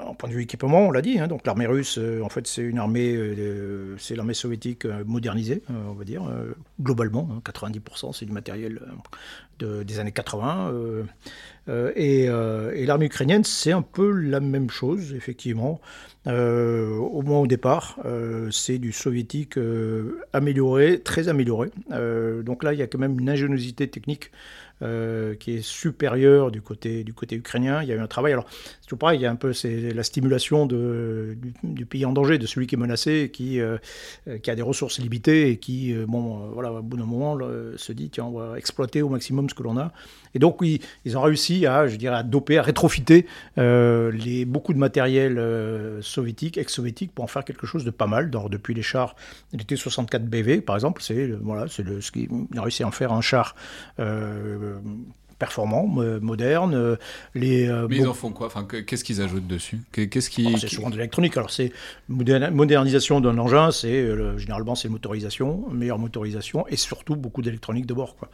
en 0.04 0.14
point 0.14 0.28
de 0.28 0.34
vue 0.34 0.42
équipement, 0.42 0.80
on 0.80 0.90
l'a 0.90 1.02
dit, 1.02 1.18
hein, 1.18 1.28
donc 1.28 1.46
l'armée 1.46 1.66
russe, 1.66 1.98
en 2.22 2.28
fait, 2.28 2.46
c'est 2.46 2.62
une 2.62 2.78
armée, 2.78 3.16
c'est 3.98 4.16
l'armée 4.16 4.34
soviétique 4.34 4.86
modernisée, 5.06 5.62
on 5.68 5.94
va 5.94 6.04
dire, 6.04 6.22
globalement. 6.80 7.28
90%, 7.44 7.78
hein, 7.78 8.10
c'est 8.12 8.26
du 8.26 8.32
matériel 8.32 8.80
de, 9.58 9.82
des 9.82 9.98
années 9.98 10.12
80. 10.12 10.72
et, 11.96 12.24
et 12.24 12.86
l'armée 12.86 13.06
ukrainienne, 13.06 13.44
c'est 13.44 13.72
un 13.72 13.82
peu 13.82 14.10
la 14.10 14.40
même 14.40 14.70
chose, 14.70 15.14
effectivement. 15.14 15.80
Euh, 16.28 16.96
au 16.98 17.22
moins 17.22 17.40
au 17.40 17.46
départ, 17.46 17.98
euh, 18.04 18.50
c'est 18.50 18.78
du 18.78 18.92
soviétique 18.92 19.58
euh, 19.58 20.20
amélioré, 20.32 21.00
très 21.00 21.28
amélioré. 21.28 21.70
donc 22.44 22.62
là, 22.62 22.72
il 22.72 22.78
y 22.78 22.82
a 22.82 22.86
quand 22.86 22.98
même 22.98 23.18
une 23.18 23.28
ingéniosité 23.28 23.88
technique 23.88 24.30
qui 25.38 25.52
est 25.52 25.62
supérieure 25.62 26.50
du 26.50 26.62
côté, 26.62 27.04
du 27.04 27.14
côté 27.14 27.36
ukrainien. 27.36 27.82
Il 27.82 27.88
y 27.88 27.92
a 27.92 27.94
eu 27.94 28.00
un 28.00 28.06
travail. 28.06 28.32
Alors, 28.32 28.46
c'est 28.80 28.88
tout 28.88 28.96
pareil, 28.96 29.20
il 29.20 29.22
y 29.22 29.26
a 29.26 29.30
un 29.30 29.36
peu 29.36 29.52
la 29.64 30.02
stimulation 30.02 30.66
du, 30.66 31.86
pays 31.86 32.04
en 32.04 32.12
danger, 32.12 32.38
de 32.38 32.46
celui 32.46 32.66
qui 32.66 32.74
est 32.74 32.78
menacé, 32.78 33.30
qui, 33.32 33.60
qui 34.42 34.50
a 34.50 34.54
des 34.54 34.62
ressources 34.62 34.98
limitées 34.98 35.50
et 35.50 35.56
qui, 35.58 35.94
bon, 36.08 36.50
voilà, 36.52 36.72
au 36.72 36.82
bout 36.82 36.96
d'un 36.96 37.04
moment, 37.04 37.38
se 37.76 37.92
dit 37.92 38.10
tiens, 38.10 38.24
on 38.24 38.38
va 38.38 38.58
exploiter 38.58 39.02
au 39.02 39.08
maximum 39.08 39.48
ce 39.48 39.54
que 39.54 39.62
l'on 39.62 39.78
a. 39.78 39.92
Et 40.34 40.38
donc, 40.38 40.60
ils 41.04 41.18
ont 41.18 41.22
réussi 41.22 41.66
à, 41.66 41.86
je 41.86 41.96
dirais, 41.96 42.16
à 42.16 42.22
doper, 42.22 42.58
à 42.58 42.62
rétrofiter 42.62 43.26
beaucoup 43.56 44.72
de 44.72 44.78
matériel 44.78 45.40
soviétique, 46.00 46.58
ex-soviétique, 46.58 47.12
pour 47.14 47.24
en 47.24 47.28
faire 47.28 47.44
quelque 47.44 47.66
chose 47.66 47.84
de 47.84 47.90
pas 47.90 48.06
mal. 48.06 48.30
depuis 48.30 48.74
les 48.74 48.82
chars, 48.82 49.14
les 49.52 49.64
T-64 49.64 50.20
BV, 50.20 50.60
par 50.60 50.76
exemple, 50.76 51.02
c'est 51.02 51.28
voilà, 51.40 51.66
ce 51.68 51.82
qui 52.10 52.28
a 52.56 52.62
réussi 52.62 52.82
à 52.82 52.86
en 52.86 52.90
faire 52.90 53.12
un 53.12 53.20
char 53.20 53.54
euh, 54.00 54.71
performant, 55.42 55.88
moderne. 56.20 56.74
Euh, 56.74 56.96
les, 57.34 57.66
euh, 57.66 57.88
Mais 57.90 57.96
ils 57.96 58.06
en 58.06 58.14
font 58.14 58.30
quoi? 58.30 58.46
Enfin, 58.46 58.64
Qu'est-ce 58.64 59.02
qu'ils 59.02 59.20
ajoutent 59.20 59.48
dessus? 59.48 59.80
Qu'est-ce 59.90 60.30
qui... 60.30 60.56
C'est 60.56 60.68
souvent 60.68 60.88
de 60.88 60.94
l'électronique. 60.94 61.36
Alors, 61.36 61.50
c'est 61.50 61.72
modernisation 62.08 63.20
d'un 63.20 63.36
engin, 63.38 63.72
c'est 63.72 63.88
euh, 63.88 64.38
généralement 64.38 64.76
c'est 64.76 64.88
motorisation, 64.88 65.68
meilleure 65.72 65.98
motorisation 65.98 66.64
et 66.68 66.76
surtout 66.76 67.16
beaucoup 67.16 67.42
d'électronique 67.42 67.86
de 67.86 67.94
bord. 67.94 68.14
Quoi. 68.14 68.28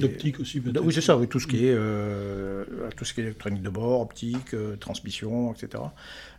L'optique 0.00 0.40
aussi, 0.40 0.60
peut-être. 0.60 0.82
Oui, 0.82 0.94
c'est 0.94 1.02
ça. 1.02 1.18
Oui, 1.18 1.28
tout 1.28 1.38
ce 1.38 1.46
qui 1.46 1.66
est 1.66 1.76
tout 2.96 3.04
ce 3.04 3.12
qui 3.12 3.20
est 3.20 3.24
électronique 3.24 3.62
de 3.62 3.70
bord, 3.70 4.00
optique, 4.00 4.56
transmission, 4.80 5.52
etc. 5.52 5.82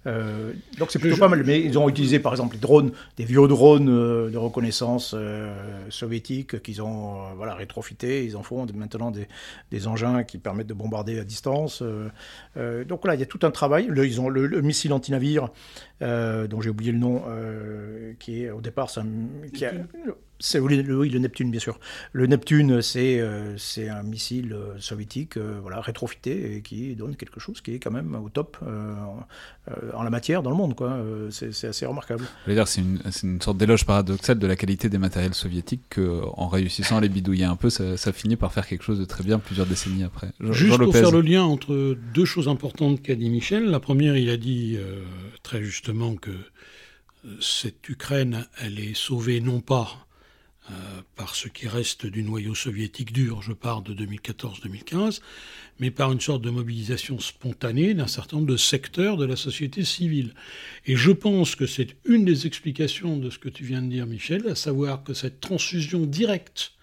donc 0.06 0.90
c'est 0.90 1.00
plutôt 1.00 1.18
pas 1.18 1.28
mal. 1.28 1.44
Mais 1.44 1.62
ils 1.62 1.78
ont 1.78 1.88
utilisé 1.88 2.20
par 2.20 2.34
exemple 2.34 2.56
les 2.56 2.62
drones, 2.62 2.92
des 3.18 3.26
vieux 3.26 3.48
drones 3.48 3.86
de 3.86 4.38
reconnaissance 4.38 5.16
soviétiques 5.90 6.62
qu'ils 6.62 6.82
ont 6.82 7.34
voilà 7.36 7.56
rétrofité. 7.56 8.26
Ils 8.26 8.36
en 8.36 8.44
font 8.44 8.66
maintenant 8.74 9.12
des, 9.12 9.28
des 9.72 9.88
engins 9.88 10.24
qui 10.24 10.38
permettent 10.38 10.68
de 10.68 10.74
bombarder 10.74 11.20
à 11.20 11.24
distance. 11.24 11.82
Euh, 11.82 12.10
euh, 12.58 12.84
donc 12.84 13.06
là, 13.06 13.16
il 13.16 13.20
y 13.20 13.24
a 13.24 13.28
tout 13.28 13.40
un 13.44 13.52
travail. 13.52 13.90
ils 13.96 14.22
ont 14.22 14.30
le, 14.30 14.62
missile 14.62 14.94
anti-navire, 14.94 15.50
euh, 16.02 16.48
dont 16.48 16.62
j'ai 16.62 16.70
oublié 16.70 16.92
le 16.92 16.98
nom, 16.98 17.24
qui 18.20 18.44
est 18.44 18.52
au 18.52 18.62
départ, 18.62 18.90
ça, 18.90 19.04
qui 19.54 19.66
a, 19.66 19.74
c'est 20.42 20.60
oui, 20.60 20.82
le 20.82 21.20
Neptune, 21.20 21.52
bien 21.52 21.60
sûr. 21.60 21.80
Le 22.14 22.26
Neptune, 22.26 22.82
c'est 22.82 23.20
euh, 23.20 23.56
c'est 23.58 23.90
un 23.90 24.02
missile 24.02 24.54
euh, 24.54 24.80
soviétique 24.80 25.38
euh, 25.38 25.60
voilà, 25.62 25.82
rétrofité 25.82 26.56
et 26.56 26.62
qui 26.62 26.96
donne 26.96 27.16
quelque 27.16 27.40
chose 27.40 27.62
qui 27.62 27.76
est 27.76 27.80
quand 27.80 27.92
même 27.92 28.16
au 28.16 28.30
top 28.30 28.58
en 29.94 30.04
la 30.04 30.10
matière 30.10 30.42
dans 30.42 30.50
le 30.50 30.56
monde. 30.56 30.76
quoi. 30.76 30.98
C'est 31.30 31.68
assez 31.68 31.86
remarquable. 31.86 32.26
C'est 32.66 32.82
une, 32.82 33.00
une, 33.24 33.42
sorte 33.42 33.58
d'éloge 33.58 33.86
paradoxal 33.86 34.40
de 34.40 34.48
la 34.48 34.56
qualité 34.56 34.90
des 34.90 34.98
matériels 34.98 35.36
soviétiques 35.36 35.84
qu'en 35.96 36.48
réussissant 36.48 36.98
à 36.98 37.02
les 37.02 37.10
bidouiller 37.10 37.46
un 37.46 37.56
peu, 37.56 37.70
ça, 37.70 38.12
finit 38.12 38.36
par 38.36 38.52
faire 38.52 38.66
quelque 38.66 38.84
chose 38.84 39.00
de 39.00 39.06
très 39.06 39.24
bien 39.24 39.40
plusieurs 39.40 39.68
décennies 39.68 40.04
après. 40.04 40.32
Juste 40.52 40.78
pour 40.78 40.94
faire 40.94 41.12
le 41.12 41.22
lien 41.22 41.44
entre 41.44 41.96
deux 42.14 42.26
choses 42.26 42.48
importantes 42.48 43.02
qu'a 43.02 43.16
dit 43.16 43.30
Michel. 43.30 43.70
La 43.70 43.80
première, 43.80 44.18
il 44.18 44.30
a 44.30 44.38
dit 44.38 44.78
très 45.44 45.64
justement 45.64 46.16
que 46.16 46.32
cette 47.40 47.88
Ukraine, 47.88 48.48
elle 48.60 48.80
est 48.80 48.96
sauvée 48.96 49.42
non 49.42 49.62
pas 49.62 50.08
euh, 50.72 51.02
par 51.16 51.36
ce 51.36 51.48
qui 51.48 51.68
reste 51.68 52.06
du 52.06 52.24
noyau 52.24 52.56
soviétique 52.56 53.12
dur, 53.12 53.42
je 53.42 53.52
parle 53.52 53.84
de 53.84 53.94
2014-2015, 53.94 55.22
mais 55.80 55.92
par 55.92 56.12
une 56.12 56.22
sorte 56.22 56.42
de 56.42 56.50
mobilisation 56.50 57.20
spontanée 57.20 57.94
d'un 57.94 58.08
certain 58.08 58.38
nombre 58.38 58.50
de 58.50 58.58
secteurs 58.58 59.18
de 59.18 59.26
la 59.26 59.36
société 59.36 59.84
civile. 59.84 60.34
Et 60.86 60.96
je 60.96 61.12
pense 61.12 61.56
que 61.56 61.66
c'est 61.66 61.96
une 62.06 62.26
des 62.26 62.48
explications 62.48 63.18
de 63.18 63.30
ce 63.30 63.38
que 63.38 63.50
tu 63.50 63.66
viens 63.66 63.82
de 63.82 63.90
dire, 63.90 64.06
Michel, 64.06 64.48
à 64.48 64.56
savoir 64.56 65.04
que 65.04 65.14
cette 65.14 65.42
transfusion 65.42 66.06
directe 66.06 66.74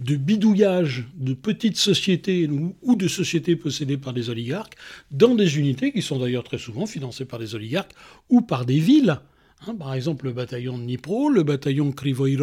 de 0.00 0.16
bidouillage 0.16 1.06
de 1.14 1.34
petites 1.34 1.76
sociétés 1.76 2.48
ou 2.82 2.96
de 2.96 3.06
sociétés 3.06 3.54
possédées 3.54 3.98
par 3.98 4.12
des 4.12 4.30
oligarques 4.30 4.76
dans 5.10 5.34
des 5.34 5.58
unités 5.58 5.92
qui 5.92 6.02
sont 6.02 6.18
d'ailleurs 6.18 6.44
très 6.44 6.58
souvent 6.58 6.86
financées 6.86 7.26
par 7.26 7.38
des 7.38 7.54
oligarques 7.54 7.92
ou 8.28 8.40
par 8.40 8.64
des 8.64 8.78
villes. 8.78 9.20
Hein, 9.66 9.74
par 9.74 9.92
exemple, 9.92 10.24
le 10.24 10.32
bataillon 10.32 10.78
de 10.78 10.84
Dnipro, 10.84 11.28
le 11.28 11.42
bataillon 11.42 11.92
Krivoy 11.92 12.36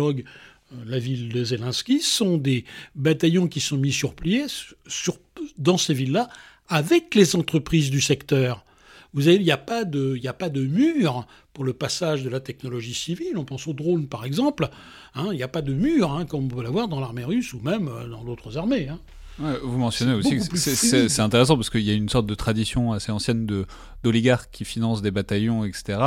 la 0.85 0.99
ville 0.99 1.29
de 1.29 1.43
Zelensky, 1.43 2.01
sont 2.01 2.37
des 2.37 2.65
bataillons 2.95 3.47
qui 3.47 3.59
sont 3.59 3.77
mis 3.77 3.91
sur 3.91 4.13
plié 4.13 4.45
sur, 4.87 5.17
dans 5.57 5.77
ces 5.77 5.93
villes-là 5.93 6.29
avec 6.67 7.15
les 7.15 7.35
entreprises 7.35 7.89
du 7.89 8.01
secteur. 8.01 8.63
Vous 9.13 9.23
savez, 9.23 9.37
il 9.37 9.43
n'y 9.43 9.51
a, 9.51 9.57
pas 9.57 9.85
de, 9.85 10.19
a 10.27 10.33
pas 10.33 10.49
de 10.49 10.61
mur 10.61 11.25
pour 11.53 11.63
le 11.63 11.73
passage 11.73 12.23
de 12.23 12.29
la 12.29 12.39
technologie 12.39 12.93
civile. 12.93 13.37
On 13.37 13.45
pense 13.45 13.65
aux 13.67 13.73
drones, 13.73 14.07
par 14.07 14.25
exemple. 14.25 14.69
Hein, 15.15 15.29
il 15.31 15.37
n'y 15.37 15.43
a 15.43 15.47
pas 15.47 15.61
de 15.61 15.73
mur, 15.73 16.11
hein, 16.11 16.25
comme 16.25 16.45
on 16.45 16.47
peut 16.49 16.61
l'avoir 16.61 16.87
dans 16.87 16.99
l'armée 16.99 17.23
russe 17.23 17.53
ou 17.53 17.59
même 17.59 17.87
euh, 17.87 18.07
dans 18.07 18.23
d'autres 18.23 18.57
armées. 18.57 18.89
Hein. 18.89 18.99
Vous 19.39 19.77
mentionnez 19.77 20.13
aussi 20.13 20.37
que 20.37 20.57
c'est 20.57 21.21
intéressant 21.21 21.55
parce 21.55 21.69
qu'il 21.69 21.81
y 21.81 21.91
a 21.91 21.93
une 21.93 22.09
sorte 22.09 22.25
de 22.25 22.35
tradition 22.35 22.91
assez 22.93 23.11
ancienne 23.11 23.45
d'oligarques 24.03 24.49
qui 24.51 24.65
financent 24.65 25.01
des 25.01 25.11
bataillons, 25.11 25.65
etc. 25.65 25.99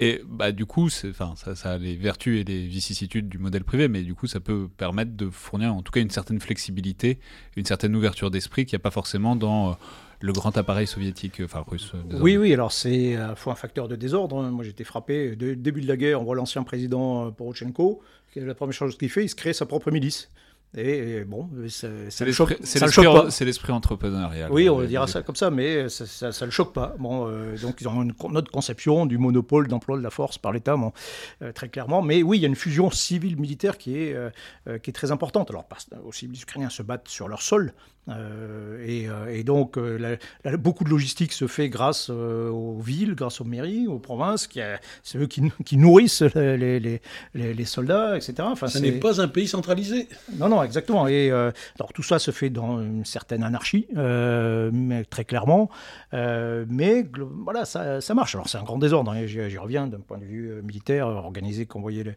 Et 0.00 0.22
bah, 0.24 0.52
du 0.52 0.64
coup, 0.64 0.86
enfin, 0.86 1.34
ça, 1.36 1.56
ça, 1.56 1.72
a 1.72 1.78
les 1.78 1.96
vertus 1.96 2.40
et 2.40 2.44
les 2.44 2.66
vicissitudes 2.66 3.28
du 3.28 3.38
modèle 3.38 3.64
privé, 3.64 3.88
mais 3.88 4.02
du 4.02 4.14
coup, 4.14 4.28
ça 4.28 4.38
peut 4.38 4.68
permettre 4.76 5.16
de 5.16 5.28
fournir 5.28 5.74
en 5.74 5.82
tout 5.82 5.90
cas 5.90 6.00
une 6.00 6.10
certaine 6.10 6.40
flexibilité, 6.40 7.18
une 7.56 7.64
certaine 7.64 7.96
ouverture 7.96 8.30
d'esprit 8.30 8.64
qu'il 8.64 8.76
n'y 8.76 8.82
a 8.82 8.84
pas 8.84 8.92
forcément 8.92 9.34
dans 9.34 9.70
euh, 9.70 9.74
le 10.20 10.32
grand 10.32 10.56
appareil 10.56 10.86
soviétique, 10.86 11.40
enfin 11.44 11.64
russe. 11.66 11.92
Euh, 11.94 12.18
oui, 12.20 12.36
oui, 12.36 12.52
alors 12.52 12.70
c'est 12.70 13.16
à 13.16 13.32
un 13.32 13.54
facteur 13.56 13.88
de 13.88 13.96
désordre. 13.96 14.38
Hein. 14.38 14.50
Moi, 14.52 14.64
j'étais 14.64 14.84
frappé. 14.84 15.34
Dès 15.34 15.46
le 15.46 15.56
début 15.56 15.80
de 15.80 15.88
la 15.88 15.96
guerre, 15.96 16.20
on 16.20 16.24
voit 16.24 16.36
l'ancien 16.36 16.62
président 16.62 17.26
euh, 17.26 17.30
Porochenko, 17.30 18.00
la 18.36 18.54
première 18.54 18.74
chose 18.74 18.96
qu'il 18.96 19.10
fait, 19.10 19.24
il 19.24 19.28
se 19.28 19.34
crée 19.34 19.52
sa 19.52 19.66
propre 19.66 19.90
milice. 19.90 20.30
Et, 20.76 21.24
bon, 21.24 21.48
c'est 21.68 22.34
l'esprit 23.44 23.72
entrepreneurial. 23.72 24.52
Oui, 24.52 24.68
on 24.68 24.82
dira 24.82 25.06
ça 25.06 25.22
comme 25.22 25.34
ça, 25.34 25.50
mais 25.50 25.88
ça 25.88 26.28
ne 26.28 26.44
le 26.44 26.50
choque 26.50 26.74
pas. 26.74 26.94
Bon, 26.98 27.26
euh, 27.26 27.56
donc 27.56 27.80
ils 27.80 27.88
ont 27.88 28.02
une, 28.02 28.12
autre 28.36 28.50
conception 28.50 29.06
du 29.06 29.16
monopole 29.16 29.66
d'emploi 29.68 29.96
de 29.96 30.02
la 30.02 30.10
force 30.10 30.36
par 30.36 30.52
l'État, 30.52 30.76
bon, 30.76 30.92
euh, 31.42 31.52
très 31.52 31.70
clairement. 31.70 32.02
Mais 32.02 32.22
oui, 32.22 32.36
il 32.38 32.40
y 32.42 32.44
a 32.44 32.48
une 32.48 32.54
fusion 32.54 32.90
civile-militaire 32.90 33.78
qui, 33.78 33.98
est 33.98 34.14
euh, 34.14 34.78
qui 34.78 34.90
est 34.90 34.92
très 34.92 35.10
importante. 35.10 35.50
Alors, 35.50 35.66
aussi, 36.04 36.26
les 36.26 36.42
Ukrainiens 36.42 36.70
se 36.70 36.82
battent 36.82 37.08
sur 37.08 37.28
leur 37.28 37.40
sol, 37.40 37.72
et, 38.86 39.06
et, 39.30 39.44
donc 39.44 39.78
beaucoup 40.58 40.82
de 40.82 40.88
logistique 40.88 41.30
se 41.34 41.46
fait 41.46 41.68
grâce 41.68 42.08
aux 42.08 42.80
villes, 42.80 43.14
grâce 43.14 43.42
aux 43.42 43.44
mairies, 43.44 43.86
aux 43.86 43.98
provinces. 43.98 44.48
C'est 45.02 45.18
eux 45.18 45.26
qui, 45.26 45.42
qui 45.66 45.76
nourrissent 45.76 46.22
les, 46.22 46.80
les, 46.80 47.00
les, 47.34 47.64
soldats, 47.66 48.16
etc. 48.16 48.36
Enfin, 48.40 48.68
Ce 48.68 48.78
n'est 48.78 48.92
pas 48.92 49.20
un 49.20 49.28
pays 49.28 49.46
centralisé. 49.46 50.08
Non, 50.38 50.48
non 50.48 50.57
exactement. 50.64 51.08
Et 51.08 51.30
alors 51.30 51.92
tout 51.94 52.02
ça 52.02 52.18
se 52.18 52.30
fait 52.30 52.50
dans 52.50 52.80
une 52.80 53.04
certaine 53.04 53.42
anarchie, 53.42 53.86
mais 53.94 55.04
très 55.04 55.24
clairement. 55.24 55.70
mais 56.12 57.06
voilà, 57.42 57.64
ça, 57.64 58.14
marche. 58.14 58.34
Alors 58.34 58.48
c'est 58.48 58.58
un 58.58 58.62
grand 58.62 58.78
désordre. 58.78 59.12
Hein, 59.12 59.26
j'y 59.26 59.58
reviens 59.58 59.86
d'un 59.86 60.00
point 60.00 60.18
de 60.18 60.24
vue 60.24 60.62
militaire, 60.62 61.06
organisé, 61.08 61.66
convoyer 61.66 62.04
les, 62.04 62.14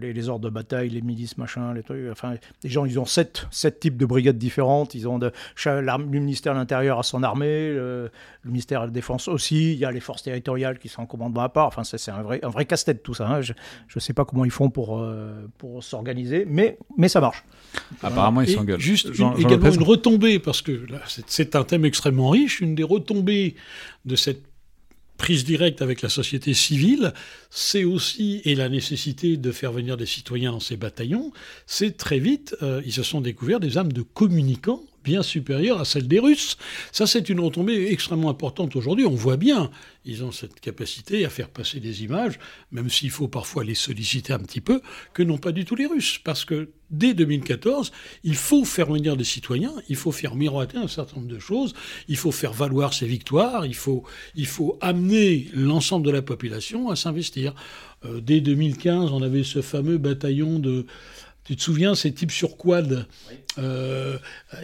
les, 0.00 0.12
les, 0.12 0.28
ordres 0.28 0.44
de 0.44 0.50
bataille, 0.50 0.90
les 0.90 1.02
milices, 1.02 1.38
machin, 1.38 1.72
les 1.74 1.82
trucs. 1.82 2.10
Enfin, 2.10 2.34
les 2.62 2.70
gens, 2.70 2.84
ils 2.84 2.98
ont 2.98 3.04
sept, 3.04 3.46
sept 3.50 3.80
types 3.80 3.96
de 3.96 4.06
brigades 4.06 4.38
différentes. 4.38 4.94
Ils 4.94 5.08
ont 5.08 5.18
de, 5.18 5.32
le 5.64 5.98
ministère 6.04 6.54
de 6.54 6.58
l'Intérieur 6.58 6.98
à 6.98 7.02
son 7.02 7.22
armée, 7.22 7.72
le, 7.72 8.10
ministère 8.44 8.82
de 8.82 8.86
la 8.86 8.92
Défense 8.92 9.28
aussi. 9.28 9.72
Il 9.72 9.78
y 9.78 9.84
a 9.84 9.90
les 9.90 10.00
forces 10.00 10.22
territoriales 10.22 10.78
qui 10.78 10.88
sont 10.88 11.02
en 11.02 11.06
commandement 11.06 11.42
à 11.42 11.48
part. 11.48 11.66
Enfin, 11.66 11.84
c'est 11.84 12.10
un 12.10 12.22
vrai, 12.22 12.40
un 12.42 12.48
vrai 12.48 12.64
casse-tête 12.64 13.02
tout 13.02 13.14
ça. 13.14 13.28
Hein. 13.28 13.40
Je 13.40 13.52
ne 13.94 14.00
sais 14.00 14.12
pas 14.12 14.24
comment 14.24 14.44
ils 14.44 14.50
font 14.50 14.70
pour, 14.70 14.98
euh, 14.98 15.48
pour 15.58 15.82
s'organiser, 15.82 16.44
mais, 16.46 16.78
mais 16.96 17.08
ça 17.08 17.20
marche. 17.20 17.44
Apparemment, 18.02 18.42
ils 18.42 18.50
s'engueulent. 18.50 18.80
Juste 18.80 19.10
également 19.38 19.70
une 19.70 19.82
retombée, 19.82 20.38
parce 20.38 20.62
que 20.62 20.86
c'est 21.26 21.56
un 21.56 21.64
thème 21.64 21.84
extrêmement 21.84 22.30
riche. 22.30 22.60
Une 22.60 22.74
des 22.74 22.82
retombées 22.82 23.54
de 24.04 24.16
cette 24.16 24.42
prise 25.16 25.44
directe 25.44 25.82
avec 25.82 26.02
la 26.02 26.08
société 26.08 26.52
civile, 26.52 27.12
c'est 27.48 27.84
aussi, 27.84 28.42
et 28.44 28.56
la 28.56 28.68
nécessité 28.68 29.36
de 29.36 29.52
faire 29.52 29.70
venir 29.70 29.96
des 29.96 30.06
citoyens 30.06 30.50
dans 30.50 30.60
ces 30.60 30.76
bataillons, 30.76 31.32
c'est 31.66 31.96
très 31.96 32.18
vite, 32.18 32.56
euh, 32.60 32.82
ils 32.84 32.92
se 32.92 33.04
sont 33.04 33.20
découverts 33.20 33.60
des 33.60 33.78
âmes 33.78 33.92
de 33.92 34.02
communicants 34.02 34.82
bien 35.02 35.22
supérieure 35.22 35.80
à 35.80 35.84
celle 35.84 36.08
des 36.08 36.18
Russes. 36.18 36.56
Ça, 36.92 37.06
c'est 37.06 37.28
une 37.28 37.40
retombée 37.40 37.88
extrêmement 37.90 38.30
importante 38.30 38.76
aujourd'hui. 38.76 39.04
On 39.04 39.14
voit 39.14 39.36
bien, 39.36 39.70
ils 40.04 40.24
ont 40.24 40.32
cette 40.32 40.60
capacité 40.60 41.24
à 41.24 41.30
faire 41.30 41.48
passer 41.48 41.80
des 41.80 42.02
images, 42.04 42.38
même 42.70 42.88
s'il 42.88 43.10
faut 43.10 43.28
parfois 43.28 43.64
les 43.64 43.74
solliciter 43.74 44.32
un 44.32 44.38
petit 44.38 44.60
peu, 44.60 44.80
que 45.14 45.22
n'ont 45.22 45.38
pas 45.38 45.52
du 45.52 45.64
tout 45.64 45.74
les 45.74 45.86
Russes. 45.86 46.18
Parce 46.22 46.44
que 46.44 46.70
dès 46.90 47.14
2014, 47.14 47.90
il 48.22 48.36
faut 48.36 48.64
faire 48.64 48.90
venir 48.90 49.16
des 49.16 49.24
citoyens, 49.24 49.72
il 49.88 49.96
faut 49.96 50.12
faire 50.12 50.34
miroiter 50.34 50.78
un 50.78 50.88
certain 50.88 51.16
nombre 51.16 51.32
de 51.32 51.38
choses, 51.38 51.74
il 52.08 52.16
faut 52.16 52.32
faire 52.32 52.52
valoir 52.52 52.92
ses 52.92 53.06
victoires, 53.06 53.66
il 53.66 53.74
faut, 53.74 54.04
il 54.34 54.46
faut 54.46 54.78
amener 54.80 55.48
l'ensemble 55.54 56.06
de 56.06 56.10
la 56.10 56.22
population 56.22 56.90
à 56.90 56.96
s'investir. 56.96 57.54
Euh, 58.04 58.20
dès 58.20 58.40
2015, 58.40 59.12
on 59.12 59.22
avait 59.22 59.44
ce 59.44 59.62
fameux 59.62 59.98
bataillon 59.98 60.58
de 60.58 60.86
tu 61.44 61.56
te 61.56 61.62
souviens, 61.62 61.94
ces 61.94 62.12
types 62.12 62.30
sur 62.30 62.56
quad, 62.56 63.06
euh, 63.58 64.16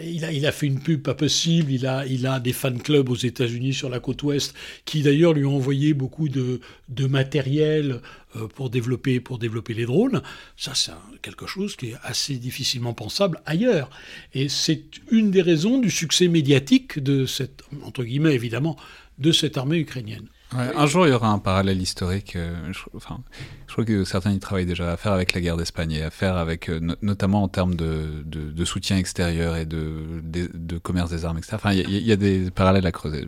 il, 0.02 0.24
a, 0.24 0.32
il 0.32 0.46
a 0.46 0.52
fait 0.52 0.66
une 0.66 0.80
pub 0.80 1.02
pas 1.02 1.14
possible, 1.14 1.72
il 1.72 1.86
a, 1.86 2.06
il 2.06 2.26
a 2.26 2.38
des 2.38 2.52
fan 2.52 2.80
clubs 2.80 3.08
aux 3.08 3.16
États-Unis 3.16 3.74
sur 3.74 3.88
la 3.88 3.98
côte 3.98 4.22
ouest 4.22 4.54
qui 4.84 5.02
d'ailleurs 5.02 5.32
lui 5.32 5.44
ont 5.44 5.56
envoyé 5.56 5.92
beaucoup 5.92 6.28
de, 6.28 6.60
de 6.88 7.06
matériel 7.06 8.00
euh, 8.36 8.46
pour, 8.46 8.70
développer, 8.70 9.18
pour 9.18 9.38
développer 9.38 9.74
les 9.74 9.86
drones. 9.86 10.22
Ça, 10.56 10.74
c'est 10.74 10.92
quelque 11.20 11.46
chose 11.46 11.74
qui 11.74 11.90
est 11.90 11.96
assez 12.02 12.36
difficilement 12.36 12.94
pensable 12.94 13.40
ailleurs. 13.44 13.90
Et 14.32 14.48
c'est 14.48 14.84
une 15.10 15.32
des 15.32 15.42
raisons 15.42 15.78
du 15.78 15.90
succès 15.90 16.28
médiatique 16.28 17.00
de 17.00 17.26
cette, 17.26 17.62
entre 17.82 18.04
guillemets 18.04 18.34
évidemment, 18.34 18.76
de 19.18 19.32
cette 19.32 19.56
armée 19.58 19.78
ukrainienne. 19.78 20.28
Un 20.55 20.85
jour, 20.85 21.07
il 21.07 21.11
y 21.11 21.13
aura 21.13 21.29
un 21.29 21.39
parallèle 21.39 21.81
historique. 21.81 22.35
Euh, 22.35 22.71
je, 22.71 22.81
enfin, 22.95 23.19
je 23.67 23.73
crois 23.73 23.85
que 23.85 24.03
certains 24.03 24.31
y 24.31 24.39
travaillent 24.39 24.67
déjà 24.67 24.91
à 24.91 24.97
faire 24.97 25.11
avec 25.11 25.33
la 25.33 25.41
guerre 25.41 25.57
d'Espagne 25.57 25.93
et 25.93 26.03
à 26.03 26.11
faire 26.11 26.37
avec, 26.37 26.69
euh, 26.69 26.79
notamment 27.01 27.43
en 27.43 27.47
termes 27.47 27.75
de, 27.75 28.21
de, 28.25 28.51
de, 28.51 28.65
soutien 28.65 28.97
extérieur 28.97 29.55
et 29.55 29.65
de, 29.65 30.21
de, 30.21 30.49
de, 30.53 30.77
commerce 30.77 31.09
des 31.09 31.25
armes, 31.25 31.39
etc. 31.39 31.53
Enfin, 31.55 31.73
il 31.73 31.89
y, 31.89 32.03
y, 32.03 32.11
a 32.11 32.15
des 32.15 32.51
parallèles 32.51 32.85
à 32.85 32.91
creuser. 32.91 33.27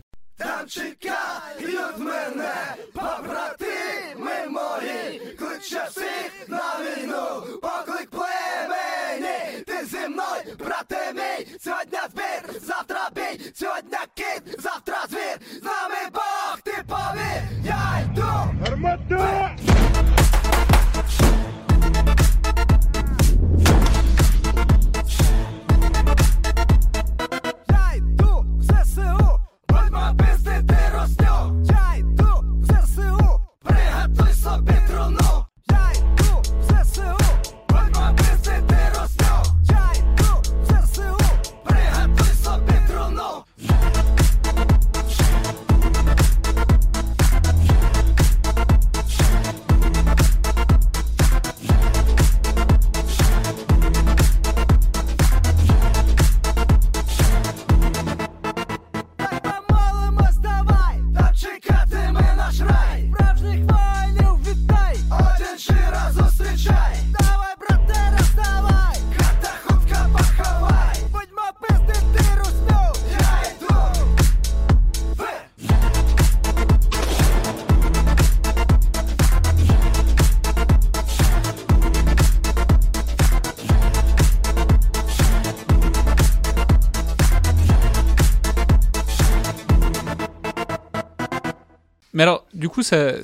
Сьогодні 11.60 11.98
збір, 12.10 12.60
завтра 12.60 13.10
бій, 13.14 13.52
сьогодні 13.54 13.98
кіт, 14.14 14.60
завтра 14.60 15.04
звір. 15.10 15.38
З 15.62 15.64
нами 15.64 16.09
But 18.91 19.07
do 19.07 19.15
it! 19.15 19.50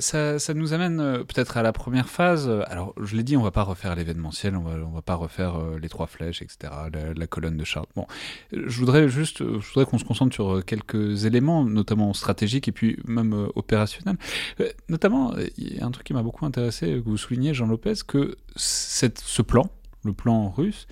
Ça, 0.00 0.54
nous 0.54 0.72
amène 0.72 1.00
euh, 1.00 1.18
peut-être 1.18 1.56
à 1.56 1.62
la 1.62 1.72
première 1.72 2.08
phase. 2.08 2.48
Alors, 2.66 2.94
je 3.00 3.16
l'ai 3.16 3.22
dit, 3.22 3.36
on 3.36 3.42
va 3.42 3.50
pas 3.50 3.62
refaire 3.62 3.94
l'événementiel, 3.94 4.56
on 4.56 4.62
va, 4.62 4.76
va 4.76 5.02
pas 5.02 5.14
refaire 5.14 5.56
euh, 5.56 5.78
les 5.78 5.88
trois 5.88 6.06
flèches, 6.06 6.42
etc., 6.42 6.72
la, 7.14 7.26
colonne 7.26 7.56
de 7.56 7.64
Chartres. 7.64 7.90
Bon, 7.94 8.06
je 8.52 8.78
voudrais 8.78 9.08
juste, 9.08 9.42
euh, 9.42 9.60
je 9.60 9.68
voudrais 9.68 9.84
qu'on 9.84 9.98
se 9.98 10.04
concentre 10.04 10.34
sur 10.34 10.64
quelques 10.64 11.24
éléments, 11.24 11.64
notamment 11.64 12.12
stratégiques 12.14 12.68
et 12.68 12.72
puis 12.72 12.98
même 13.06 13.48
opérationnels. 13.54 14.16
Notamment, 14.88 15.34
il 15.56 15.76
y 15.76 15.80
a 15.80 15.86
un 15.86 15.90
truc 15.90 16.06
qui 16.06 16.14
m'a 16.14 16.22
beaucoup 16.22 16.46
intéressé, 16.46 16.86
que 16.86 17.08
vous 17.08 17.16
soulignez, 17.16 17.54
Jean 17.54 17.66
Lopez, 17.66 17.94
que 18.06 18.36
ce 18.56 19.42
plan, 19.42 19.70
le 20.04 20.12
plan 20.12 20.50
russe, 20.50 20.86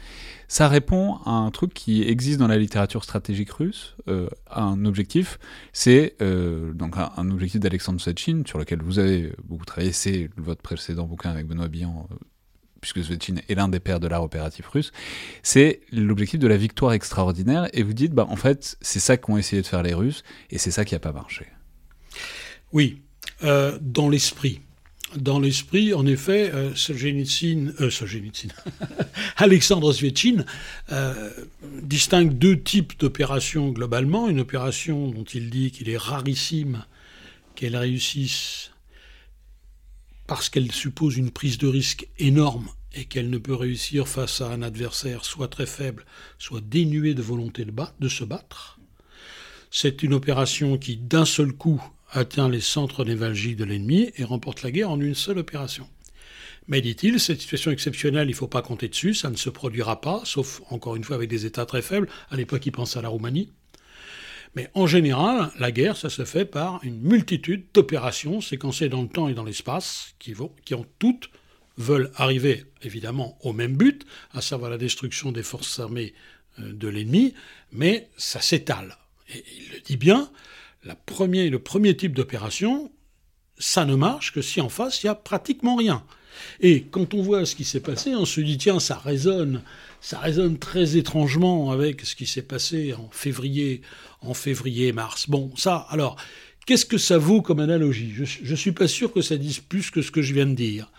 ça 0.48 0.68
répond 0.68 1.16
à 1.24 1.30
un 1.30 1.50
truc 1.50 1.72
qui 1.74 2.02
existe 2.02 2.38
dans 2.38 2.48
la 2.48 2.58
littérature 2.58 3.04
stratégique 3.04 3.50
russe, 3.50 3.96
euh, 4.08 4.28
à 4.46 4.62
un 4.62 4.84
objectif, 4.84 5.38
c'est 5.72 6.16
euh, 6.22 6.72
donc 6.72 6.96
un, 6.96 7.30
objectif 7.30 7.60
d'Alexandre 7.60 8.00
Setchin, 8.00 8.42
sur 8.46 8.58
lequel 8.58 8.82
vous 8.82 8.98
avez 8.98 9.32
beaucoup 9.44 9.64
travaillé, 9.64 9.92
c'est 9.92 10.30
votre 10.36 10.62
précédent 10.62 11.06
bouquin 11.06 11.30
avec 11.30 11.46
Benoît 11.46 11.68
Billan, 11.68 12.08
euh, 12.10 12.14
puisque 12.80 13.04
Setchin 13.04 13.36
est 13.48 13.54
l'un 13.54 13.68
des 13.68 13.80
pères 13.80 14.00
de 14.00 14.08
l'art 14.08 14.22
opératif 14.22 14.66
russe, 14.68 14.92
c'est 15.42 15.80
l'objectif 15.92 16.40
de 16.40 16.48
la 16.48 16.56
victoire 16.56 16.92
extraordinaire, 16.92 17.68
et 17.72 17.82
vous 17.82 17.94
dites, 17.94 18.12
bah, 18.12 18.26
en 18.28 18.36
fait, 18.36 18.76
c'est 18.80 19.00
ça 19.00 19.16
qu'ont 19.16 19.36
essayé 19.36 19.62
de 19.62 19.66
faire 19.66 19.82
les 19.82 19.94
Russes, 19.94 20.24
et 20.50 20.58
c'est 20.58 20.70
ça 20.70 20.84
qui 20.84 20.94
n'a 20.94 21.00
pas 21.00 21.12
marché. 21.12 21.46
Oui, 22.72 23.02
euh, 23.44 23.78
dans 23.80 24.08
l'esprit. 24.08 24.60
Dans 25.16 25.40
l'esprit, 25.40 25.94
en 25.94 26.04
effet, 26.04 26.52
euh, 26.52 26.74
Solzhenitsyn, 26.74 27.72
euh, 27.80 27.90
Alexandre 29.36 29.92
Svetchin 29.92 30.44
euh, 30.92 31.30
distingue 31.82 32.36
deux 32.36 32.60
types 32.60 32.98
d'opérations 32.98 33.70
globalement. 33.70 34.28
Une 34.28 34.40
opération 34.40 35.10
dont 35.10 35.24
il 35.24 35.48
dit 35.48 35.70
qu'il 35.70 35.88
est 35.88 35.96
rarissime 35.96 36.84
qu'elle 37.54 37.76
réussisse 37.76 38.72
parce 40.26 40.50
qu'elle 40.50 40.70
suppose 40.72 41.16
une 41.16 41.30
prise 41.30 41.56
de 41.56 41.68
risque 41.68 42.08
énorme 42.18 42.68
et 42.94 43.06
qu'elle 43.06 43.30
ne 43.30 43.38
peut 43.38 43.54
réussir 43.54 44.08
face 44.08 44.40
à 44.40 44.50
un 44.50 44.60
adversaire 44.60 45.24
soit 45.24 45.48
très 45.48 45.66
faible, 45.66 46.04
soit 46.38 46.60
dénué 46.60 47.14
de 47.14 47.22
volonté 47.22 47.64
de 47.64 48.08
se 48.08 48.24
battre. 48.24 48.78
C'est 49.70 50.02
une 50.02 50.14
opération 50.14 50.78
qui, 50.78 50.96
d'un 50.96 51.24
seul 51.24 51.52
coup, 51.52 51.82
atteint 52.16 52.48
les 52.48 52.60
centres 52.60 53.04
névralgiques 53.04 53.56
de 53.56 53.64
l'ennemi 53.64 54.10
et 54.16 54.24
remporte 54.24 54.62
la 54.62 54.70
guerre 54.70 54.90
en 54.90 55.00
une 55.00 55.14
seule 55.14 55.38
opération. 55.38 55.88
Mais 56.68 56.80
dit-il, 56.80 57.20
cette 57.20 57.40
situation 57.40 57.70
exceptionnelle, 57.70 58.28
il 58.28 58.32
ne 58.32 58.36
faut 58.36 58.48
pas 58.48 58.62
compter 58.62 58.88
dessus, 58.88 59.14
ça 59.14 59.30
ne 59.30 59.36
se 59.36 59.50
produira 59.50 60.00
pas, 60.00 60.22
sauf 60.24 60.62
encore 60.70 60.96
une 60.96 61.04
fois 61.04 61.16
avec 61.16 61.30
des 61.30 61.46
États 61.46 61.66
très 61.66 61.82
faibles. 61.82 62.08
À 62.30 62.36
l'époque, 62.36 62.66
il 62.66 62.72
pense 62.72 62.96
à 62.96 63.02
la 63.02 63.08
Roumanie. 63.08 63.52
Mais 64.56 64.70
en 64.74 64.86
général, 64.86 65.52
la 65.58 65.70
guerre, 65.70 65.96
ça 65.96 66.10
se 66.10 66.24
fait 66.24 66.46
par 66.46 66.80
une 66.82 67.00
multitude 67.00 67.66
d'opérations 67.74 68.40
séquencées 68.40 68.88
dans 68.88 69.02
le 69.02 69.08
temps 69.08 69.28
et 69.28 69.34
dans 69.34 69.44
l'espace, 69.44 70.14
qui, 70.18 70.32
vont, 70.32 70.50
qui 70.64 70.74
ont 70.74 70.86
toutes 70.98 71.30
veulent 71.76 72.10
arriver 72.16 72.64
évidemment 72.82 73.38
au 73.42 73.52
même 73.52 73.76
but, 73.76 74.06
à 74.32 74.40
savoir 74.40 74.70
la 74.70 74.78
destruction 74.78 75.30
des 75.30 75.42
forces 75.42 75.78
armées 75.78 76.14
euh, 76.58 76.72
de 76.72 76.88
l'ennemi, 76.88 77.34
mais 77.70 78.08
ça 78.16 78.40
s'étale. 78.40 78.96
Et 79.28 79.44
il 79.58 79.74
le 79.74 79.80
dit 79.80 79.98
bien, 79.98 80.30
la 80.86 80.94
le 80.94 81.58
premier 81.58 81.96
type 81.96 82.14
d'opération, 82.14 82.90
ça 83.58 83.84
ne 83.84 83.94
marche 83.94 84.32
que 84.32 84.42
si 84.42 84.60
en 84.60 84.68
face, 84.68 85.02
il 85.02 85.06
n'y 85.06 85.10
a 85.10 85.14
pratiquement 85.14 85.76
rien. 85.76 86.04
Et 86.60 86.82
quand 86.82 87.14
on 87.14 87.22
voit 87.22 87.46
ce 87.46 87.54
qui 87.54 87.64
s'est 87.64 87.80
passé, 87.80 88.14
on 88.14 88.24
se 88.24 88.40
dit, 88.40 88.58
tiens, 88.58 88.78
ça 88.78 88.96
résonne, 88.96 89.62
ça 90.00 90.18
résonne 90.18 90.58
très 90.58 90.96
étrangement 90.96 91.70
avec 91.70 92.02
ce 92.02 92.14
qui 92.14 92.26
s'est 92.26 92.42
passé 92.42 92.94
en 92.94 93.08
février, 93.10 93.80
en 94.20 94.34
février-mars. 94.34 95.28
Bon, 95.28 95.50
ça, 95.56 95.86
alors, 95.88 96.16
qu'est-ce 96.66 96.86
que 96.86 96.98
ça 96.98 97.18
vaut 97.18 97.42
comme 97.42 97.60
analogie? 97.60 98.12
Je 98.12 98.50
ne 98.50 98.56
suis 98.56 98.72
pas 98.72 98.88
sûr 98.88 99.12
que 99.12 99.22
ça 99.22 99.36
dise 99.36 99.60
plus 99.60 99.90
que 99.90 100.02
ce 100.02 100.10
que 100.10 100.22
je 100.22 100.34
viens 100.34 100.46
de 100.46 100.54
dire. 100.54 100.92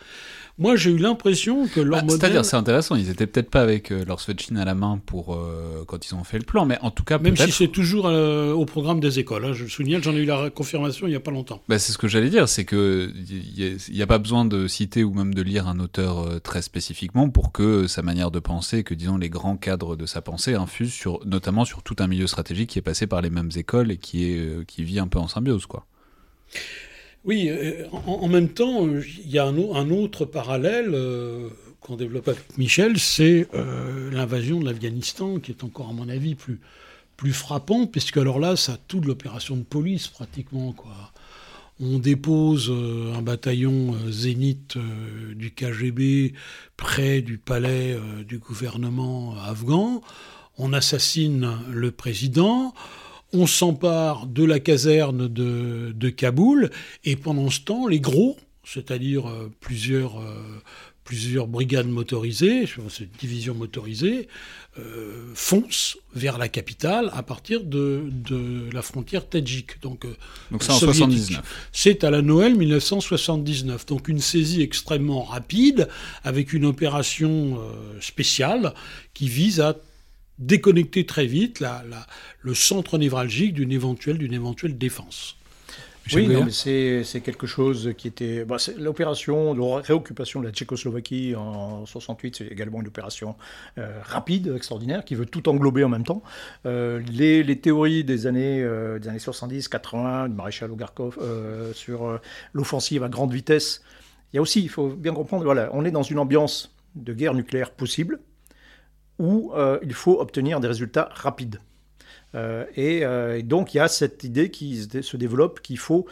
Moi, 0.60 0.76
j'ai 0.76 0.89
eu 0.89 0.97
l'impression 0.97 1.68
que 1.68 1.80
leur 1.80 2.03
bah, 2.03 2.08
C'est-à-dire, 2.10 2.43
c'est 2.43 2.55
intéressant, 2.55 2.95
ils 2.95 3.12
étaient 3.12 3.28
peut-être 3.28 3.51
pas 3.51 3.62
avec 3.62 3.91
euh, 3.91 4.03
leur 4.05 4.20
Svetshin 4.20 4.55
à 4.55 4.66
la 4.66 4.74
main 4.74 4.99
pour 5.05 5.36
euh, 5.36 5.84
quand 5.86 6.08
ils 6.08 6.16
ont 6.16 6.24
fait 6.24 6.39
le 6.39 6.45
plan, 6.45 6.66
mais 6.66 6.80
en 6.82 6.89
tout 6.89 7.03
cas, 7.03 7.20
même 7.20 7.38
si 7.38 7.51
c'est 7.51 7.68
toujours 7.68 8.08
euh, 8.08 8.53
au 8.53 8.66
programme 8.66 8.99
des 8.99 9.20
écoles. 9.20 9.45
Hein, 9.45 9.53
je 9.53 9.64
le 9.66 9.70
souligne, 9.70 10.01
j'en 10.01 10.14
ai 10.14 10.20
eu 10.20 10.26
la 10.26 10.49
confirmation 10.49 11.05
il 11.05 11.14
y 11.14 11.16
a 11.16 11.20
pas 11.20 11.30
longtemps. 11.30 11.62
Bah, 11.68 11.78
c'est 11.78 11.91
ce 11.91 11.99
que 11.99 12.08
j'allais 12.08 12.32
dire, 12.32 12.49
c'est 12.49 12.66
que 12.66 13.14
il 13.16 13.78
n'y 13.93 14.01
a, 14.01 14.08
pas 14.08 14.18
besoin 14.18 14.45
de 14.45 14.68
citer 14.68 15.03
ou 15.03 15.14
même 15.14 15.34
de 15.34 15.43
lire 15.43 15.68
un 15.68 15.80
auteur 15.80 16.41
très 16.41 16.64
spécifiquement 16.64 17.30
pour 17.30 17.51
que 17.51 17.86
sa 17.86 18.01
manière 18.01 18.32
de 18.32 18.39
penser, 18.39 18.84
que 18.84 18.95
disons 18.95 19.18
les 19.18 19.30
grands 19.30 19.58
cadres 19.58 19.95
de 19.95 20.08
sa 20.08 20.22
pensée 20.22 20.55
infusent 20.55 20.93
sur, 20.93 21.20
notamment 21.26 21.66
sur 21.66 21.84
tout 21.84 21.95
un 21.99 22.08
milieu 22.08 22.26
stratégique 22.26 22.72
qui 22.72 22.80
est 22.80 22.84
passé 22.84 23.05
par 23.05 23.22
les 23.22 23.30
mêmes 23.30 23.51
écoles 23.55 23.91
et 23.91 23.97
qui 23.97 24.24
est 24.24 24.66
qui 24.66 24.84
vit 24.84 24.99
un 24.99 25.08
peu 25.08 25.20
en 25.20 25.28
symbiose, 25.28 25.68
quoi. 25.68 25.86
Oui, 27.28 27.50
euh, 27.50 27.86
en, 27.92 28.30
même 28.30 28.48
temps, 28.48 28.88
il 28.88 29.30
y 29.30 29.38
a 29.38 29.46
un, 29.46 29.90
autre 29.90 30.24
parallèle 30.24 30.92
euh, 30.94 31.50
qu'on 31.82 31.98
développe 31.98 32.30
avec 32.30 32.58
Michel, 32.58 32.98
c'est 32.98 33.50
euh, 33.54 34.10
l'invasion 34.12 34.62
de 34.62 34.66
l'Afghanistan, 34.66 35.40
qui 35.40 35.52
est 35.52 35.66
encore, 35.66 35.90
à 35.90 35.94
mon 35.94 36.08
avis, 36.08 36.36
plus, 36.36 36.62
plus 37.18 37.34
frappant, 37.34 37.86
puisque 37.86 38.16
alors 38.16 38.40
là, 38.40 38.56
ça 38.56 38.74
a 38.74 38.78
toute 38.88 39.04
l'opération 39.04 39.58
de 39.58 39.64
police, 39.64 40.08
pratiquement, 40.08 40.72
quoi. 40.72 40.96
On 41.80 42.00
dépose 42.00 42.74
un 43.16 43.22
bataillon 43.22 43.96
zénith 44.10 44.80
du 45.36 45.52
KGB 45.52 46.34
près 46.76 47.22
du 47.22 47.38
palais 47.38 47.96
du 48.28 48.40
gouvernement 48.40 49.36
afghan. 49.46 50.02
On 50.58 50.74
assassine 50.74 51.48
le 51.70 51.92
président 51.92 52.74
on 53.34 53.48
s'empare 53.48 54.28
de 54.28 54.44
la 54.44 54.60
caserne 54.60 55.28
de, 55.28 56.10
Kaboul, 56.10 56.70
et 57.04 57.16
pendant 57.16 57.50
ce 57.50 57.60
temps, 57.62 57.88
les 57.88 58.00
gros, 58.00 58.38
c'est-à-dire 58.64 59.28
euh, 59.28 59.52
plusieurs, 59.60 60.20
euh, 60.20 60.62
plusieurs 61.04 61.48
brigades 61.48 61.88
motorisées, 61.88 62.66
cette 62.90 63.18
division 63.20 63.54
motorisée, 63.54 64.28
euh, 64.80 65.32
foncent 65.34 65.98
vers 66.14 66.38
la 66.38 66.48
capitale 66.48 67.10
à 67.14 67.24
partir 67.24 67.64
de, 67.64 68.10
la 68.72 68.82
frontière 68.82 69.28
tadjik. 69.28 69.82
Donc, 69.82 70.06
donc 70.52 70.64
c'est 70.64 70.72
en 70.72 70.80
79. 70.80 71.70
C'est 71.72 72.04
à 72.04 72.10
la 72.10 72.22
Noël 72.22 72.56
1979. 72.56 73.86
Donc 73.86 74.08
une 74.08 74.20
saisie 74.20 74.62
extrêmement 74.62 75.24
rapide, 75.24 75.88
avec 76.24 76.54
une 76.54 76.66
opération 76.66 77.60
spéciale 78.00 78.74
qui 79.14 79.28
vise 79.28 79.60
à 79.62 79.76
déconnecter 80.40 81.06
très 81.06 81.26
vite 81.26 81.60
la, 81.60 81.84
le 82.42 82.54
centre 82.54 82.98
névralgique 82.98 83.54
d'une 83.54 83.72
éventuelle, 83.72 84.18
d'une 84.18 84.34
éventuelle 84.34 84.78
défense. 84.78 85.38
Oui, 86.16 86.28
mais 86.28 86.52
c'est 87.04 87.22
quelque 87.22 87.48
chose 87.48 87.94
qui 87.98 88.08
était. 88.08 88.46
Bah, 88.46 88.58
L'opération 88.78 89.54
de 89.54 89.62
réoccupation 89.62 90.40
de 90.40 90.46
la 90.46 90.52
Tchécoslovaquie 90.52 91.36
en 91.36 91.86
68, 91.86 92.36
c'est 92.38 92.48
également 92.48 92.80
une 92.82 92.88
opération 92.88 93.36
euh, 93.78 94.00
rapide, 94.04 94.54
extraordinaire, 94.56 95.04
qui 95.04 95.16
veut 95.16 95.26
tout 95.26 95.50
englober 95.50 95.84
en 95.84 95.90
même 95.90 96.06
temps. 96.06 96.22
Euh, 96.66 97.02
les, 97.12 97.44
les, 97.44 97.60
théories 97.60 98.04
des 98.04 98.28
années, 98.28 98.62
euh, 98.64 99.00
des 99.00 99.10
années 99.10 99.20
70, 99.20 99.68
80, 99.68 100.30
du 100.30 100.36
maréchal 100.36 100.72
Ogarkov 100.72 101.18
sur 101.74 102.20
l'offensive 102.54 103.04
à 103.04 103.10
grande 103.10 103.34
vitesse, 103.34 103.82
il 104.34 104.38
y 104.38 104.40
a 104.40 104.42
aussi, 104.42 104.62
il 104.62 104.70
faut 104.70 104.90
bien 104.90 105.14
comprendre, 105.14 105.44
voilà, 105.44 105.70
on 105.74 105.86
est 105.86 105.92
dans 105.92 106.04
une 106.04 106.20
ambiance 106.20 106.76
de 106.96 107.14
guerre 107.14 107.34
nucléaire 107.34 107.72
possible, 107.72 108.20
où 109.20 109.51
euh, 109.53 109.80
il 109.84 109.93
faut 109.93 110.20
obtenir 110.20 110.59
des 110.59 110.68
résultats 110.68 111.09
rapides. 111.13 111.59
Euh, 112.36 112.65
euh, 112.78 113.38
et, 113.38 113.43
donc 113.43 113.74
il 113.74 113.78
y 113.78 113.80
a 113.80 113.88
cette 113.88 114.24
idée 114.24 114.51
qui 114.51 114.88
se 115.01 115.18
développe 115.18 115.61
qu'il 115.61 115.78
faut 115.78 116.05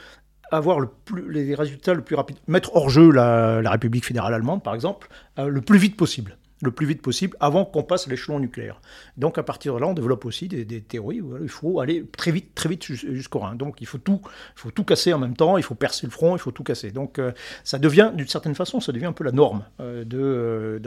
avoir 0.52 0.80
les 1.28 1.56
résultats 1.56 1.94
le 1.94 2.02
plus 2.02 2.16
rapides, 2.16 2.38
mettre 2.48 2.76
hors 2.76 2.90
jeu 2.90 3.12
la, 3.12 3.70
République 3.70 4.06
fédérale 4.06 4.34
allemande 4.34 4.64
par 4.64 4.76
exemple, 4.76 5.10
le 5.38 5.60
plus 5.62 5.80
vite 5.80 5.98
possible 5.98 6.38
le 6.62 6.72
plus 6.72 6.86
vite 6.86 7.02
possible 7.02 7.36
avant 7.40 7.66
qu'on 7.66 7.84
passe 7.84 8.08
l'échelon 8.08 8.40
nucléaire. 8.40 8.80
Donc 9.18 9.38
à 9.38 9.44
partir 9.44 9.76
de 9.76 9.80
là, 9.80 9.88
on 9.88 9.94
développe 9.94 10.26
aussi 10.26 10.48
des, 10.48 10.82
théories 10.82 11.22
où 11.22 11.38
il 11.42 11.50
faut 11.50 11.80
aller 11.80 12.06
très 12.06 12.32
vite, 12.32 12.56
très 12.56 12.70
vite 12.70 12.84
jusqu'au 12.84 13.40
Rhin. 13.40 13.56
Donc 13.56 13.82
il 13.82 13.88
faut 13.88 13.98
tout, 13.98 14.22
faut 14.56 14.72
tout 14.72 14.84
casser 14.84 15.14
en 15.14 15.20
même 15.20 15.36
temps, 15.36 15.58
il 15.58 15.64
faut 15.64 15.76
percer 15.76 16.08
le 16.08 16.12
front, 16.12 16.36
il 16.36 16.40
faut 16.40 16.52
tout 16.52 16.64
casser. 16.64 16.92
Donc 16.92 17.20
ça 17.64 17.78
devient, 17.78 18.12
d'une 18.14 18.28
certaine 18.28 18.56
façon, 18.56 18.80
ça 18.80 18.92
devient 18.92 19.06
un 19.06 19.14
peu 19.14 19.24
la 19.24 19.32
norme 19.32 19.64
de, 19.80 20.80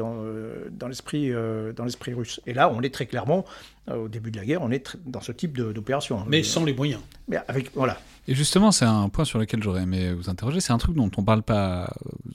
dans 0.79 0.89
l'esprit 0.89 1.31
dans 1.76 1.85
l'esprit 1.85 2.14
russe. 2.14 2.41
Et 2.47 2.55
là, 2.55 2.70
on 2.70 2.81
est 2.83 2.93
très 2.93 3.07
clairement, 3.07 3.45
au 3.91 4.09
début 4.09 4.31
de 4.31 4.37
la 4.37 4.45
guerre, 4.45 4.62
on 4.62 4.70
est 4.70 4.97
dans 5.07 5.20
ce 5.20 5.33
type 5.33 5.57
d'opération. 5.57 6.24
Mais 6.26 6.43
sans 6.43 6.64
les 6.64 6.74
moyens. 6.74 7.01
Mais 7.29 7.39
avec, 7.49 7.70
voilà. 7.74 7.99
Et 8.26 8.35
justement, 8.35 8.72
c'est 8.72 8.85
un 8.85 9.09
point 9.09 9.24
sur 9.24 9.39
lequel 9.39 9.62
j'aurais 9.62 9.83
aimé 9.83 10.12
vous 10.12 10.29
interroger. 10.29 10.61
C'est 10.61 10.72
un 10.72 10.79
truc 10.79 10.95
dont 10.95 11.11
on 11.16 11.22
parle 11.22 11.43
pas 11.43 11.93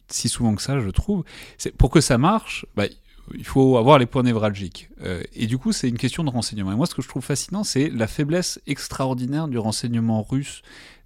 si 0.07 0.29
souvent 0.29 0.55
que 0.55 0.61
ça, 0.61 0.79
je 0.79 0.89
trouve. 0.89 1.23
C'est 1.57 1.75
pour 1.75 1.89
que 1.89 2.01
ça 2.01 2.17
marche, 2.17 2.65
bah, 2.75 2.85
il 3.33 3.45
faut 3.45 3.77
avoir 3.77 3.97
les 3.97 4.05
points 4.05 4.23
névralgiques. 4.23 4.89
Euh, 5.03 5.23
et 5.33 5.47
du 5.47 5.57
coup, 5.57 5.71
c'est 5.71 5.87
une 5.87 5.97
question 5.97 6.23
de 6.23 6.29
renseignement. 6.29 6.71
Et 6.71 6.75
moi, 6.75 6.85
ce 6.85 6.95
que 6.95 7.01
je 7.01 7.07
trouve 7.07 7.23
fascinant, 7.23 7.63
c'est 7.63 7.89
la 7.89 8.07
faiblesse 8.07 8.59
extraordinaire 8.67 9.47
du 9.47 9.57
renseignement 9.57 10.23
russe 10.23 10.61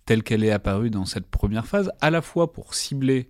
tel 0.06 0.24
qu'elle 0.24 0.44
est 0.44 0.52
apparue 0.52 0.90
dans 0.90 1.06
cette 1.06 1.28
première 1.28 1.68
phase, 1.68 1.92
à 2.00 2.10
la 2.10 2.22
fois 2.22 2.54
pour 2.54 2.74
cibler 2.74 3.30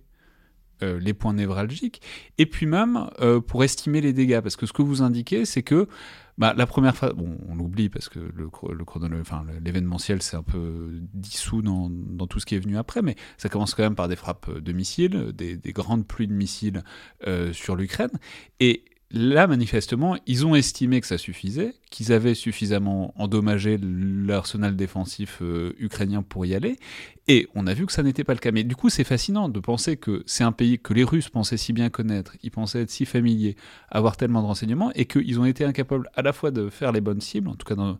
euh, 0.82 0.98
les 1.00 1.14
points 1.14 1.32
névralgiques, 1.32 2.00
et 2.38 2.46
puis 2.46 2.66
même 2.66 3.08
euh, 3.20 3.40
pour 3.40 3.64
estimer 3.64 4.00
les 4.00 4.12
dégâts. 4.12 4.40
Parce 4.40 4.56
que 4.56 4.66
ce 4.66 4.72
que 4.72 4.82
vous 4.82 5.02
indiquez, 5.02 5.44
c'est 5.44 5.62
que 5.62 5.88
bah, 6.38 6.54
la 6.56 6.66
première 6.66 6.96
phase, 6.96 7.14
bon, 7.14 7.36
on 7.48 7.56
l'oublie 7.56 7.88
parce 7.88 8.08
que 8.08 8.20
le, 8.20 8.48
le 8.72 9.60
l'événementiel 9.60 10.22
s'est 10.22 10.36
un 10.36 10.44
peu 10.44 10.90
dissous 11.12 11.62
dans, 11.62 11.90
dans, 11.90 12.28
tout 12.28 12.38
ce 12.38 12.46
qui 12.46 12.54
est 12.54 12.60
venu 12.60 12.78
après, 12.78 13.02
mais 13.02 13.16
ça 13.38 13.48
commence 13.48 13.74
quand 13.74 13.82
même 13.82 13.96
par 13.96 14.06
des 14.06 14.14
frappes 14.14 14.56
de 14.56 14.72
missiles, 14.72 15.32
des, 15.34 15.56
des 15.56 15.72
grandes 15.72 16.06
pluies 16.06 16.28
de 16.28 16.32
missiles 16.32 16.84
euh, 17.26 17.52
sur 17.52 17.74
l'Ukraine. 17.74 18.12
Et 18.60 18.84
Là, 19.10 19.46
manifestement, 19.46 20.18
ils 20.26 20.44
ont 20.44 20.54
estimé 20.54 21.00
que 21.00 21.06
ça 21.06 21.16
suffisait, 21.16 21.74
qu'ils 21.90 22.12
avaient 22.12 22.34
suffisamment 22.34 23.14
endommagé 23.16 23.78
l'arsenal 23.80 24.76
défensif 24.76 25.38
euh, 25.40 25.72
ukrainien 25.78 26.22
pour 26.22 26.44
y 26.44 26.54
aller, 26.54 26.76
et 27.26 27.48
on 27.54 27.66
a 27.66 27.72
vu 27.72 27.86
que 27.86 27.92
ça 27.92 28.02
n'était 28.02 28.22
pas 28.22 28.34
le 28.34 28.38
cas. 28.38 28.52
Mais 28.52 28.64
du 28.64 28.76
coup, 28.76 28.90
c'est 28.90 29.04
fascinant 29.04 29.48
de 29.48 29.60
penser 29.60 29.96
que 29.96 30.22
c'est 30.26 30.44
un 30.44 30.52
pays 30.52 30.78
que 30.78 30.92
les 30.92 31.04
Russes 31.04 31.30
pensaient 31.30 31.56
si 31.56 31.72
bien 31.72 31.88
connaître, 31.88 32.36
ils 32.42 32.50
pensaient 32.50 32.82
être 32.82 32.90
si 32.90 33.06
familiers, 33.06 33.56
avoir 33.88 34.18
tellement 34.18 34.42
de 34.42 34.46
renseignements, 34.46 34.92
et 34.94 35.06
qu'ils 35.06 35.40
ont 35.40 35.46
été 35.46 35.64
incapables 35.64 36.10
à 36.14 36.20
la 36.20 36.34
fois 36.34 36.50
de 36.50 36.68
faire 36.68 36.92
les 36.92 37.00
bonnes 37.00 37.22
cibles, 37.22 37.48
en 37.48 37.54
tout 37.54 37.66
cas 37.66 37.76
dans, 37.76 37.98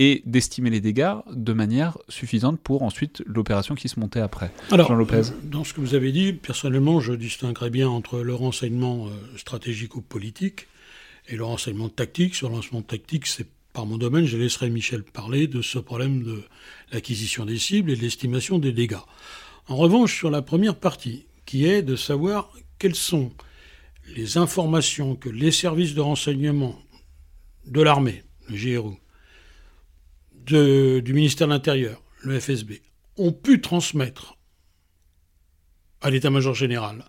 et 0.00 0.22
d'estimer 0.26 0.70
les 0.70 0.80
dégâts 0.80 1.14
de 1.30 1.52
manière 1.52 1.98
suffisante 2.08 2.58
pour 2.60 2.82
ensuite 2.82 3.22
l'opération 3.26 3.74
qui 3.74 3.88
se 3.88 4.00
montait 4.00 4.20
après. 4.20 4.50
Alors, 4.70 4.88
Jean 4.88 4.96
Lopez. 4.96 5.22
dans 5.44 5.62
ce 5.62 5.72
que 5.72 5.80
vous 5.80 5.94
avez 5.94 6.10
dit, 6.10 6.32
personnellement, 6.32 7.00
je 7.00 7.12
distinguerais 7.12 7.70
bien 7.70 7.88
entre 7.88 8.20
le 8.20 8.34
renseignement 8.34 9.06
euh, 9.06 9.10
stratégique 9.36 9.94
ou 9.94 10.00
politique 10.00 10.66
et 11.28 11.36
le 11.36 11.44
renseignement 11.44 11.88
tactique. 11.88 12.34
Sur 12.34 12.48
le 12.48 12.56
renseignement 12.56 12.82
tactique, 12.82 13.26
c'est 13.26 13.46
par 13.72 13.86
mon 13.86 13.98
domaine, 13.98 14.24
je 14.24 14.36
laisserai 14.36 14.70
Michel 14.70 15.02
parler 15.02 15.48
de 15.48 15.60
ce 15.60 15.80
problème 15.80 16.22
de 16.22 16.44
l'acquisition 16.92 17.44
des 17.44 17.58
cibles 17.58 17.90
et 17.90 17.96
de 17.96 18.02
l'estimation 18.02 18.60
des 18.60 18.72
dégâts. 18.72 19.02
En 19.66 19.76
revanche, 19.76 20.16
sur 20.16 20.30
la 20.30 20.42
première 20.42 20.76
partie, 20.76 21.26
qui 21.44 21.66
est 21.66 21.82
de 21.82 21.96
savoir 21.96 22.52
quelles 22.78 22.94
sont 22.94 23.32
les 24.14 24.38
informations 24.38 25.16
que 25.16 25.28
les 25.28 25.50
services 25.50 25.94
de 25.94 26.00
renseignement 26.00 26.78
de 27.66 27.82
l'armée, 27.82 28.22
le 28.48 28.56
GRU, 28.56 28.94
du 30.44 31.12
ministère 31.12 31.46
de 31.48 31.52
l'Intérieur, 31.52 32.02
le 32.22 32.38
FSB, 32.38 32.80
ont 33.16 33.32
pu 33.32 33.60
transmettre 33.60 34.36
à 36.00 36.10
l'état-major 36.10 36.54
général 36.54 37.04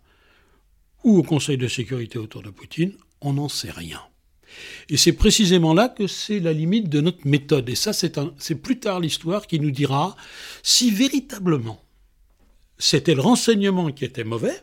ou 1.04 1.18
au 1.18 1.24
Conseil 1.24 1.58
de 1.58 1.68
sécurité 1.68 2.18
autour 2.18 2.42
de 2.42 2.50
Poutine, 2.50 2.94
on 3.22 3.34
n'en 3.34 3.50
sait 3.50 3.72
rien. 3.72 4.02
Et 4.90 4.98
c'est 4.98 5.14
précisément 5.14 5.74
là 5.74 5.90
que 5.90 6.08
c'est 6.08 6.40
la 6.40 6.54
limite 6.54 6.90
de 6.90 7.02
notre 7.02 7.28
méthode. 7.28 7.68
Et 7.70 7.76
ça, 7.76 7.92
c'est 7.94 8.56
plus 8.56 8.80
tard 8.80 9.00
l'histoire 9.00 9.48
qui 9.48 9.60
nous 9.60 9.72
dira 9.72 10.16
si 10.64 10.92
véritablement 10.92 11.84
c'était 12.78 13.16
le 13.16 13.22
renseignement 13.22 13.92
qui 13.92 14.06
était 14.06 14.24
mauvais, 14.24 14.62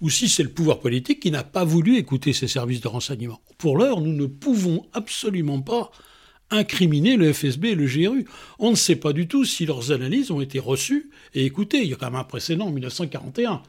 ou 0.00 0.10
si 0.10 0.28
c'est 0.28 0.42
le 0.42 0.50
pouvoir 0.50 0.80
politique 0.80 1.20
qui 1.20 1.30
n'a 1.30 1.44
pas 1.44 1.64
voulu 1.64 1.96
écouter 1.96 2.32
ces 2.32 2.48
services 2.48 2.80
de 2.80 2.88
renseignement. 2.88 3.40
Pour 3.56 3.78
l'heure, 3.78 4.00
nous 4.00 4.12
ne 4.12 4.26
pouvons 4.26 4.86
absolument 4.92 5.62
pas 5.62 5.90
incriminer 6.50 7.16
le 7.16 7.32
FSB 7.32 7.64
et 7.66 7.74
le 7.74 7.86
GRU. 7.86 8.26
On 8.58 8.70
ne 8.70 8.76
sait 8.76 8.96
pas 8.96 9.12
du 9.12 9.26
tout 9.28 9.44
si 9.44 9.66
leurs 9.66 9.92
analyses 9.92 10.30
ont 10.30 10.40
été 10.40 10.58
reçues 10.58 11.10
et 11.34 11.44
écoutées. 11.44 11.82
Il 11.82 11.88
y 11.88 11.92
a 11.92 11.96
quand 11.96 12.06
même 12.06 12.20
un 12.20 12.24
précédent 12.24 12.66
en 12.66 12.70
1941. 12.70 13.62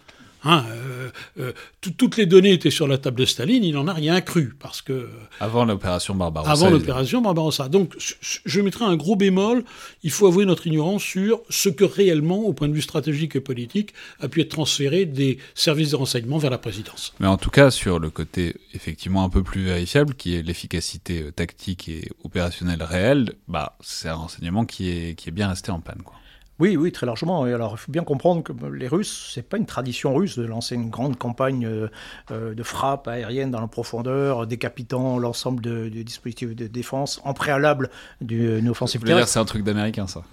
Hein, 0.47 0.63
euh, 0.69 1.09
euh, 1.39 1.51
toutes 1.81 2.15
les 2.15 2.25
données 2.25 2.53
étaient 2.53 2.71
sur 2.71 2.87
la 2.87 2.97
table 2.97 3.19
de 3.19 3.25
Staline, 3.25 3.65
il 3.65 3.73
n'en 3.73 3.85
a 3.89 3.93
rien 3.93 4.21
cru 4.21 4.55
parce 4.57 4.81
que 4.81 5.09
avant 5.41 5.65
l'opération 5.65 6.15
Barbarossa. 6.15 6.51
Avant 6.51 6.69
l'opération 6.69 7.21
Barbarossa. 7.21 7.67
Donc 7.67 7.95
je 7.99 8.61
mettrai 8.61 8.85
un 8.85 8.95
gros 8.95 9.17
bémol. 9.17 9.65
Il 10.03 10.11
faut 10.11 10.25
avouer 10.25 10.45
notre 10.45 10.65
ignorance 10.65 11.03
sur 11.03 11.41
ce 11.49 11.67
que 11.67 11.83
réellement, 11.83 12.39
au 12.39 12.53
point 12.53 12.69
de 12.69 12.73
vue 12.73 12.81
stratégique 12.81 13.35
et 13.35 13.41
politique, 13.41 13.93
a 14.21 14.29
pu 14.29 14.39
être 14.39 14.49
transféré 14.49 15.05
des 15.05 15.37
services 15.53 15.91
de 15.91 15.97
renseignement 15.97 16.37
vers 16.37 16.51
la 16.51 16.57
présidence. 16.57 17.13
Mais 17.19 17.27
en 17.27 17.37
tout 17.37 17.49
cas, 17.49 17.69
sur 17.69 17.99
le 17.99 18.09
côté 18.09 18.55
effectivement 18.73 19.25
un 19.25 19.29
peu 19.29 19.43
plus 19.43 19.65
vérifiable, 19.65 20.15
qui 20.15 20.35
est 20.35 20.43
l'efficacité 20.43 21.23
euh, 21.23 21.31
tactique 21.31 21.89
et 21.89 22.09
opérationnelle 22.23 22.83
réelle, 22.83 23.33
bah 23.49 23.77
c'est 23.81 24.07
un 24.07 24.15
renseignement 24.15 24.63
qui 24.63 24.89
est 24.89 25.15
qui 25.15 25.27
est 25.27 25.33
bien 25.33 25.49
resté 25.49 25.71
en 25.71 25.81
panne, 25.81 26.03
quoi. 26.05 26.15
Oui, 26.59 26.75
oui, 26.75 26.91
très 26.91 27.05
largement. 27.05 27.45
Et 27.45 27.53
alors, 27.53 27.73
il 27.73 27.77
faut 27.77 27.91
bien 27.91 28.03
comprendre 28.03 28.41
que 28.43 28.51
les 28.73 28.87
Russes, 28.87 29.31
c'est 29.33 29.47
pas 29.47 29.57
une 29.57 29.65
tradition 29.65 30.13
russe 30.15 30.37
de 30.37 30.45
lancer 30.45 30.75
une 30.75 30.89
grande 30.89 31.17
campagne 31.17 31.65
euh, 31.65 31.87
euh, 32.31 32.55
de 32.55 32.63
frappe 32.63 33.07
aérienne 33.07 33.51
dans 33.51 33.61
la 33.61 33.67
profondeur, 33.67 34.47
décapitant 34.47 35.19
l'ensemble 35.19 35.61
du 35.61 36.03
dispositif 36.03 36.55
de 36.55 36.67
défense 36.67 37.21
en 37.23 37.33
préalable 37.33 37.89
d'une 38.21 38.69
offensive 38.69 39.03
terrestre. 39.03 39.29
C'est 39.29 39.39
un 39.39 39.45
truc 39.45 39.63
d'américain, 39.63 40.07
ça? 40.07 40.23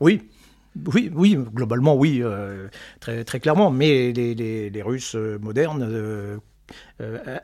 Oui, 0.00 0.22
oui, 0.86 1.10
oui, 1.14 1.36
globalement, 1.36 1.96
oui, 1.96 2.20
euh, 2.22 2.68
très, 3.00 3.24
très 3.24 3.40
clairement. 3.40 3.70
Mais 3.70 4.12
les, 4.12 4.70
les 4.70 4.82
Russes 4.82 5.14
modernes 5.14 5.82
euh, 5.82 6.36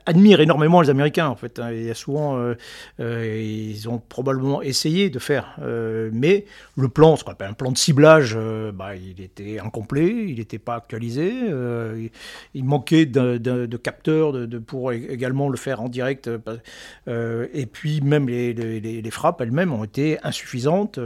admire 0.06 0.40
énormément 0.40 0.80
les 0.80 0.90
Américains, 0.90 1.28
en 1.28 1.36
fait. 1.36 1.58
Hein. 1.58 1.70
Souvent, 1.94 2.36
euh, 2.36 2.54
euh, 3.00 3.42
ils 3.42 3.88
ont 3.88 3.98
probablement 3.98 4.62
essayé 4.62 5.10
de 5.10 5.18
faire, 5.18 5.58
mais 6.12 6.44
le 6.76 6.88
plan, 6.88 7.16
ce 7.16 7.24
qu'on 7.24 7.32
appelle 7.32 7.50
un 7.50 7.54
plan 7.54 7.72
de 7.72 7.78
ciblage, 7.78 8.36
bah, 8.74 8.94
il 8.96 9.20
était 9.20 9.58
incomplet, 9.58 10.26
il 10.28 10.36
n'était 10.38 10.58
pas 10.58 10.76
actualisé, 10.76 11.32
il, 12.54 12.64
manquait 12.64 13.06
de, 13.06 13.76
capteurs 13.76 14.32
de, 14.32 14.58
pour 14.58 14.92
également 14.92 15.48
le 15.48 15.56
faire 15.56 15.80
en 15.80 15.88
direct, 15.88 16.30
et 17.08 17.66
puis 17.66 18.00
même 18.00 18.28
les, 18.28 18.52
les 18.54 19.10
frappes 19.10 19.40
elles-mêmes 19.40 19.72
ont 19.72 19.84
été 19.84 20.18
insuffisantes, 20.22 20.98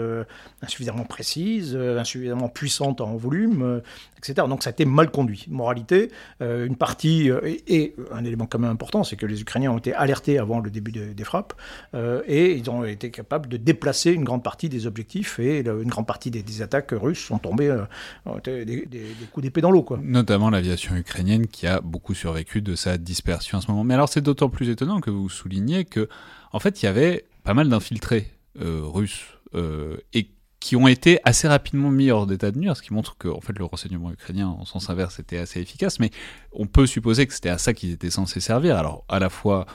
insuffisamment 0.62 1.04
précises, 1.04 1.76
insuffisamment 1.76 2.48
puissantes 2.48 3.00
en 3.00 3.16
volume, 3.16 3.82
etc. 4.18 4.46
Donc 4.48 4.62
ça 4.62 4.70
a 4.70 4.72
été 4.72 4.84
mal 4.84 5.10
conduit. 5.10 5.46
Moralité, 5.48 6.10
une 6.40 6.76
partie, 6.76 7.30
et 7.66 7.94
un 8.12 8.24
élément 8.24 8.39
quand 8.46 8.58
même 8.58 8.70
important, 8.70 9.04
c'est 9.04 9.16
que 9.16 9.26
les 9.26 9.40
Ukrainiens 9.40 9.72
ont 9.72 9.78
été 9.78 9.92
alertés 9.94 10.38
avant 10.38 10.60
le 10.60 10.70
début 10.70 10.92
des 10.92 11.24
frappes 11.24 11.54
euh, 11.94 12.22
et 12.26 12.54
ils 12.54 12.70
ont 12.70 12.84
été 12.84 13.10
capables 13.10 13.48
de 13.48 13.56
déplacer 13.56 14.12
une 14.12 14.24
grande 14.24 14.42
partie 14.42 14.68
des 14.68 14.86
objectifs 14.86 15.38
et 15.38 15.60
une 15.60 15.88
grande 15.88 16.06
partie 16.06 16.30
des, 16.30 16.62
attaques 16.62 16.90
russes 16.92 17.24
sont 17.24 17.38
tombées 17.38 17.68
euh, 17.68 18.40
des, 18.44 18.88
coups 19.32 19.44
d'épée 19.44 19.60
dans 19.60 19.70
l'eau. 19.70 19.86
Notamment 20.02 20.50
l'aviation 20.50 20.94
ukrainienne 20.96 21.46
qui 21.46 21.66
a 21.66 21.80
beaucoup 21.80 22.14
survécu 22.14 22.60
de 22.60 22.74
sa 22.74 22.98
dispersion 22.98 23.58
à 23.58 23.60
ce 23.60 23.70
moment. 23.70 23.84
Mais 23.84 23.94
alors 23.94 24.08
c'est 24.08 24.20
d'autant 24.20 24.48
plus 24.48 24.68
étonnant 24.68 25.00
que 25.00 25.10
vous 25.10 25.28
soulignez 25.28 25.84
que 25.84 26.08
en 26.52 26.58
fait 26.58 26.82
il 26.82 26.86
y 26.86 26.88
avait 26.88 27.24
pas 27.44 27.54
mal 27.54 27.68
d'infiltrés 27.68 28.30
euh, 28.60 28.82
russes 28.84 29.26
et 30.12 30.30
qui 30.60 30.76
ont 30.76 30.86
été 30.86 31.18
assez 31.24 31.48
rapidement 31.48 31.90
mis 31.90 32.10
hors 32.10 32.26
d'état 32.26 32.50
de 32.50 32.58
nuire, 32.58 32.76
ce 32.76 32.82
qui 32.82 32.92
montre 32.92 33.16
que 33.16 33.28
fait, 33.40 33.58
le 33.58 33.64
renseignement 33.64 34.12
ukrainien, 34.12 34.48
en 34.48 34.66
sens 34.66 34.90
inverse, 34.90 35.18
était 35.18 35.38
assez 35.38 35.60
efficace, 35.60 35.98
mais 35.98 36.10
on 36.52 36.66
peut 36.66 36.86
supposer 36.86 37.26
que 37.26 37.32
c'était 37.32 37.48
à 37.48 37.58
ça 37.58 37.72
qu'ils 37.72 37.92
étaient 37.92 38.10
censés 38.10 38.40
servir. 38.40 38.76
Alors, 38.76 39.04
à 39.08 39.18
la 39.18 39.30
fois 39.30 39.66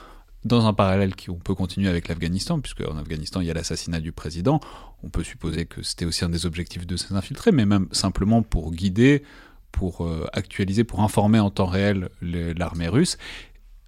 dans 0.44 0.66
un 0.66 0.72
parallèle 0.72 1.16
qui 1.16 1.28
on 1.28 1.36
peut 1.36 1.54
continuer 1.54 1.88
avec 1.88 2.06
l'Afghanistan, 2.06 2.60
puisque 2.60 2.82
en 2.82 2.96
Afghanistan 2.96 3.40
il 3.40 3.48
y 3.48 3.50
a 3.50 3.54
l'assassinat 3.54 3.98
du 3.98 4.12
président, 4.12 4.60
on 5.02 5.08
peut 5.08 5.24
supposer 5.24 5.66
que 5.66 5.82
c'était 5.82 6.04
aussi 6.04 6.24
un 6.24 6.28
des 6.28 6.46
objectifs 6.46 6.86
de 6.86 6.96
ces 6.96 7.14
infiltrés, 7.14 7.50
mais 7.50 7.66
même 7.66 7.88
simplement 7.90 8.42
pour 8.42 8.72
guider, 8.72 9.24
pour 9.72 10.06
euh, 10.06 10.26
actualiser, 10.32 10.84
pour 10.84 11.00
informer 11.00 11.40
en 11.40 11.50
temps 11.50 11.66
réel 11.66 12.10
l'armée 12.22 12.88
russe. 12.88 13.18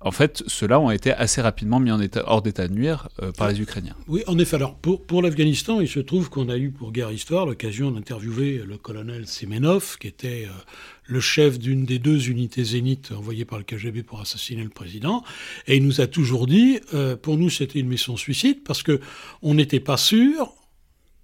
En 0.00 0.12
fait, 0.12 0.44
ceux-là 0.46 0.78
ont 0.78 0.92
été 0.92 1.10
assez 1.12 1.40
rapidement 1.40 1.80
mis 1.80 1.90
en 1.90 2.00
état, 2.00 2.22
hors 2.26 2.40
d'état 2.40 2.68
de 2.68 2.72
nuire 2.72 3.08
euh, 3.20 3.32
par 3.32 3.48
les 3.48 3.60
Ukrainiens. 3.60 3.96
Oui, 4.06 4.22
en 4.28 4.38
effet. 4.38 4.54
Alors, 4.54 4.76
pour, 4.76 5.02
pour 5.02 5.22
l'Afghanistan, 5.22 5.80
il 5.80 5.88
se 5.88 5.98
trouve 5.98 6.30
qu'on 6.30 6.48
a 6.48 6.56
eu 6.56 6.70
pour 6.70 6.92
Guerre 6.92 7.10
Histoire 7.10 7.46
l'occasion 7.46 7.90
d'interviewer 7.90 8.62
le 8.64 8.76
colonel 8.78 9.26
Semenov, 9.26 9.98
qui 9.98 10.06
était 10.06 10.46
euh, 10.46 10.52
le 11.06 11.18
chef 11.18 11.58
d'une 11.58 11.84
des 11.84 11.98
deux 11.98 12.28
unités 12.28 12.62
zénith 12.62 13.10
envoyées 13.10 13.44
par 13.44 13.58
le 13.58 13.64
KGB 13.64 14.04
pour 14.04 14.20
assassiner 14.20 14.62
le 14.62 14.68
président. 14.68 15.24
Et 15.66 15.76
il 15.76 15.84
nous 15.84 16.00
a 16.00 16.06
toujours 16.06 16.46
dit, 16.46 16.78
euh, 16.94 17.16
pour 17.16 17.36
nous, 17.36 17.50
c'était 17.50 17.80
une 17.80 17.88
mission 17.88 18.16
suicide, 18.16 18.62
parce 18.64 18.84
que 18.84 19.00
on 19.42 19.54
n'était 19.54 19.80
pas 19.80 19.96
sûr, 19.96 20.54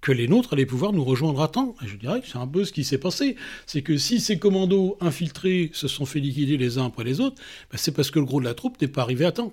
que 0.05 0.11
les 0.11 0.27
nôtres 0.27 0.53
allaient 0.53 0.67
pouvoir 0.67 0.93
nous 0.93 1.03
rejoindre 1.03 1.41
à 1.41 1.47
temps. 1.47 1.75
Et 1.83 1.87
je 1.87 1.95
dirais 1.95 2.21
que 2.21 2.27
c'est 2.27 2.37
un 2.37 2.45
peu 2.45 2.63
ce 2.63 2.71
qui 2.71 2.83
s'est 2.83 2.99
passé. 2.99 3.35
C'est 3.65 3.81
que 3.81 3.97
si 3.97 4.19
ces 4.19 4.37
commandos 4.37 4.97
infiltrés 5.01 5.71
se 5.73 5.87
sont 5.87 6.05
fait 6.05 6.19
liquider 6.19 6.57
les 6.57 6.77
uns 6.77 6.85
après 6.85 7.03
les 7.03 7.21
autres, 7.21 7.41
ben, 7.71 7.77
c'est 7.77 7.91
parce 7.91 8.11
que 8.11 8.19
le 8.19 8.25
gros 8.25 8.39
de 8.39 8.45
la 8.45 8.53
troupe 8.53 8.79
n'est 8.79 8.87
pas 8.87 9.01
arrivé 9.01 9.25
à 9.25 9.31
temps. 9.31 9.51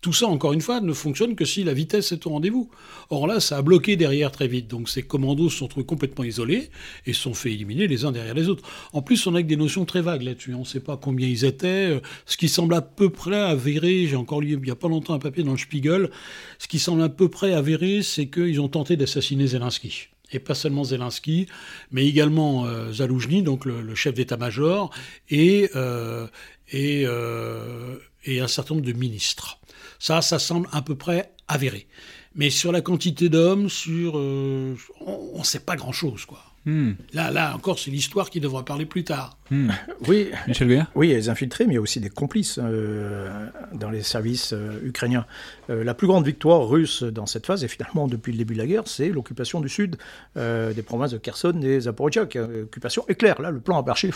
Tout 0.00 0.12
ça, 0.14 0.26
encore 0.26 0.52
une 0.54 0.62
fois, 0.62 0.80
ne 0.80 0.92
fonctionne 0.94 1.34
que 1.34 1.44
si 1.44 1.62
la 1.62 1.74
vitesse 1.74 2.12
est 2.12 2.26
au 2.26 2.30
rendez-vous. 2.30 2.70
Or 3.10 3.26
là, 3.26 3.38
ça 3.38 3.58
a 3.58 3.62
bloqué 3.62 3.96
derrière 3.96 4.32
très 4.32 4.48
vite. 4.48 4.66
Donc 4.66 4.88
ces 4.88 5.02
commandos 5.02 5.50
se 5.50 5.58
sont 5.58 5.68
trouvés 5.68 5.84
complètement 5.84 6.24
isolés 6.24 6.70
et 7.06 7.12
se 7.12 7.20
sont 7.20 7.34
fait 7.34 7.52
éliminer 7.52 7.86
les 7.86 8.04
uns 8.04 8.12
derrière 8.12 8.34
les 8.34 8.48
autres. 8.48 8.66
En 8.92 9.02
plus, 9.02 9.26
on 9.26 9.34
a 9.34 9.42
que 9.42 9.46
des 9.46 9.56
notions 9.56 9.84
très 9.84 10.00
vagues 10.00 10.22
là-dessus. 10.22 10.54
On 10.54 10.60
ne 10.60 10.64
sait 10.64 10.80
pas 10.80 10.96
combien 10.96 11.28
ils 11.28 11.44
étaient. 11.44 12.00
Ce 12.24 12.36
qui 12.36 12.48
semble 12.48 12.74
à 12.74 12.80
peu 12.80 13.10
près 13.10 13.40
avéré, 13.40 14.06
j'ai 14.06 14.16
encore 14.16 14.40
lu 14.40 14.52
il 14.52 14.58
n'y 14.60 14.70
a 14.70 14.76
pas 14.76 14.88
longtemps 14.88 15.14
un 15.14 15.18
papier 15.18 15.44
dans 15.44 15.52
le 15.52 15.58
Spiegel, 15.58 16.10
ce 16.58 16.66
qui 16.66 16.78
semble 16.78 17.02
à 17.02 17.08
peu 17.08 17.28
près 17.28 17.52
avéré, 17.52 18.02
c'est 18.02 18.26
qu'ils 18.26 18.60
ont 18.60 18.68
tenté 18.68 18.96
d'assassiner 18.96 19.46
Zelensky 19.48 20.08
et 20.32 20.38
pas 20.38 20.54
seulement 20.54 20.84
Zelensky, 20.84 21.46
mais 21.90 22.06
également 22.06 22.66
euh, 22.66 22.92
Zaloujny, 22.92 23.42
donc 23.42 23.64
le, 23.64 23.94
chef 23.94 24.14
d'état-major, 24.14 24.90
et, 25.28 25.70
euh, 25.74 26.26
et, 26.70 27.02
euh, 27.06 27.96
et 28.24 28.40
un 28.40 28.48
certain 28.48 28.74
nombre 28.74 28.86
de 28.86 28.92
ministres. 28.92 29.59
Ça, 30.00 30.20
ça 30.22 30.40
semble 30.40 30.68
à 30.72 30.82
peu 30.82 30.96
près 30.96 31.30
avéré. 31.46 31.86
Mais 32.34 32.50
sur 32.50 32.72
la 32.72 32.80
quantité 32.80 33.28
d'hommes, 33.28 33.68
sur, 33.68 34.16
euh, 34.16 34.74
on 35.00 35.38
ne 35.38 35.44
sait 35.44 35.60
pas 35.60 35.76
grand-chose, 35.76 36.24
quoi. 36.24 36.42
Hmm. 36.66 36.92
Là, 37.14 37.30
là 37.30 37.54
encore, 37.54 37.78
c'est 37.78 37.90
l'histoire 37.90 38.28
qui 38.28 38.38
devra 38.38 38.64
parler 38.64 38.84
plus 38.84 39.04
tard. 39.04 39.38
Hmm. 39.50 39.70
Oui, 40.08 40.30
Michel 40.46 40.86
Oui, 40.94 41.08
il 41.08 41.10
y 41.10 41.14
a 41.14 41.16
des 41.16 41.28
infiltrés, 41.28 41.64
mais 41.66 41.72
il 41.72 41.76
y 41.76 41.78
a 41.78 41.80
aussi 41.80 42.00
des 42.00 42.10
complices 42.10 42.58
euh, 42.62 43.46
dans 43.72 43.90
les 43.90 44.02
services 44.02 44.52
euh, 44.52 44.78
ukrainiens. 44.84 45.26
Euh, 45.70 45.84
la 45.84 45.94
plus 45.94 46.06
grande 46.06 46.24
victoire 46.24 46.68
russe 46.68 47.02
dans 47.02 47.26
cette 47.26 47.46
phase, 47.46 47.64
et 47.64 47.68
finalement 47.68 48.08
depuis 48.08 48.32
le 48.32 48.38
début 48.38 48.54
de 48.54 48.58
la 48.58 48.66
guerre, 48.66 48.82
c'est 48.86 49.08
l'occupation 49.08 49.60
du 49.60 49.68
sud 49.68 49.96
des 50.36 50.82
provinces 50.82 51.12
de 51.12 51.18
Kherson 51.18 51.60
et 51.62 51.80
Zaporizhia. 51.80 52.22
Occupation 52.22 53.04
éclair. 53.08 53.40
Là, 53.40 53.50
le 53.50 53.60
plan 53.60 53.78
a 53.78 53.82
marché 53.82 54.10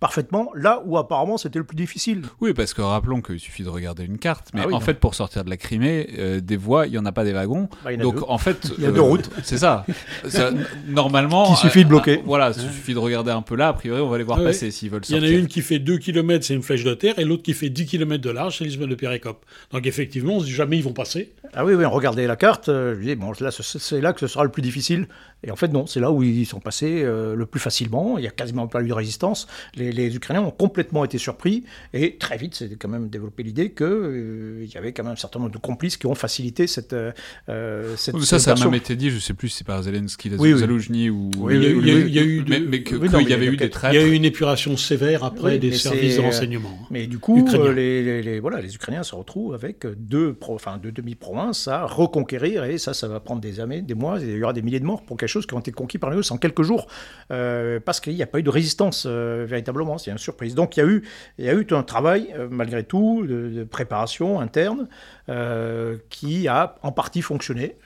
parfaitement, 0.00 0.50
là 0.54 0.82
où 0.84 0.98
apparemment 0.98 1.36
c'était 1.38 1.58
le 1.58 1.64
plus 1.64 1.76
difficile. 1.76 2.22
Oui, 2.40 2.52
parce 2.52 2.74
que 2.74 2.82
rappelons 2.82 3.20
qu'il 3.20 3.40
suffit 3.40 3.62
de 3.62 3.68
regarder 3.68 4.04
une 4.04 4.18
carte, 4.18 4.50
mais 4.54 4.62
ah 4.64 4.72
en 4.72 4.80
fait, 4.80 4.94
pour 4.94 5.14
sortir 5.14 5.44
de 5.44 5.50
la 5.50 5.56
Crimée, 5.56 6.40
des 6.42 6.56
voies, 6.56 6.86
il 6.86 6.92
n'y 6.92 6.98
en 6.98 7.06
a 7.06 7.12
pas 7.12 7.24
des 7.24 7.32
wagons. 7.32 7.68
Bah, 7.84 7.96
Donc 7.96 8.28
en 8.28 8.38
fait, 8.38 8.72
il 8.78 8.84
y 8.84 8.86
a 8.86 8.92
deux 8.92 9.00
routes. 9.00 9.30
C'est 9.42 9.58
ça. 9.58 9.84
normalement, 10.88 11.50
il 11.50 11.56
suffit 11.56 11.84
de 11.84 11.88
bloquer. 11.88 12.18
Euh, 12.18 12.22
voilà, 12.24 12.52
il 12.56 12.62
suffit 12.62 12.94
de 12.94 12.98
regarder 12.98 13.30
un 13.30 13.42
peu 13.42 13.56
là. 13.56 13.68
A 13.68 13.72
priori, 13.72 14.00
on 14.00 14.08
va 14.08 14.18
les 14.18 14.24
voir 14.24 14.42
passer 14.42 14.70
s'ils 14.70 14.90
veulent 14.90 15.04
sortir. 15.04 15.24
Il 15.24 15.30
y 15.30 15.34
en 15.34 15.36
a 15.36 15.40
une 15.40 15.46
qui 15.46 15.62
fait 15.62 15.78
2 15.78 15.98
km, 15.98 16.44
c'est 16.44 16.54
une 16.54 16.62
flèche 16.62 16.84
de 16.84 16.94
terre, 16.94 17.18
et 17.18 17.24
l'autre 17.24 17.42
qui 17.42 17.54
fait 17.54 17.70
10 17.70 17.86
km 17.86 18.22
de 18.22 18.30
large, 18.30 18.58
c'est 18.58 18.64
l'isthme 18.64 18.86
de 18.86 18.94
Pérécope. 18.94 19.44
Donc 19.70 19.86
effectivement, 19.86 20.36
on 20.36 20.40
se 20.40 20.46
dit 20.46 20.51
jamais 20.52 20.78
ils 20.78 20.84
vont 20.84 20.92
passer. 20.92 21.32
Ah 21.54 21.64
oui, 21.64 21.74
oui, 21.74 21.84
regardez 21.84 22.26
la 22.26 22.36
carte, 22.36 22.68
euh, 22.68 22.96
je 22.98 23.06
dis, 23.06 23.14
bon, 23.14 23.32
là, 23.40 23.50
c'est 23.50 24.00
là 24.00 24.12
que 24.12 24.20
ce 24.20 24.26
sera 24.26 24.44
le 24.44 24.50
plus 24.50 24.62
difficile. 24.62 25.06
Et 25.44 25.50
en 25.50 25.56
fait, 25.56 25.68
non, 25.68 25.86
c'est 25.86 25.98
là 25.98 26.12
où 26.12 26.22
ils 26.22 26.46
sont 26.46 26.60
passés 26.60 27.02
euh, 27.02 27.34
le 27.34 27.46
plus 27.46 27.60
facilement. 27.60 28.16
Il 28.16 28.22
n'y 28.22 28.28
a 28.28 28.30
quasiment 28.30 28.68
pas 28.68 28.80
eu 28.80 28.88
de 28.88 28.92
résistance. 28.92 29.48
Les, 29.74 30.14
Ukrainiens 30.14 30.42
ont 30.42 30.52
complètement 30.52 31.04
été 31.04 31.18
surpris. 31.18 31.64
Et 31.92 32.16
très 32.16 32.36
vite, 32.36 32.54
c'est 32.54 32.76
quand 32.76 32.88
même 32.88 33.08
développé 33.08 33.42
l'idée 33.42 33.72
qu'il 33.72 34.68
y 34.72 34.78
avait 34.78 34.92
quand 34.92 35.02
même 35.02 35.14
un 35.14 35.16
certain 35.16 35.40
nombre 35.40 35.50
de 35.50 35.58
complices 35.58 35.96
qui 35.96 36.06
ont 36.06 36.14
facilité 36.14 36.66
cette. 36.66 36.94
cette 37.96 38.18
ça, 38.20 38.38
ça 38.38 38.52
a 38.52 38.54
même 38.54 38.74
été 38.74 38.94
dit, 38.94 39.10
je 39.10 39.16
ne 39.16 39.20
sais 39.20 39.34
plus 39.34 39.48
si 39.48 39.58
c'est 39.58 39.66
par 39.66 39.82
Zelensky, 39.82 40.30
oui, 40.38 40.52
ou 41.10 41.30
oui, 41.38 41.56
il, 41.56 42.14
y 42.14 42.18
a, 42.18 42.22
eu, 42.22 42.44
mais, 42.68 42.82
qu'il 42.82 43.28
y 43.28 43.32
avait 43.32 43.46
eu 43.46 43.56
des 43.56 43.70
traîtres. 43.70 43.94
Il 43.94 44.00
y 44.00 44.02
a 44.02 44.06
eu 44.06 44.12
une 44.12 44.24
épuration 44.24 44.76
sévère 44.76 45.24
après 45.24 45.58
des 45.58 45.72
services 45.72 46.16
de 46.16 46.20
euh, 46.20 46.24
renseignement. 46.24 46.78
Hein. 46.80 46.86
Mais 46.90 47.06
du 47.06 47.18
coup, 47.18 47.46
euh, 47.54 47.72
les, 47.72 48.22
les, 48.22 48.40
voilà, 48.40 48.60
les 48.60 48.74
Ukrainiens 48.74 49.02
se 49.02 49.14
retrouvent 49.14 49.54
avec 49.54 49.86
deux, 49.96 50.34
enfin, 50.50 50.78
deux 50.78 50.92
demi-provinces 50.92 51.68
à 51.68 51.84
reconquérir, 51.84 52.64
et 52.64 52.78
ça, 52.78 52.94
ça 52.94 53.08
va 53.08 53.20
prendre 53.20 53.40
des 53.40 53.60
années, 53.60 53.82
des 53.82 53.94
mois, 53.94 54.18
il 54.20 54.36
y 54.36 54.42
aura 54.42 54.52
des 54.52 54.62
milliers 54.62 54.80
de 54.80 54.84
morts 54.84 55.02
pour 55.02 55.16
quelque 55.16 55.28
chose 55.28 55.46
qui 55.46 55.54
ont 55.54 55.60
été 55.60 55.72
conquis 55.72 55.98
par 55.98 56.10
les 56.10 56.16
Russes 56.16 56.30
en 56.30 56.38
quelques 56.38 56.62
jours, 56.62 56.86
euh, 57.30 57.80
parce 57.80 58.00
qu'il 58.00 58.14
n'y 58.14 58.22
a 58.22 58.26
pas 58.26 58.38
eu 58.38 58.42
de 58.42 58.50
résistance 58.50 59.06
véritablement, 59.06 59.98
c'est 59.98 60.10
une 60.10 60.18
surprise. 60.18 60.54
Donc 60.54 60.76
il 60.76 60.80
y 60.80 60.82
a 60.82 60.86
eu, 60.86 61.02
il 61.38 61.44
y 61.44 61.48
a 61.48 61.54
eu 61.54 61.66
un 61.70 61.82
travail, 61.82 62.34
malgré 62.50 62.84
tout, 62.84 63.26
de, 63.26 63.48
de 63.48 63.64
préparation 63.64 64.40
interne, 64.40 64.88
qui 66.08 66.48
a 66.48 66.76
en 66.82 66.92
partie 66.92 67.22
fonctionné, 67.22 67.76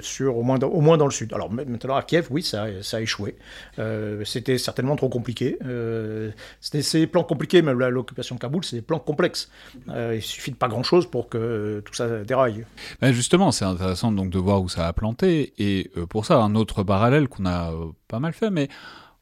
sur, 0.00 0.36
au, 0.36 0.42
moins 0.42 0.58
dans, 0.58 1.04
le 1.04 1.10
sud. 1.10 1.32
Alors 1.32 1.50
maintenant, 1.50 1.96
à 1.96 2.02
Kiev, 2.02 2.28
oui, 2.30 2.42
ça, 2.42 2.66
a 2.92 3.00
échoué. 3.00 3.36
Euh, 3.78 4.24
c'était 4.24 4.58
certainement 4.58 4.96
trop 4.96 5.08
compliqué. 5.08 5.58
Euh, 5.64 6.30
c'était 6.60 6.82
ces 6.82 7.06
plans 7.06 7.24
compliqués, 7.24 7.62
même 7.62 7.78
l'occupation 7.78 8.34
de 8.34 8.40
Kaboul, 8.40 8.64
c'est 8.64 8.76
des 8.76 8.82
plans 8.82 8.98
complexes. 8.98 9.50
Euh, 9.88 10.14
il 10.16 10.22
suffit 10.22 10.50
de 10.50 10.56
pas 10.56 10.68
grand-chose 10.68 11.10
pour 11.10 11.19
que 11.28 11.82
tout 11.84 11.94
ça 11.94 12.24
déraille. 12.24 12.64
Ben, 13.00 13.12
justement, 13.12 13.52
c'est 13.52 13.64
intéressant 13.64 14.12
donc 14.12 14.30
de 14.30 14.38
voir 14.38 14.62
où 14.62 14.68
ça 14.68 14.86
a 14.86 14.92
planté. 14.92 15.52
Et 15.58 15.90
pour 16.08 16.26
ça, 16.26 16.38
un 16.38 16.54
autre 16.54 16.82
parallèle 16.82 17.28
qu'on 17.28 17.46
a 17.46 17.72
pas 18.08 18.18
mal 18.18 18.32
fait, 18.32 18.50
mais 18.50 18.68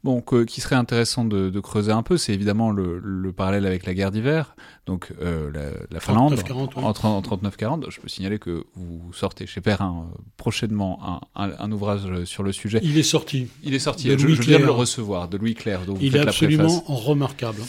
bon, 0.03 0.21
qui 0.21 0.61
serait 0.61 0.75
intéressant 0.75 1.25
de, 1.25 1.59
creuser 1.59 1.91
un 1.91 2.03
peu, 2.03 2.17
c'est 2.17 2.33
évidemment 2.33 2.71
le, 2.71 3.31
parallèle 3.35 3.65
avec 3.65 3.85
la 3.85 3.93
guerre 3.93 4.11
d'hiver, 4.11 4.55
donc 4.85 5.13
euh, 5.21 5.51
la, 5.91 5.99
Finlande, 5.99 6.33
en, 6.75 6.91
39-40. 6.91 7.89
Je 7.89 7.99
peux 7.99 8.07
signaler 8.07 8.39
que 8.39 8.63
vous 8.75 9.11
sortez 9.13 9.45
chez 9.45 9.61
Perrin 9.61 10.07
euh, 10.07 10.17
prochainement 10.37 11.21
un, 11.35 11.71
ouvrage 11.71 12.23
sur 12.25 12.43
le 12.43 12.51
sujet. 12.51 12.79
Il 12.83 12.97
est 12.97 13.03
sorti. 13.03 13.47
Il 13.63 13.73
est 13.73 13.79
sorti, 13.79 14.09
je, 14.09 14.15
viens 14.15 14.59
de 14.59 14.65
le 14.65 14.71
recevoir, 14.71 15.27
de 15.27 15.37
Louis 15.37 15.55
Clair. 15.55 15.81
Il 16.01 16.15
est 16.15 16.19
absolument 16.19 16.83
remarquable. 16.87 17.61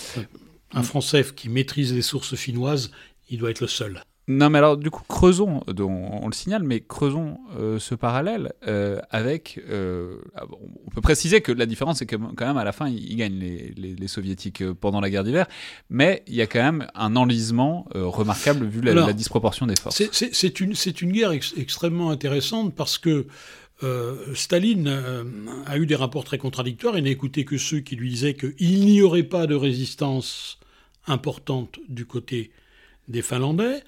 Un 0.72 0.82
Français 0.82 1.24
qui 1.34 1.48
maîtrise 1.48 1.92
les 1.92 2.02
sources 2.02 2.36
finnoises, 2.36 2.90
il 3.28 3.38
doit 3.38 3.50
être 3.50 3.60
le 3.60 3.66
seul. 3.66 4.02
Non, 4.28 4.48
mais 4.48 4.58
alors, 4.58 4.76
du 4.76 4.90
coup, 4.90 5.02
creusons, 5.08 5.60
on, 5.66 6.26
le 6.28 6.32
signale, 6.32 6.62
mais 6.62 6.80
creusons 6.80 7.38
euh, 7.58 7.80
ce 7.80 7.96
parallèle 7.96 8.52
euh, 8.66 9.00
avec. 9.10 9.60
Euh, 9.68 10.18
ah, 10.36 10.44
on 10.86 10.90
peut 10.90 11.00
préciser 11.00 11.40
que 11.40 11.50
la 11.50 11.66
différence, 11.66 11.98
c'est 11.98 12.06
que 12.06 12.14
quand 12.14 12.46
même, 12.46 12.56
à 12.56 12.62
la 12.62 12.70
fin, 12.70 12.88
ils, 12.88 13.16
gagnent 13.16 13.38
les, 13.38 14.08
soviétiques 14.08 14.64
pendant 14.74 15.00
la 15.00 15.10
guerre 15.10 15.24
d'hiver, 15.24 15.46
mais 15.88 16.22
il 16.28 16.34
y 16.34 16.42
a 16.42 16.46
quand 16.46 16.62
même 16.62 16.86
un 16.94 17.16
enlisement 17.16 17.88
remarquable 17.94 18.66
vu 18.66 18.80
la, 18.80 19.12
disproportion 19.12 19.66
des 19.66 19.74
forces. 19.76 20.02
C'est 20.12 20.60
une, 20.60 20.74
une, 21.00 21.12
guerre 21.12 21.32
extrêmement 21.32 22.10
intéressante 22.10 22.74
parce 22.74 22.98
que. 22.98 23.26
Staline 24.34 24.88
a 25.64 25.78
eu 25.78 25.86
des 25.86 25.94
rapports 25.94 26.24
très 26.24 26.36
contradictoires 26.36 26.98
et 26.98 27.00
n'a 27.00 27.08
écouté 27.08 27.46
que 27.46 27.56
ceux 27.56 27.80
qui 27.80 27.96
lui 27.96 28.10
disaient 28.10 28.34
qu'il 28.34 28.84
n'y 28.84 29.00
aurait 29.00 29.22
pas 29.22 29.46
de 29.46 29.54
résistance 29.54 30.58
importante 31.06 31.80
du 31.88 32.04
côté 32.04 32.50
des 33.10 33.22
Finlandais. 33.22 33.82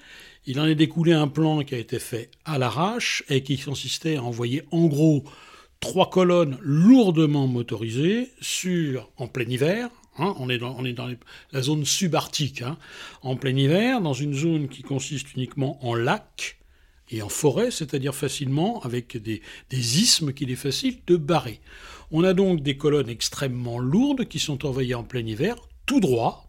Il 0.45 0.59
en 0.59 0.65
est 0.65 0.75
découlé 0.75 1.13
un 1.13 1.27
plan 1.27 1.63
qui 1.63 1.73
a 1.73 1.77
été 1.77 1.99
fait 1.99 2.29
à 2.45 2.57
l'arrache 2.57 3.23
et 3.29 3.43
qui 3.43 3.57
consistait 3.57 4.17
à 4.17 4.23
envoyer 4.23 4.63
en 4.71 4.85
gros 4.85 5.23
trois 5.79 6.09
colonnes 6.09 6.57
lourdement 6.61 7.47
motorisées 7.47 8.31
sur, 8.41 9.09
en 9.17 9.27
plein 9.27 9.49
hiver, 9.49 9.89
hein, 10.17 10.33
on 10.39 10.49
est 10.49 10.57
dans, 10.57 10.77
la 11.51 11.61
zone 11.61 11.85
subarctique, 11.85 12.61
hein, 12.61 12.77
en 13.21 13.35
plein 13.35 13.55
hiver, 13.55 14.01
dans 14.01 14.13
une 14.13 14.33
zone 14.33 14.67
qui 14.67 14.81
consiste 14.81 15.33
uniquement 15.33 15.85
en 15.85 15.95
lac 15.95 16.57
et 17.09 17.21
en 17.21 17.29
forêt, 17.29 17.71
c'est-à-dire 17.71 18.15
facilement 18.15 18.81
avec 18.83 19.17
des, 19.17 19.41
des 19.69 20.01
isthmes 20.01 20.33
qu'il 20.33 20.51
est 20.51 20.55
facile 20.55 20.99
de 21.07 21.17
barrer. 21.17 21.59
On 22.11 22.23
a 22.23 22.33
donc 22.33 22.61
des 22.61 22.77
colonnes 22.77 23.09
extrêmement 23.09 23.79
lourdes 23.79 24.25
qui 24.25 24.39
sont 24.39 24.65
envoyées 24.65 24.95
en 24.95 25.03
plein 25.03 25.25
hiver, 25.25 25.55
tout 25.85 25.99
droit, 25.99 26.42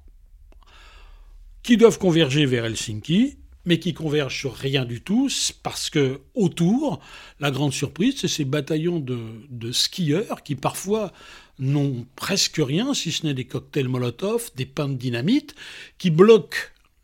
qui 1.64 1.76
doivent 1.76 1.98
converger 1.98 2.46
vers 2.46 2.66
Helsinki 2.66 3.38
mais 3.66 3.78
qui 3.78 3.94
convergent 3.94 4.38
sur 4.38 4.54
rien 4.54 4.84
du 4.84 5.00
tout, 5.00 5.30
parce 5.62 5.88
que 5.90 6.20
autour, 6.34 7.00
la 7.40 7.50
grande 7.50 7.72
surprise, 7.72 8.16
c'est 8.18 8.28
ces 8.28 8.44
bataillons 8.44 9.00
de, 9.00 9.72
skieurs 9.72 10.42
qui 10.42 10.54
parfois 10.54 11.12
n'ont 11.58 12.06
presque 12.14 12.58
rien, 12.58 12.94
si 12.94 13.10
ce 13.10 13.26
n'est 13.26 13.34
des 13.34 13.46
cocktails 13.46 13.88
Molotov, 13.88 14.50
des 14.54 14.66
pains 14.66 14.88
de 14.88 14.96
dynamite, 14.96 15.54
qui 15.96 16.10
bloquent 16.10 16.58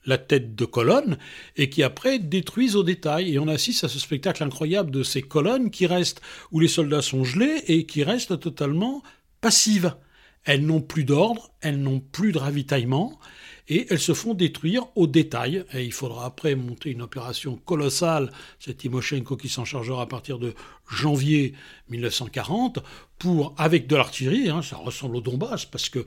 la 0.06 0.18
tête 0.18 0.54
de 0.54 0.64
colonne 0.64 1.18
et 1.56 1.70
qui 1.70 1.82
après 1.82 2.18
détruisent 2.18 2.76
au 2.76 2.82
détail. 2.82 3.32
Et 3.32 3.38
on 3.38 3.48
assiste 3.48 3.84
à 3.84 3.88
ce 3.88 3.98
spectacle 3.98 4.42
incroyable 4.42 4.90
de 4.90 5.02
ces 5.02 5.22
colonnes 5.22 5.70
qui 5.70 5.86
restent, 5.86 6.20
où 6.52 6.60
les 6.60 6.68
soldats 6.68 7.02
sont 7.02 7.24
gelés 7.24 7.62
et 7.68 7.86
qui 7.86 8.02
restent 8.02 8.38
totalement 8.38 9.02
passives. 9.40 9.94
Elles 10.44 10.64
n'ont 10.64 10.80
plus 10.80 11.04
d'ordre, 11.04 11.52
elles 11.60 11.80
n'ont 11.80 12.00
plus 12.00 12.32
de 12.32 12.38
ravitaillement, 12.38 13.18
et 13.70 13.86
elles 13.88 14.00
se 14.00 14.12
font 14.12 14.34
détruire 14.34 14.84
au 14.96 15.06
détail. 15.06 15.64
Et 15.72 15.84
il 15.84 15.92
faudra 15.92 16.26
après 16.26 16.54
monter 16.56 16.90
une 16.90 17.02
opération 17.02 17.58
colossale, 17.64 18.30
c'est 18.58 18.76
Timoshenko 18.76 19.36
qui 19.36 19.48
s'en 19.48 19.64
chargera 19.64 20.02
à 20.02 20.06
partir 20.06 20.38
de 20.38 20.54
janvier 20.90 21.54
1940, 21.88 22.80
pour, 23.18 23.54
avec 23.58 23.86
de 23.86 23.96
l'artillerie, 23.96 24.48
hein, 24.48 24.62
ça 24.62 24.76
ressemble 24.76 25.16
au 25.16 25.20
Donbass, 25.20 25.66
parce 25.66 25.88
qu'il 25.88 26.04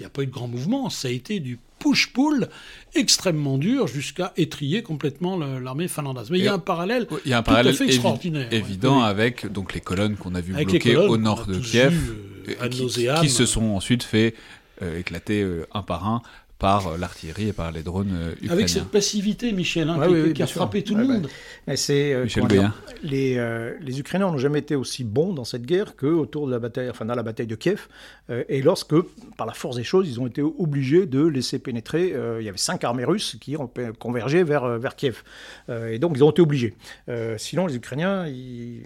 n'y 0.00 0.06
a 0.06 0.08
pas 0.08 0.22
eu 0.22 0.26
de 0.26 0.32
grand 0.32 0.48
mouvement, 0.48 0.90
ça 0.90 1.08
a 1.08 1.10
été 1.10 1.38
du 1.38 1.58
push-pull 1.78 2.48
extrêmement 2.94 3.58
dur 3.58 3.86
jusqu'à 3.86 4.32
étrier 4.36 4.82
complètement 4.82 5.38
l'armée 5.38 5.86
finlandaise. 5.86 6.30
Mais 6.30 6.38
il 6.38 6.44
y 6.44 6.48
a 6.48 6.54
un 6.54 6.58
parallèle, 6.58 7.06
il 7.24 7.30
y 7.30 7.34
a 7.34 7.38
un 7.38 7.42
parallèle 7.42 7.76
tout 7.76 7.82
à 7.82 7.86
fait 7.86 7.92
extraordinaire. 7.92 8.52
Évident 8.52 9.00
avec 9.00 9.46
donc, 9.46 9.74
les 9.74 9.80
colonnes 9.80 10.16
qu'on 10.16 10.34
a 10.34 10.40
vues 10.40 10.54
bloquées 10.54 10.96
au 10.96 11.16
nord 11.16 11.46
de 11.46 11.58
Kiev, 11.58 11.94
euh, 12.48 12.68
qui, 12.68 13.28
se 13.28 13.46
sont 13.46 13.70
ensuite 13.70 14.02
fait 14.02 14.34
euh, 14.82 14.98
éclater 14.98 15.42
euh, 15.42 15.66
un 15.72 15.82
par 15.82 16.06
un 16.06 16.22
par 16.60 16.86
euh, 16.86 16.96
l'artillerie 16.98 17.48
et 17.48 17.52
par 17.52 17.72
les 17.72 17.82
drones 17.82 18.12
euh, 18.12 18.32
ukrainiens. 18.34 18.52
Avec 18.52 18.68
cette 18.68 18.88
passivité, 18.88 19.50
Michel, 19.52 19.88
hein, 19.88 19.98
qui, 20.32 20.42
a 20.42 20.46
frappé 20.46 20.84
tout 20.84 20.94
le 20.94 21.04
monde. 21.04 21.28
c'est, 21.74 22.12
euh, 22.12 22.26
les, 23.02 23.74
les 23.80 23.98
Ukrainiens 23.98 24.30
n'ont 24.30 24.38
jamais 24.38 24.60
été 24.60 24.76
aussi 24.76 25.02
bons 25.02 25.32
dans 25.32 25.44
cette 25.44 25.64
guerre 25.64 25.96
que 25.96 26.06
autour 26.06 26.46
de 26.46 26.52
la 26.52 26.58
bataille, 26.58 26.90
enfin 26.90 27.06
dans 27.06 27.14
la 27.14 27.22
bataille 27.22 27.46
de 27.46 27.54
Kiev, 27.56 27.88
et 28.48 28.62
lorsque, 28.62 28.94
par 29.36 29.46
la 29.46 29.54
force 29.54 29.76
des 29.76 29.82
choses, 29.82 30.08
ils 30.08 30.20
ont 30.20 30.26
été 30.26 30.42
obligés 30.42 31.06
de 31.06 31.24
laisser 31.24 31.58
pénétrer. 31.58 32.14
il 32.38 32.44
y 32.44 32.48
avait 32.48 32.58
cinq 32.58 32.84
armées 32.84 33.04
russes 33.04 33.36
qui 33.40 33.56
ont 33.56 33.70
convergé 33.98 34.44
vers, 34.44 34.78
vers 34.78 34.94
Kiev, 34.94 35.22
et 35.70 35.98
donc 35.98 36.12
ils 36.16 36.22
ont 36.22 36.30
été 36.30 36.42
obligés. 36.42 36.74
sinon, 37.38 37.66
les 37.66 37.76
Ukrainiens, 37.76 38.26
ils, 38.28 38.82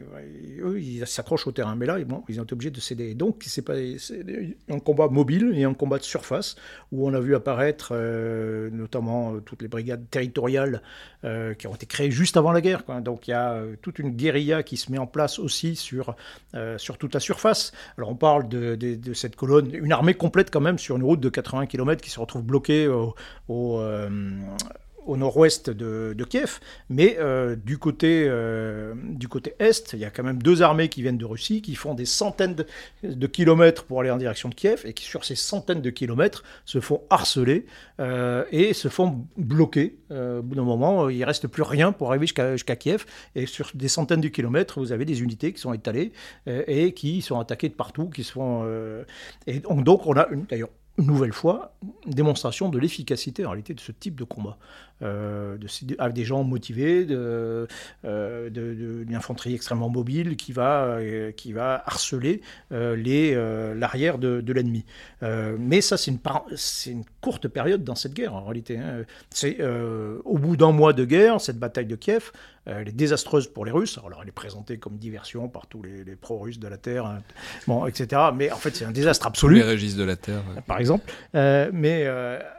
eux, 0.62 0.80
ils 0.80 1.06
s'accrochent 1.06 1.48
au 1.48 1.52
terrain, 1.52 1.74
mais 1.74 1.86
là, 1.86 1.98
bon, 2.04 2.22
ils 2.28 2.40
ont 2.40 2.44
été 2.44 2.52
obligés 2.52 2.70
de 2.70 2.80
céder. 2.80 3.14
Donc, 3.14 3.42
c'est 3.44 3.62
pas 3.62 3.74
un 3.74 4.78
combat 4.78 5.08
mobile 5.08 5.52
et 5.56 5.64
un 5.64 5.74
combat 5.74 5.98
de 5.98 6.04
surface 6.04 6.54
où 6.92 7.08
on 7.08 7.12
a 7.12 7.20
vu 7.20 7.34
apparaître 7.34 7.63
euh, 7.90 8.70
notamment 8.70 9.34
euh, 9.34 9.40
toutes 9.40 9.62
les 9.62 9.68
brigades 9.68 10.08
territoriales 10.10 10.82
euh, 11.24 11.54
qui 11.54 11.66
ont 11.66 11.74
été 11.74 11.86
créées 11.86 12.10
juste 12.10 12.36
avant 12.36 12.52
la 12.52 12.60
guerre. 12.60 12.82
Donc 13.00 13.28
il 13.28 13.30
y 13.30 13.34
a 13.34 13.60
toute 13.82 13.98
une 13.98 14.10
guérilla 14.10 14.62
qui 14.62 14.76
se 14.76 14.90
met 14.92 14.98
en 14.98 15.06
place 15.06 15.38
aussi 15.38 15.76
sur, 15.76 16.14
sur 16.76 16.98
toute 16.98 17.14
la 17.14 17.20
surface. 17.20 17.72
Alors 17.96 18.10
on 18.10 18.14
parle 18.14 18.48
de, 18.48 19.12
cette 19.14 19.36
colonne, 19.36 19.70
une 19.74 19.92
armée 19.92 20.14
complète 20.14 20.50
quand 20.50 20.60
même 20.60 20.78
sur 20.78 20.96
une 20.96 21.02
route 21.02 21.20
de 21.20 21.28
80 21.28 21.66
km 21.66 22.02
qui 22.02 22.10
se 22.10 22.20
retrouve 22.20 22.42
bloquée 22.42 22.88
au 22.88 23.80
au 25.06 25.16
nord-ouest 25.16 25.70
de, 25.70 26.24
Kiev, 26.24 26.60
mais 26.88 27.16
euh, 27.18 27.56
du, 27.56 27.78
côté, 27.78 28.26
euh, 28.28 28.94
du 29.02 29.28
côté 29.28 29.54
est, 29.58 29.92
il 29.92 29.98
y 29.98 30.04
a 30.04 30.10
quand 30.10 30.22
même 30.22 30.42
deux 30.42 30.62
armées 30.62 30.88
qui 30.88 31.02
viennent 31.02 31.18
de 31.18 31.24
Russie, 31.24 31.62
qui 31.62 31.74
font 31.74 31.94
des 31.94 32.06
centaines 32.06 32.56
de, 33.02 33.26
kilomètres 33.26 33.84
pour 33.84 34.00
aller 34.00 34.10
en 34.10 34.16
direction 34.16 34.48
de 34.48 34.54
Kiev, 34.54 34.82
et 34.84 34.92
qui 34.92 35.04
sur 35.04 35.24
ces 35.24 35.34
centaines 35.34 35.82
de 35.82 35.90
kilomètres 35.90 36.44
se 36.64 36.80
font 36.80 37.02
harceler 37.10 37.66
euh, 38.00 38.44
et 38.50 38.72
se 38.72 38.88
font 38.88 39.26
bloquer. 39.36 39.98
au 40.10 40.42
bout 40.42 40.54
d'un 40.54 40.62
moment, 40.62 41.08
il 41.08 41.18
ne 41.18 41.26
reste 41.26 41.48
plus 41.48 41.62
rien 41.62 41.92
pour 41.92 42.08
arriver 42.08 42.26
jusqu'à 42.26 42.76
Kiev, 42.76 43.04
et 43.34 43.46
sur 43.46 43.70
des 43.74 43.88
centaines 43.88 44.20
de 44.20 44.28
kilomètres, 44.28 44.80
vous 44.80 44.92
avez 44.92 45.04
des 45.04 45.22
unités 45.22 45.52
qui 45.52 45.60
sont 45.60 45.72
étalées 45.72 46.12
et 46.46 46.92
qui 46.92 47.22
sont 47.22 47.38
attaquées 47.38 47.68
de 47.68 47.74
partout, 47.74 48.08
qui 48.08 48.24
et 49.46 49.60
donc, 49.60 49.84
donc 49.84 50.06
on 50.06 50.16
a 50.16 50.26
d'ailleurs 50.48 50.70
une 50.98 51.06
nouvelle 51.06 51.32
fois, 51.32 51.74
démonstration 52.06 52.68
de 52.68 52.78
l'efficacité 52.78 53.44
en 53.44 53.50
réalité 53.50 53.74
de 53.74 53.80
ce 53.80 53.90
type 53.90 54.14
de 54.14 54.24
combat. 54.24 54.58
Euh, 55.02 55.56
de, 55.56 55.66
avec 55.98 56.14
des 56.14 56.24
gens 56.24 56.44
motivés, 56.44 57.04
de, 57.04 57.66
euh, 58.04 58.48
de, 58.48 59.04
infanterie 59.12 59.54
extrêmement 59.54 59.88
mobile 59.88 60.36
qui 60.36 60.52
va, 60.52 60.84
euh, 60.84 61.32
qui 61.32 61.52
va 61.52 61.82
harceler 61.84 62.42
euh, 62.72 63.74
l'arrière 63.74 64.18
de, 64.18 64.52
l'ennemi. 64.52 64.84
mais 65.20 65.80
ça, 65.80 65.96
c'est 65.96 66.12
une, 66.12 66.20
une 66.86 67.04
courte 67.20 67.48
période 67.48 67.82
dans 67.82 67.96
cette 67.96 68.14
guerre 68.14 68.34
en 68.34 68.44
réalité. 68.44 68.78
Hein. 68.78 69.04
C'est 69.30 69.58
au 70.24 70.38
bout 70.38 70.56
d'un 70.56 70.70
mois 70.72 70.92
de 70.92 71.04
guerre, 71.04 71.40
cette 71.40 71.58
bataille 71.58 71.86
de 71.86 71.96
Kiev, 71.96 72.30
elle 72.66 72.88
est 72.88 72.92
désastreuse 72.92 73.46
pour 73.48 73.66
les 73.66 73.72
Russes. 73.72 73.98
Alors, 74.06 74.20
elle 74.22 74.28
est 74.28 74.32
présentée 74.32 74.78
comme 74.78 74.96
diversion 74.96 75.48
par 75.48 75.66
tous 75.66 75.82
les, 75.82 76.16
pro-russes 76.16 76.58
de 76.58 76.66
la 76.66 76.78
Terre, 76.78 77.04
hein. 77.04 77.22
bon, 77.66 77.86
etc. 77.86 78.22
Mais 78.34 78.50
en 78.50 78.56
fait, 78.56 78.74
c'est 78.74 78.86
un 78.86 78.90
désastre 78.90 79.26
absolu. 79.26 79.56
Les 79.56 79.62
régis 79.62 79.96
de 79.96 80.04
la 80.04 80.16
Terre. 80.16 80.42
Par 80.66 80.78
exemple. 80.78 81.12
mais 81.34 82.08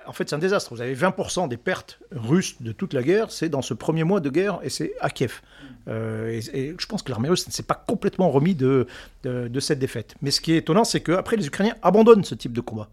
en 0.06 0.14
fait, 0.14 0.30
c'est 0.30 0.36
un 0.36 0.40
désastre. 0.40 0.74
Vous 0.74 0.82
avez 0.82 0.96
20% 0.96 1.48
des 1.48 1.58
pertes 1.58 2.00
russe 2.26 2.62
de 2.62 2.72
toute 2.72 2.94
la 2.94 3.04
guerre, 3.04 3.32
c'est 3.32 3.50
dans 3.50 3.62
ce 3.62 3.74
premier 3.74 4.04
mois 4.04 4.20
de 4.20 4.30
guerre, 4.30 4.60
et 4.64 4.70
c'est 4.70 4.94
à 5.00 5.10
Kiev. 5.10 5.42
Euh, 5.88 6.42
et, 6.54 6.76
je 6.78 6.86
pense 6.88 7.04
que 7.04 7.12
l'armée 7.12 7.30
russe 7.30 7.48
ne 7.48 7.52
s'est 7.52 7.64
pas 7.64 7.84
complètement 7.88 8.30
remis 8.30 8.56
de, 8.56 8.88
de, 9.24 9.60
cette 9.60 9.80
défaite. 9.80 10.16
Mais 10.22 10.32
ce 10.32 10.42
qui 10.42 10.54
est 10.54 10.58
étonnant, 10.58 10.84
c'est 10.84 11.02
qu'après, 11.02 11.36
les 11.36 11.48
Ukrainiens 11.48 11.76
abandonnent 11.82 12.24
ce 12.24 12.36
type 12.36 12.54
de 12.54 12.62
combat. 12.62 12.90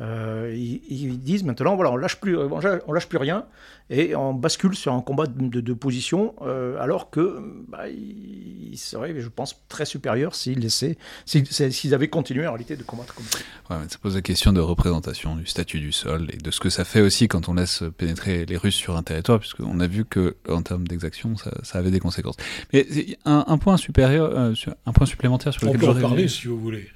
Euh, 0.00 0.54
ils, 0.56 1.18
disent 1.20 1.44
maintenant, 1.44 1.76
voilà, 1.76 1.92
on 1.92 1.96
lâche 1.96 2.16
plus, 2.16 2.36
on 2.36 2.92
lâche 2.92 3.06
plus 3.06 3.18
rien 3.18 3.44
et 3.90 4.14
on 4.14 4.32
bascule 4.32 4.74
sur 4.74 4.94
un 4.94 5.00
combat 5.00 5.24
de, 5.26 5.72
position, 5.74 6.34
euh, 6.42 6.80
alors 6.80 7.10
que 7.10 7.42
bah, 7.68 7.88
il 7.88 8.78
serait, 8.78 9.20
je 9.20 9.28
pense, 9.28 9.60
très 9.68 9.84
supérieur 9.84 10.34
s'ils 10.34 10.60
laissaient, 10.60 10.96
s'ils 11.26 11.94
avaient 11.94 12.08
continué 12.08 12.46
en 12.46 12.52
réalité 12.52 12.76
de 12.76 12.82
combattre 12.84 13.14
comme 13.14 13.26
ça. 13.26 13.38
Ouais, 13.68 13.84
ça 13.88 13.98
pose 14.00 14.14
la 14.14 14.22
question 14.22 14.52
de 14.52 14.60
représentation 14.60 15.36
du 15.36 15.46
statut 15.46 15.80
du 15.80 15.92
sol 15.92 16.28
et 16.32 16.36
de 16.36 16.50
ce 16.50 16.60
que 16.60 16.70
ça 16.70 16.84
fait 16.84 17.00
aussi 17.00 17.26
quand 17.26 17.48
on 17.48 17.54
laisse 17.54 17.82
pénétrer 17.98 18.46
les 18.46 18.56
Russes 18.56 18.76
sur 18.76 18.96
un 18.96 19.02
territoire, 19.02 19.40
puisqu'on 19.40 19.80
a 19.80 19.86
vu 19.86 20.04
que 20.04 20.36
en 20.48 20.62
termes 20.62 20.86
d'exaction, 20.86 21.36
ça, 21.36 21.50
ça, 21.62 21.78
avait 21.78 21.90
des 21.90 22.00
conséquences. 22.00 22.36
Mais 22.72 22.86
un, 23.24 23.44
un 23.48 23.58
point 23.58 23.76
supérieur, 23.76 24.30
euh, 24.30 24.54
un 24.86 24.92
point 24.92 25.06
supplémentaire 25.06 25.52
sur 25.52 25.66
lequel 25.66 25.88
on 25.88 25.94
peut 25.94 25.98
en 25.98 26.08
parler 26.08 26.28
si 26.28 26.46
vous 26.46 26.60
voulez 26.60 26.88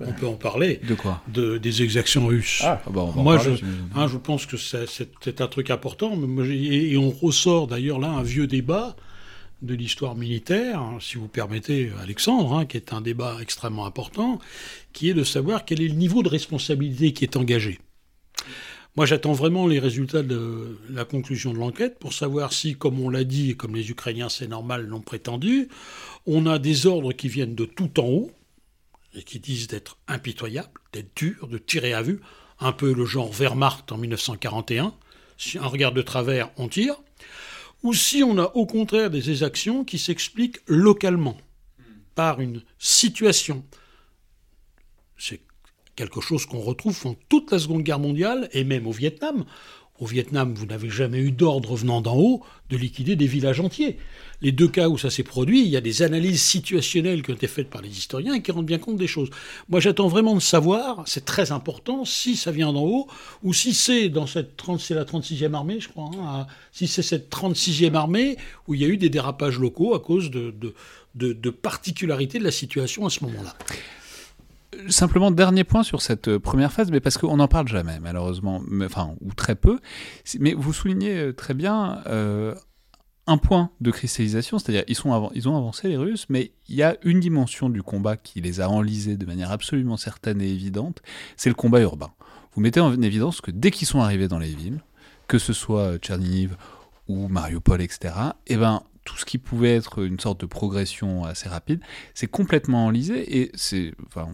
on 0.00 0.12
peut 0.12 0.26
en 0.26 0.34
parler. 0.34 0.80
De 0.86 0.94
quoi 0.94 1.22
de, 1.28 1.58
Des 1.58 1.82
exactions 1.82 2.26
russes. 2.26 2.62
Ah, 2.64 2.80
bah, 2.90 3.08
Moi, 3.16 3.38
je, 3.38 3.50
hein, 3.94 4.06
je 4.06 4.16
pense 4.16 4.46
que 4.46 4.56
c'est 4.56 5.40
un 5.40 5.46
truc 5.48 5.70
important. 5.70 6.18
Et 6.50 6.96
on 6.96 7.10
ressort 7.10 7.66
d'ailleurs 7.66 7.98
là 7.98 8.08
un 8.08 8.22
vieux 8.22 8.46
débat 8.46 8.96
de 9.62 9.74
l'histoire 9.74 10.16
militaire, 10.16 10.80
hein, 10.80 10.98
si 11.00 11.16
vous 11.16 11.28
permettez, 11.28 11.92
Alexandre, 12.02 12.52
hein, 12.52 12.66
qui 12.66 12.76
est 12.76 12.92
un 12.92 13.00
débat 13.00 13.36
extrêmement 13.40 13.86
important, 13.86 14.40
qui 14.92 15.08
est 15.08 15.14
de 15.14 15.22
savoir 15.22 15.64
quel 15.64 15.80
est 15.80 15.88
le 15.88 15.94
niveau 15.94 16.22
de 16.22 16.28
responsabilité 16.28 17.12
qui 17.12 17.24
est 17.24 17.36
engagé. 17.36 17.78
Moi, 18.94 19.06
j'attends 19.06 19.32
vraiment 19.32 19.66
les 19.66 19.78
résultats 19.78 20.22
de 20.22 20.78
la 20.90 21.06
conclusion 21.06 21.54
de 21.54 21.58
l'enquête 21.58 21.98
pour 21.98 22.12
savoir 22.12 22.52
si, 22.52 22.74
comme 22.74 23.00
on 23.00 23.08
l'a 23.08 23.24
dit 23.24 23.50
et 23.50 23.54
comme 23.54 23.74
les 23.74 23.90
Ukrainiens, 23.90 24.28
c'est 24.28 24.48
normal, 24.48 24.84
l'ont 24.86 25.00
prétendu, 25.00 25.68
on 26.26 26.44
a 26.44 26.58
des 26.58 26.86
ordres 26.86 27.12
qui 27.12 27.28
viennent 27.28 27.54
de 27.54 27.64
tout 27.64 28.00
en 28.00 28.06
haut 28.06 28.30
et 29.14 29.22
qui 29.22 29.40
disent 29.40 29.66
d'être 29.66 29.98
impitoyables, 30.08 30.80
d'être 30.92 31.14
durs, 31.16 31.48
de 31.48 31.58
tirer 31.58 31.92
à 31.92 32.02
vue, 32.02 32.20
un 32.60 32.72
peu 32.72 32.92
le 32.92 33.04
genre 33.04 33.32
Wehrmacht 33.32 33.92
en 33.92 33.98
1941. 33.98 34.94
Si 35.36 35.58
un 35.58 35.66
regard 35.66 35.92
de 35.92 36.02
travers, 36.02 36.50
on 36.56 36.68
tire. 36.68 36.96
Ou 37.82 37.94
si 37.94 38.22
on 38.22 38.38
a 38.38 38.52
au 38.54 38.66
contraire 38.66 39.10
des 39.10 39.30
exactions 39.30 39.84
qui 39.84 39.98
s'expliquent 39.98 40.60
localement, 40.66 41.36
par 42.14 42.40
une 42.40 42.62
situation. 42.78 43.64
C'est 45.16 45.40
quelque 45.96 46.20
chose 46.20 46.46
qu'on 46.46 46.60
retrouve 46.60 47.00
dans 47.02 47.14
toute 47.28 47.50
la 47.52 47.58
Seconde 47.58 47.82
Guerre 47.82 47.98
mondiale 47.98 48.48
et 48.52 48.64
même 48.64 48.86
au 48.86 48.92
Vietnam. 48.92 49.44
Au 50.02 50.04
Vietnam, 50.04 50.52
vous 50.52 50.66
n'avez 50.66 50.90
jamais 50.90 51.20
eu 51.20 51.30
d'ordre 51.30 51.76
venant 51.76 52.00
d'en 52.00 52.16
haut 52.16 52.42
de 52.70 52.76
liquider 52.76 53.14
des 53.14 53.28
villages 53.28 53.60
entiers. 53.60 53.98
Les 54.40 54.50
deux 54.50 54.66
cas 54.66 54.88
où 54.88 54.98
ça 54.98 55.10
s'est 55.10 55.22
produit, 55.22 55.62
il 55.62 55.68
y 55.68 55.76
a 55.76 55.80
des 55.80 56.02
analyses 56.02 56.42
situationnelles 56.42 57.22
qui 57.22 57.30
ont 57.30 57.34
été 57.34 57.46
faites 57.46 57.70
par 57.70 57.82
les 57.82 57.88
historiens 57.88 58.34
et 58.34 58.42
qui 58.42 58.50
rendent 58.50 58.66
bien 58.66 58.78
compte 58.78 58.96
des 58.96 59.06
choses. 59.06 59.30
Moi, 59.68 59.78
j'attends 59.78 60.08
vraiment 60.08 60.34
de 60.34 60.40
savoir, 60.40 61.04
c'est 61.06 61.24
très 61.24 61.52
important, 61.52 62.04
si 62.04 62.34
ça 62.34 62.50
vient 62.50 62.72
d'en 62.72 62.82
haut 62.82 63.06
ou 63.44 63.54
si 63.54 63.74
c'est 63.74 64.08
dans 64.08 64.26
cette 64.26 64.56
30, 64.56 64.80
c'est 64.80 64.94
la 64.94 65.04
36e 65.04 65.54
armée, 65.54 65.78
je 65.78 65.88
crois, 65.88 66.10
hein, 66.18 66.48
si 66.72 66.88
c'est 66.88 67.02
cette 67.02 67.32
36e 67.32 67.94
armée 67.94 68.38
où 68.66 68.74
il 68.74 68.80
y 68.80 68.84
a 68.84 68.88
eu 68.88 68.96
des 68.96 69.08
dérapages 69.08 69.60
locaux 69.60 69.94
à 69.94 70.00
cause 70.00 70.32
de 70.32 71.50
particularités 71.50 72.40
de 72.40 72.44
la 72.44 72.50
situation 72.50 73.06
à 73.06 73.10
ce 73.10 73.22
moment-là. 73.24 73.54
Simplement, 74.88 75.30
dernier 75.30 75.64
point 75.64 75.82
sur 75.82 76.00
cette 76.00 76.28
euh, 76.28 76.38
première 76.40 76.72
phase, 76.72 76.90
mais 76.90 77.00
parce 77.00 77.18
qu'on 77.18 77.36
n'en 77.36 77.48
parle 77.48 77.68
jamais, 77.68 78.00
malheureusement, 78.00 78.62
enfin, 78.82 79.14
ou 79.20 79.34
très 79.34 79.54
peu. 79.54 79.78
Mais 80.40 80.54
vous 80.54 80.72
soulignez 80.72 81.16
euh, 81.18 81.32
très 81.34 81.52
bien 81.52 82.02
euh, 82.06 82.54
un 83.26 83.36
point 83.36 83.70
de 83.82 83.90
cristallisation, 83.90 84.58
c'est-à-dire 84.58 84.84
ils, 84.88 85.06
ont 85.06 85.56
avancé 85.56 85.88
les 85.88 85.98
Russes, 85.98 86.26
mais 86.30 86.52
il 86.68 86.74
y 86.74 86.82
a 86.82 86.96
une 87.04 87.20
dimension 87.20 87.68
du 87.68 87.82
combat 87.82 88.16
qui 88.16 88.40
les 88.40 88.60
a 88.60 88.70
enlisés 88.70 89.18
de 89.18 89.26
manière 89.26 89.52
absolument 89.52 89.98
certaine 89.98 90.40
et 90.40 90.48
évidente, 90.48 91.02
c'est 91.36 91.50
le 91.50 91.54
combat 91.54 91.80
urbain. 91.80 92.10
Vous 92.54 92.62
mettez 92.62 92.80
en 92.80 93.00
évidence 93.02 93.42
que 93.42 93.50
dès 93.50 93.70
qu'ils 93.70 93.86
sont 93.86 94.00
arrivés 94.00 94.28
dans 94.28 94.38
les 94.38 94.54
villes, 94.54 94.80
que 95.28 95.38
ce 95.38 95.52
soit 95.52 95.98
Tchernihiv 95.98 96.56
ou 97.08 97.28
Mariupol, 97.28 97.82
etc., 97.82 98.14
eh 98.46 98.56
ben, 98.56 98.82
tout 99.04 99.16
ce 99.16 99.24
qui 99.24 99.38
pouvait 99.38 99.74
être 99.74 100.04
une 100.04 100.20
sorte 100.20 100.40
de 100.40 100.46
progression 100.46 101.24
assez 101.24 101.48
rapide, 101.48 101.80
c'est 102.14 102.28
complètement 102.28 102.86
enlisé 102.86 103.40
et 103.40 103.50
c'est 103.54 103.94
enfin, 104.06 104.28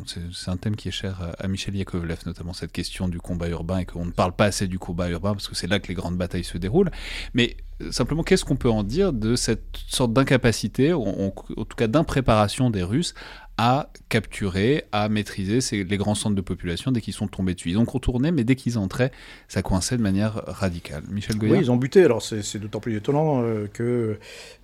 un 0.47 0.57
thème 0.57 0.77
qui 0.77 0.89
est 0.89 0.93
cher 0.93 1.35
à 1.39 1.49
Michel 1.49 1.75
Yakovlev, 1.75 2.19
notamment 2.27 2.53
cette 2.53 2.73
question 2.73 3.09
du 3.09 3.19
combat 3.19 3.49
urbain 3.49 3.79
et 3.79 3.87
qu'on 3.87 4.05
ne 4.05 4.11
parle 4.11 4.33
pas 4.33 4.47
assez 4.47 4.67
du 4.67 4.79
combat 4.79 5.09
urbain 5.09 5.33
parce 5.33 5.49
que 5.49 5.55
c'est 5.55 5.67
là 5.67 5.79
que 5.79 5.89
les 5.89 5.95
grandes 5.95 6.17
batailles 6.17 6.45
se 6.45 6.59
déroulent. 6.59 6.91
Mais 7.33 7.57
euh, 7.81 7.93
simplement, 7.93 8.23
qu'est-ce 8.23 8.45
qu'on 8.45 8.57
peut 8.57 8.71
en 8.71 8.83
dire 8.83 9.13
de 9.13 9.37
cette 9.37 9.77
sorte 9.89 10.13
d'incapacité, 10.13 10.93
en 10.93 11.31
tout 11.31 11.77
cas 11.77 11.87
d'impréparation 11.87 12.71
des 12.71 12.83
Russes 12.83 13.15
à 13.59 13.91
capturer, 14.09 14.85
à 14.93 15.09
maîtriser 15.09 15.61
ces, 15.61 15.83
les 15.83 15.97
grands 15.97 16.15
centres 16.15 16.37
de 16.37 16.41
population 16.41 16.93
dès 16.93 17.01
qu'ils 17.01 17.13
sont 17.13 17.27
tombés 17.27 17.55
dessus. 17.55 17.71
Ils 17.71 17.79
ont 17.79 17.85
contourné, 17.85 18.31
mais 18.31 18.45
dès 18.45 18.55
qu'ils 18.55 18.79
entraient, 18.79 19.11
ça 19.49 19.63
coinçait 19.63 19.97
de 19.97 20.03
manière 20.03 20.43
radicale. 20.47 21.03
Michel 21.11 21.37
Goya 21.37 21.53
Oui, 21.53 21.59
ils 21.61 21.71
ont 21.71 21.77
buté. 21.77 22.05
Alors 22.05 22.23
c'est 22.23 22.59
d'autant 22.59 22.79
plus 22.79 22.97
étonnant 22.97 23.43
euh, 23.43 23.67
que 23.67 24.19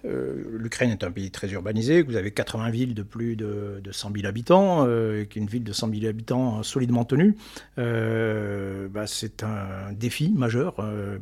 euh, 0.04 0.44
l'Ukraine 0.58 0.90
est 0.90 1.02
un 1.02 1.10
pays 1.10 1.30
très 1.30 1.50
urbanisé, 1.50 2.02
que 2.02 2.10
vous 2.10 2.16
avez 2.16 2.30
80 2.30 2.70
villes 2.70 2.94
de 2.94 3.02
plus 3.02 3.36
de, 3.36 3.80
de 3.82 3.92
100 3.92 4.12
000 4.14 4.26
habitants, 4.26 4.84
euh, 4.86 5.24
qu'une 5.24 5.46
ville 5.46 5.64
de 5.64 5.72
100 5.72 5.90
000 5.90 6.06
habitants 6.06 6.62
solidement 6.62 7.04
tenue. 7.04 7.36
Euh, 7.78 8.86
bah, 8.88 9.06
c'est 9.06 9.42
un 9.42 9.92
défi 9.92 10.32
majeur, 10.34 10.76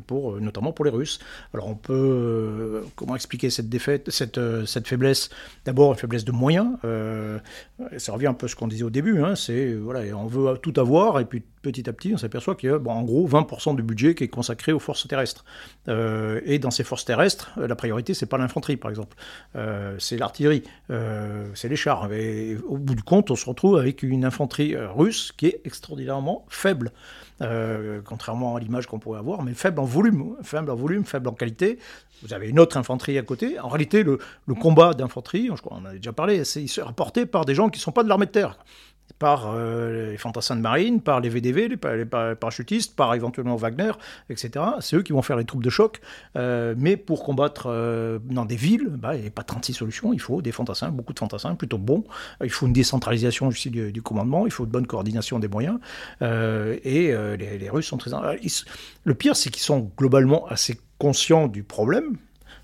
pour, 0.07 0.39
notamment 0.39 0.73
pour 0.73 0.85
les 0.85 0.91
Russes. 0.91 1.19
Alors 1.53 1.67
on 1.67 1.75
peut... 1.75 2.83
comment 2.95 3.15
expliquer 3.15 3.49
cette 3.49 3.69
défaite, 3.69 4.11
cette, 4.11 4.39
cette 4.65 4.87
faiblesse? 4.87 5.29
D'abord, 5.65 5.93
une 5.93 5.97
faiblesse 5.97 6.25
de 6.25 6.31
moyens 6.31 6.77
ça 7.97 8.13
revient 8.13 8.27
un 8.27 8.33
peu 8.33 8.45
à 8.45 8.49
ce 8.49 8.55
qu'on 8.55 8.67
disait 8.67 8.83
au 8.83 8.89
début, 8.89 9.21
hein, 9.21 9.33
on 10.15 10.25
veut 10.27 10.57
tout 10.57 10.73
avoir 10.77 11.19
et 11.19 11.25
puis 11.25 11.43
petit 11.61 11.89
à 11.89 11.93
petit 11.93 12.13
on 12.13 12.17
s'aperçoit 12.17 12.55
qu'il 12.55 12.69
y 12.69 12.73
a 12.73 12.77
bon, 12.77 12.91
en 12.91 13.03
gros 13.03 13.27
20% 13.27 13.75
du 13.75 13.81
budget 13.81 14.13
qui 14.15 14.25
est 14.25 14.27
consacré 14.27 14.71
aux 14.71 14.79
forces 14.79 15.07
terrestres. 15.07 15.43
Euh, 15.87 16.41
et 16.45 16.59
dans 16.59 16.71
ces 16.71 16.83
forces 16.83 17.05
terrestres, 17.05 17.51
la 17.57 17.75
priorité 17.75 18.13
c'est 18.13 18.25
pas 18.27 18.37
l'infanterie 18.37 18.77
par 18.77 18.91
exemple, 18.91 19.15
euh, 19.55 19.95
c'est 19.97 20.17
l'artillerie, 20.17 20.63
euh, 20.91 21.49
c'est 21.55 21.69
les 21.69 21.75
chars. 21.75 22.11
Et 22.11 22.57
au 22.67 22.77
bout 22.77 22.95
du 22.95 23.03
compte, 23.03 23.31
on 23.31 23.35
se 23.35 23.45
retrouve 23.45 23.77
avec 23.77 24.03
une 24.03 24.25
infanterie 24.25 24.75
russe 24.75 25.31
qui 25.35 25.47
est 25.47 25.61
extraordinairement 25.65 26.45
faible. 26.49 26.91
contrairement 28.05 28.55
à 28.55 28.59
l'image 28.59 28.87
qu'on 28.87 28.99
pourrait 28.99 29.19
avoir, 29.19 29.43
mais 29.43 29.53
faible 29.53 29.79
en 29.79 29.85
volume, 29.85 30.35
faible 30.43 30.69
en 30.69 30.75
volume, 30.75 31.03
faible 31.03 31.27
en 31.27 31.33
qualité. 31.33 31.79
Vous 32.23 32.33
avez 32.33 32.49
une 32.49 32.59
autre 32.59 32.77
infanterie 32.77 33.17
à 33.17 33.21
côté. 33.21 33.59
En 33.59 33.67
réalité, 33.67 34.03
le, 34.03 34.17
combat 34.59 34.93
d'infanterie, 34.93 35.49
je 35.53 35.61
crois, 35.61 35.77
on 35.79 35.81
en 35.81 35.89
a 35.89 35.93
déjà 35.93 36.13
parlé, 36.13 36.43
c'est 36.45 36.81
rapporté 36.81 37.25
par 37.25 37.45
des 37.45 37.53
gens 37.53 37.69
qui 37.69 37.79
ne 37.79 37.83
sont 37.83 37.91
pas 37.91 38.03
de 38.03 38.09
l'armée 38.09 38.25
de 38.25 38.31
terre 38.31 38.57
par 39.19 39.51
euh, 39.53 40.11
les 40.11 40.17
fantassins 40.17 40.55
de 40.55 40.61
marine, 40.61 41.01
par 41.01 41.19
les 41.19 41.29
VDV, 41.29 41.69
les, 41.69 41.77
parachutistes, 42.05 42.95
par 42.95 43.13
éventuellement 43.13 43.55
Wagner, 43.55 43.91
etc. 44.29 44.65
C'est 44.79 44.97
eux 44.97 45.01
qui 45.01 45.13
vont 45.13 45.21
faire 45.21 45.37
les 45.37 45.45
troupes 45.45 45.63
de 45.63 45.69
choc. 45.69 46.01
Euh, 46.35 46.73
mais 46.77 46.97
pour 46.97 47.23
combattre 47.23 47.67
euh, 47.67 48.19
dans 48.25 48.45
des 48.45 48.55
villes, 48.55 48.89
bah, 48.89 49.15
il 49.15 49.21
n'y 49.21 49.27
a 49.27 49.31
pas 49.31 49.43
36 49.43 49.73
solutions. 49.73 50.13
Il 50.13 50.19
faut 50.19 50.41
des 50.41 50.51
fantassins, 50.51 50.89
beaucoup 50.89 51.13
de 51.13 51.19
fantassins, 51.19 51.55
plutôt 51.55 51.77
bons. 51.77 52.03
Il 52.43 52.49
faut 52.49 52.65
une 52.65 52.73
décentralisation 52.73 53.47
aussi 53.47 53.69
du, 53.69 54.01
commandement. 54.01 54.45
Il 54.45 54.51
faut 54.51 54.65
de 54.65 54.71
bonne 54.71 54.87
coordination 54.87 55.39
des 55.39 55.47
moyens. 55.47 55.79
et 56.21 57.13
les, 57.13 57.69
Russes 57.69 57.87
sont 57.87 57.97
très... 57.97 58.11
le 59.03 59.13
pire, 59.13 59.35
c'est 59.35 59.49
qu'ils 59.49 59.63
sont 59.63 59.91
globalement 59.97 60.45
assez 60.47 60.77
conscients 61.03 61.49
du 61.49 61.63
problème, 61.63 62.15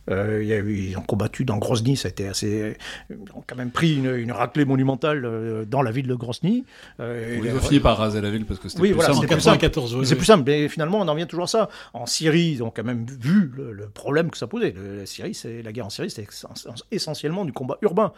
euh, 0.10 0.42
ils 0.42 0.98
ont 0.98 1.02
combattu 1.02 1.44
dans 1.44 1.58
Grozny, 1.58 1.98
ça 1.98 2.08
a 2.08 2.12
été 2.12 2.26
assez. 2.26 2.78
Ils 3.10 3.18
ont 3.36 3.44
quand 3.46 3.58
même 3.58 3.70
pris 3.70 3.98
une, 3.98 4.32
raclée 4.32 4.64
monumentale 4.64 5.26
euh, 5.26 5.66
dans 5.66 5.82
la 5.82 5.92
ville 5.92 6.08
de 6.08 6.16
Grozny. 6.16 6.64
Euh, 7.02 7.42
ils 7.44 7.54
ont 7.54 7.60
fini 7.60 7.82
par 7.82 7.98
raser 7.98 8.22
la 8.22 8.32
ville 8.32 8.46
parce 8.46 8.62
que 8.62 8.70
c'était 8.70 8.82
oui, 8.82 8.90
plus 8.90 8.96
voilà, 8.96 9.14
simple. 9.14 9.28
C'est 10.06 10.16
plus 10.16 10.26
simple, 10.26 10.44
mais 10.48 10.70
finalement 10.70 11.02
on 11.02 11.08
en 11.10 11.16
vient 11.16 11.26
toujours 11.26 11.44
à 11.44 11.48
ça. 11.48 11.70
En 11.94 12.06
Syrie, 12.06 12.54
ils 12.54 12.64
ont 12.64 12.72
quand 12.72 12.86
même 12.86 13.06
vu 13.06 13.52
le, 13.58 13.90
problème 13.90 14.32
que 14.32 14.38
ça 14.38 14.48
posait. 14.48 14.74
la 14.74 15.06
Syrie, 15.06 15.34
c'est 15.34 15.62
la 15.62 15.74
guerre 15.74 15.88
en 15.88 15.90
Syrie, 15.90 16.10
c'est 16.10 16.26
essentiellement 16.92 17.44
du 17.44 17.52
combat 17.52 17.78
urbain. 17.82 18.14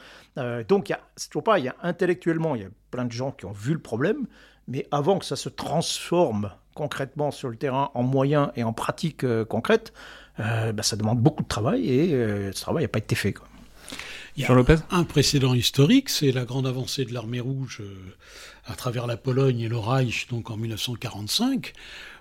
donc 0.67 0.89
il 0.89 0.91
y 0.91 0.95
a, 0.95 1.01
toujours 1.31 1.43
pas, 1.43 1.57
il 1.57 1.65
y 1.65 1.69
a 1.69 1.75
intellectuellement, 1.81 2.53
il 2.55 2.61
y 2.61 2.65
a 2.65 2.69
plein 2.91 3.05
de 3.05 3.11
gens 3.11 3.31
qui 3.31 3.45
ont 3.45 3.53
vu 3.53 3.73
le 3.73 3.79
problème, 3.79 4.27
mais 4.67 4.87
avant 4.91 5.19
que 5.19 5.25
ça 5.25 5.35
se 5.35 5.49
transforme 5.49 6.51
concrètement 6.73 7.31
sur 7.31 7.49
le 7.49 7.57
terrain 7.57 7.91
en 7.93 8.03
moyens 8.03 8.49
et 8.55 8.63
en 8.63 8.73
pratiques 8.73 9.25
concrètes, 9.45 9.93
euh, 10.39 10.71
bah, 10.71 10.83
ça 10.83 10.95
demande 10.95 11.19
beaucoup 11.19 11.43
de 11.43 11.47
travail 11.47 11.89
et 11.89 12.13
euh, 12.13 12.51
ce 12.51 12.61
travail 12.61 12.83
n'a 12.83 12.87
pas 12.87 12.99
été 12.99 13.15
fait. 13.15 13.33
Quoi. 13.33 13.47
Il 14.37 14.43
y 14.43 14.45
a 14.45 14.53
Lopez 14.53 14.77
un 14.91 15.03
précédent 15.03 15.53
historique, 15.53 16.09
c'est 16.09 16.31
la 16.31 16.45
grande 16.45 16.65
avancée 16.65 17.03
de 17.03 17.13
l'armée 17.13 17.41
rouge 17.41 17.79
euh, 17.81 17.93
à 18.65 18.75
travers 18.75 19.07
la 19.07 19.17
Pologne 19.17 19.59
et 19.59 19.67
le 19.67 19.77
Reich, 19.77 20.27
donc 20.29 20.49
en 20.49 20.57
1945, 20.57 21.73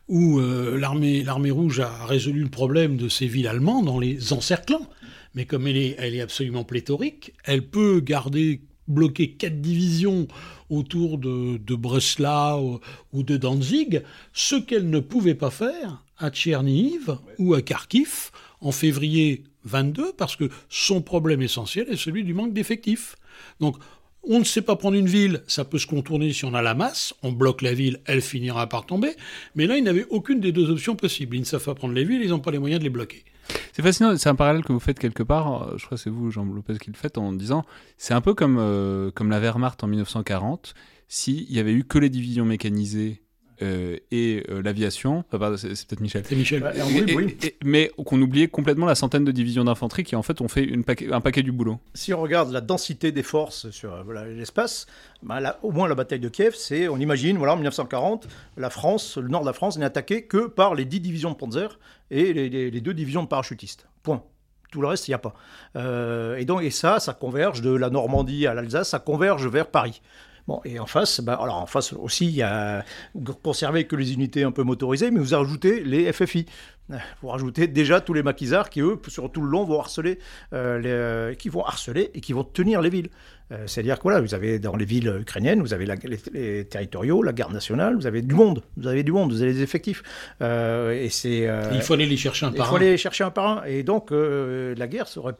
où 0.08 0.40
l'armée, 0.40 1.22
l'armée 1.22 1.52
rouge 1.52 1.78
a 1.78 2.04
résolu 2.04 2.42
le 2.42 2.48
problème 2.48 2.96
de 2.96 3.08
ces 3.08 3.28
villes 3.28 3.46
allemandes 3.46 3.88
en 3.88 4.00
les 4.00 4.32
encerclant. 4.32 4.88
Mais 5.36 5.44
comme 5.44 5.68
elle 5.68 5.76
est, 5.76 5.94
elle 6.00 6.16
est 6.16 6.20
absolument 6.20 6.64
pléthorique, 6.64 7.32
elle 7.44 7.64
peut 7.64 8.00
garder 8.00 8.60
bloquer 8.90 9.32
quatre 9.32 9.60
divisions 9.60 10.28
autour 10.68 11.18
de, 11.18 11.74
Breslau 11.74 12.80
ou 13.12 13.22
de 13.22 13.36
Danzig, 13.36 14.02
ce 14.32 14.56
qu'elle 14.56 14.90
ne 14.90 15.00
pouvait 15.00 15.34
pas 15.34 15.50
faire 15.50 16.04
à 16.18 16.30
Tchernihiv 16.30 17.16
ou 17.38 17.54
à 17.54 17.62
Kharkiv 17.62 18.30
en 18.60 18.72
février 18.72 19.44
22 19.64 20.12
parce 20.16 20.36
que 20.36 20.48
son 20.68 21.02
problème 21.02 21.42
essentiel 21.42 21.88
est 21.88 21.96
celui 21.96 22.24
du 22.24 22.34
manque 22.34 22.52
d'effectifs. 22.52 23.16
Donc 23.58 23.76
on 24.22 24.38
ne 24.38 24.44
sait 24.44 24.62
pas 24.62 24.76
prendre 24.76 24.96
une 24.96 25.08
ville, 25.08 25.42
ça 25.46 25.64
peut 25.64 25.78
se 25.78 25.86
contourner 25.86 26.32
si 26.32 26.44
on 26.44 26.54
a 26.54 26.62
la 26.62 26.74
masse, 26.74 27.14
on 27.22 27.32
bloque 27.32 27.62
la 27.62 27.72
ville, 27.72 28.00
elle 28.04 28.20
finira 28.20 28.68
par 28.68 28.84
tomber, 28.84 29.12
mais 29.54 29.66
là, 29.66 29.78
ils 29.78 29.84
n'avaient 29.84 30.06
aucune 30.10 30.40
des 30.40 30.52
deux 30.52 30.70
options 30.70 30.94
possibles. 30.94 31.36
Ils 31.36 31.40
ne 31.40 31.44
savent 31.46 31.64
pas 31.64 31.74
prendre 31.74 31.94
les 31.94 32.04
villes, 32.04 32.22
ils 32.22 32.28
n'ont 32.28 32.38
pas 32.38 32.50
les 32.50 32.58
moyens 32.58 32.80
de 32.80 32.84
les 32.84 32.90
bloquer. 32.90 33.24
C'est 33.72 33.82
fascinant, 33.82 34.16
c'est 34.16 34.28
un 34.28 34.34
parallèle 34.34 34.64
que 34.64 34.72
vous 34.72 34.80
faites 34.80 34.98
quelque 34.98 35.22
part, 35.22 35.78
je 35.78 35.86
crois 35.86 35.96
que 35.96 36.02
c'est 36.02 36.10
vous, 36.10 36.30
Jean 36.30 36.44
Lopez, 36.44 36.78
qui 36.78 36.90
le 36.90 36.96
faites, 36.96 37.18
en 37.18 37.32
disant, 37.32 37.64
c'est 37.98 38.14
un 38.14 38.20
peu 38.20 38.34
comme, 38.34 38.58
euh, 38.58 39.10
la 39.20 39.38
Wehrmacht 39.38 39.82
en 39.84 39.86
1940, 39.86 40.74
s'il 41.08 41.50
y 41.52 41.58
avait 41.58 41.72
eu 41.72 41.84
que 41.84 41.98
les 41.98 42.10
divisions 42.10 42.44
mécanisées 42.44 43.20
euh, 43.20 43.29
et 43.60 44.42
euh, 44.48 44.62
l'aviation. 44.62 45.24
c'est 45.30 45.86
peut-être 45.86 46.00
Michel. 46.00 46.24
C'est 46.26 46.36
Michel. 46.36 46.64
mais 47.64 47.90
qu'on 48.04 48.20
oubliait 48.20 48.48
complètement 48.48 48.86
la 48.86 48.94
centaine 48.94 49.24
de 49.24 49.32
divisions 49.32 49.64
d'infanterie 49.64 50.04
qui 50.04 50.16
en 50.16 50.22
fait 50.22 50.40
ont 50.40 50.48
fait 50.48 50.64
une 50.64 50.84
un 51.10 51.20
paquet 51.20 51.42
du 51.42 51.52
boulot. 51.52 51.78
Si 51.94 52.14
on 52.14 52.20
regarde 52.20 52.52
la 52.52 52.60
densité 52.60 53.12
des 53.12 53.22
forces 53.22 53.70
sur 53.70 53.92
euh, 53.92 54.24
l'espace, 54.34 54.86
bah, 55.22 55.58
au 55.62 55.72
moins 55.72 55.88
la 55.88 55.94
bataille 55.94 56.20
de 56.20 56.28
Kiev, 56.28 56.54
c'est, 56.56 56.88
on 56.88 56.96
imagine, 56.96 57.36
voilà, 57.36 57.52
en 57.52 57.56
1940, 57.56 58.28
la 58.56 58.70
France, 58.70 59.18
le 59.18 59.28
nord 59.28 59.42
de 59.42 59.46
la 59.46 59.52
France 59.52 59.78
n'est 59.78 59.84
attaqué 59.84 60.24
que 60.24 60.46
par 60.46 60.74
les 60.74 60.84
10 60.84 61.00
divisions 61.00 61.30
de 61.30 61.36
Panzer 61.36 61.78
et 62.10 62.32
les, 62.32 62.70
les 62.70 62.80
deux 62.80 62.94
divisions 62.94 63.22
de 63.22 63.28
parachutistes. 63.28 63.86
Point 64.02 64.22
Tout 64.72 64.80
le 64.80 64.88
reste, 64.88 65.08
il 65.08 65.10
n'y 65.10 65.16
a 65.16 65.18
pas. 65.18 65.34
et 66.38 66.44
donc, 66.44 66.62
et 66.62 66.70
ça, 66.70 66.98
ça 66.98 67.12
converge 67.12 67.60
de 67.60 67.70
la 67.70 67.90
Normandie 67.90 68.46
à 68.46 68.54
l'Alsace, 68.54 68.88
ça 68.88 68.98
converge 68.98 69.46
vers 69.46 69.66
Paris. 69.66 70.00
Bon, 70.46 70.60
et 70.64 70.78
en 70.78 70.86
face, 70.86 71.20
bah, 71.20 71.38
alors 71.40 71.56
en 71.56 71.66
face 71.66 71.92
aussi, 71.92 72.26
il 72.26 72.36
y 72.36 72.42
a, 72.42 72.84
vous 73.14 73.34
conservez 73.34 73.84
que 73.84 73.96
les 73.96 74.12
unités 74.12 74.42
un 74.42 74.52
peu 74.52 74.62
motorisées, 74.62 75.10
mais 75.10 75.20
vous 75.20 75.34
ajoutez 75.34 75.82
les 75.84 76.12
FFI. 76.12 76.46
Vous 77.22 77.28
rajoutez 77.28 77.68
déjà 77.68 78.00
tous 78.00 78.14
les 78.14 78.22
maquisards 78.22 78.70
qui, 78.70 78.80
eux, 78.80 78.98
sur 79.08 79.30
tout 79.30 79.42
le 79.42 79.48
long, 79.48 79.64
vont 79.64 79.80
harceler, 79.80 80.18
euh, 80.52 80.78
les, 80.78 80.90
euh, 80.90 81.34
qui 81.34 81.48
vont 81.48 81.64
harceler 81.64 82.10
et 82.14 82.20
qui 82.20 82.32
vont 82.32 82.44
tenir 82.44 82.80
les 82.80 82.90
villes. 82.90 83.10
Euh, 83.52 83.66
c'est-à-dire 83.66 83.98
que 83.98 84.04
voilà, 84.04 84.20
vous 84.20 84.34
avez 84.34 84.58
dans 84.58 84.76
les 84.76 84.84
villes 84.84 85.18
ukrainiennes, 85.20 85.60
vous 85.60 85.74
avez 85.74 85.86
les, 86.32 86.64
territoriaux, 86.64 87.22
la 87.22 87.32
garde 87.32 87.52
nationale, 87.52 87.96
vous 87.96 88.06
avez 88.06 88.22
du 88.22 88.34
monde, 88.34 88.62
vous 88.76 88.86
avez 88.86 89.02
du 89.02 89.12
monde, 89.12 89.32
vous 89.32 89.42
avez 89.42 89.52
des 89.52 89.62
effectifs. 89.62 90.02
et 90.40 91.08
c'est. 91.10 91.48
il 91.72 91.82
faut 91.82 91.94
aller 91.94 92.06
les 92.06 92.16
chercher 92.16 92.46
un 92.46 92.52
par 92.52 92.66
un. 92.66 92.68
Il 92.68 92.70
faut 92.70 92.76
aller 92.76 92.90
les 92.90 92.98
chercher 92.98 93.24
un 93.24 93.30
par 93.30 93.46
un. 93.46 93.64
Et 93.64 93.82
donc, 93.82 94.10
la 94.10 94.86
guerre 94.86 95.08
serait 95.08 95.34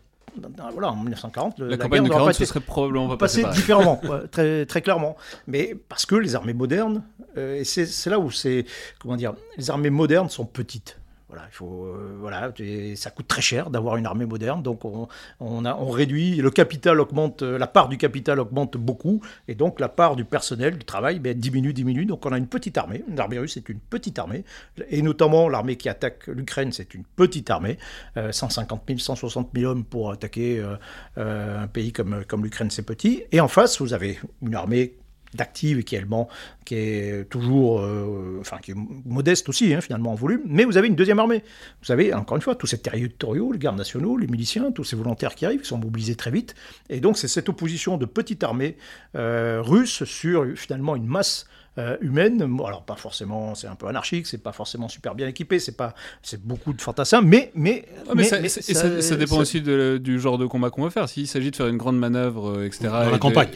voilà, 0.72 0.90
en 0.90 0.96
1940, 0.96 1.58
la, 1.58 1.76
campagne 1.76 2.04
de 2.04 2.08
40 2.08 2.32
ce 2.32 2.44
serait 2.44 2.60
probablement 2.60 3.16
passé 3.16 3.44
différemment, 3.52 4.00
très, 4.30 4.66
très 4.66 4.82
clairement. 4.82 5.16
Mais 5.46 5.74
parce 5.88 6.06
que 6.06 6.14
les 6.14 6.34
armées 6.34 6.54
modernes, 6.54 7.02
et 7.36 7.64
c'est 7.64 8.10
là 8.10 8.18
où 8.18 8.30
c'est, 8.30 8.64
comment 9.00 9.16
dire, 9.16 9.34
les 9.56 9.70
armées 9.70 9.90
modernes 9.90 10.28
sont 10.28 10.44
petites. 10.44 10.99
Voilà, 11.30 11.46
il 11.48 11.54
faut, 11.54 11.84
euh, 11.84 12.16
voilà, 12.18 12.52
ça 12.96 13.10
coûte 13.10 13.28
très 13.28 13.40
cher 13.40 13.70
d'avoir 13.70 13.96
une 13.96 14.06
armée 14.06 14.26
moderne, 14.26 14.62
donc 14.62 14.84
on, 14.84 15.06
on, 15.38 15.90
réduit, 15.90 16.36
le 16.36 16.50
capital 16.50 17.00
augmente, 17.00 17.42
la 17.42 17.68
part 17.68 17.88
du 17.88 17.98
capital 17.98 18.40
augmente 18.40 18.76
beaucoup, 18.76 19.20
et 19.46 19.54
donc 19.54 19.78
la 19.78 19.88
part 19.88 20.16
du 20.16 20.24
personnel, 20.24 20.76
du 20.76 20.84
travail, 20.84 21.20
ben, 21.20 21.38
diminue, 21.38 21.72
diminue. 21.72 22.04
Donc 22.04 22.26
on 22.26 22.32
a 22.32 22.38
une 22.38 22.48
petite 22.48 22.76
armée. 22.76 23.04
L'armée 23.14 23.38
russe 23.38 23.56
est 23.56 23.68
une 23.68 23.78
petite 23.78 24.18
armée, 24.18 24.44
et 24.88 25.02
notamment 25.02 25.48
l'armée 25.48 25.76
qui 25.76 25.88
attaque 25.88 26.26
l'Ukraine, 26.26 26.72
c'est 26.72 26.94
une 26.94 27.04
petite 27.04 27.48
armée, 27.48 27.78
150 28.16 28.82
000, 28.88 28.98
160 28.98 29.50
000 29.54 29.70
hommes 29.70 29.84
pour 29.84 30.10
attaquer 30.10 30.58
euh, 30.58 30.76
euh, 31.18 31.64
un 31.64 31.66
pays 31.66 31.92
comme, 31.92 32.24
comme 32.26 32.44
l'Ukraine, 32.44 32.70
c'est 32.70 32.82
petit. 32.82 33.24
Et 33.32 33.40
en 33.40 33.48
face, 33.48 33.80
vous 33.80 33.92
avez 33.92 34.18
une 34.42 34.54
armée 34.54 34.94
d'active 35.34 35.84
qui 35.84 35.96
est, 35.96 36.04
qui 36.64 36.74
est 36.74 37.28
toujours, 37.28 37.80
euh, 37.80 38.38
enfin 38.40 38.58
qui 38.58 38.72
est 38.72 38.76
modeste 39.04 39.48
aussi 39.48 39.72
hein, 39.74 39.80
finalement 39.80 40.12
en 40.12 40.14
volume, 40.14 40.42
mais 40.46 40.64
vous 40.64 40.76
avez 40.76 40.88
une 40.88 40.96
deuxième 40.96 41.18
armée. 41.18 41.42
Vous 41.84 41.92
avez 41.92 42.12
encore 42.14 42.36
une 42.36 42.42
fois 42.42 42.54
tous 42.54 42.66
ces 42.66 42.78
territoriaux, 42.78 43.52
les 43.52 43.58
gardes 43.58 43.78
nationaux, 43.78 44.16
les 44.16 44.26
miliciens, 44.26 44.72
tous 44.72 44.84
ces 44.84 44.96
volontaires 44.96 45.34
qui 45.34 45.46
arrivent, 45.46 45.60
qui 45.60 45.68
sont 45.68 45.78
mobilisés 45.78 46.16
très 46.16 46.30
vite, 46.30 46.54
et 46.88 47.00
donc 47.00 47.18
c'est 47.18 47.28
cette 47.28 47.48
opposition 47.48 47.96
de 47.96 48.06
petite 48.06 48.42
armée 48.42 48.76
euh, 49.16 49.60
russe 49.62 50.04
sur 50.04 50.46
finalement 50.56 50.96
une 50.96 51.06
masse 51.06 51.46
euh, 51.80 51.96
humaine. 52.00 52.42
Alors 52.66 52.84
pas 52.84 52.96
forcément, 52.96 53.54
c'est 53.54 53.66
un 53.66 53.74
peu 53.74 53.86
anarchique, 53.86 54.26
c'est 54.26 54.42
pas 54.42 54.52
forcément 54.52 54.88
super 54.88 55.14
bien 55.14 55.26
équipé, 55.26 55.58
c'est 55.58 55.76
pas, 55.76 55.94
c'est 56.22 56.42
beaucoup 56.42 56.72
de 56.72 56.80
fantassins, 56.80 57.22
mais 57.22 57.50
mais, 57.54 57.86
mais, 58.14 58.24
ça, 58.24 58.38
ça, 59.00 59.16
dépend 59.16 59.38
aussi 59.38 59.60
du 59.60 60.20
genre 60.20 60.38
de 60.38 60.46
combat 60.46 60.70
qu'on 60.70 60.82
va 60.82 60.90
faire. 60.90 61.08
S'il 61.08 61.26
s'agit 61.26 61.50
de 61.50 61.56
faire 61.56 61.68
une 61.68 61.76
grande 61.76 61.98
manœuvre, 61.98 62.50
euh, 62.50 62.66
etc. 62.66 62.88
Dans 62.88 63.10
la 63.10 63.18
campagne. 63.18 63.48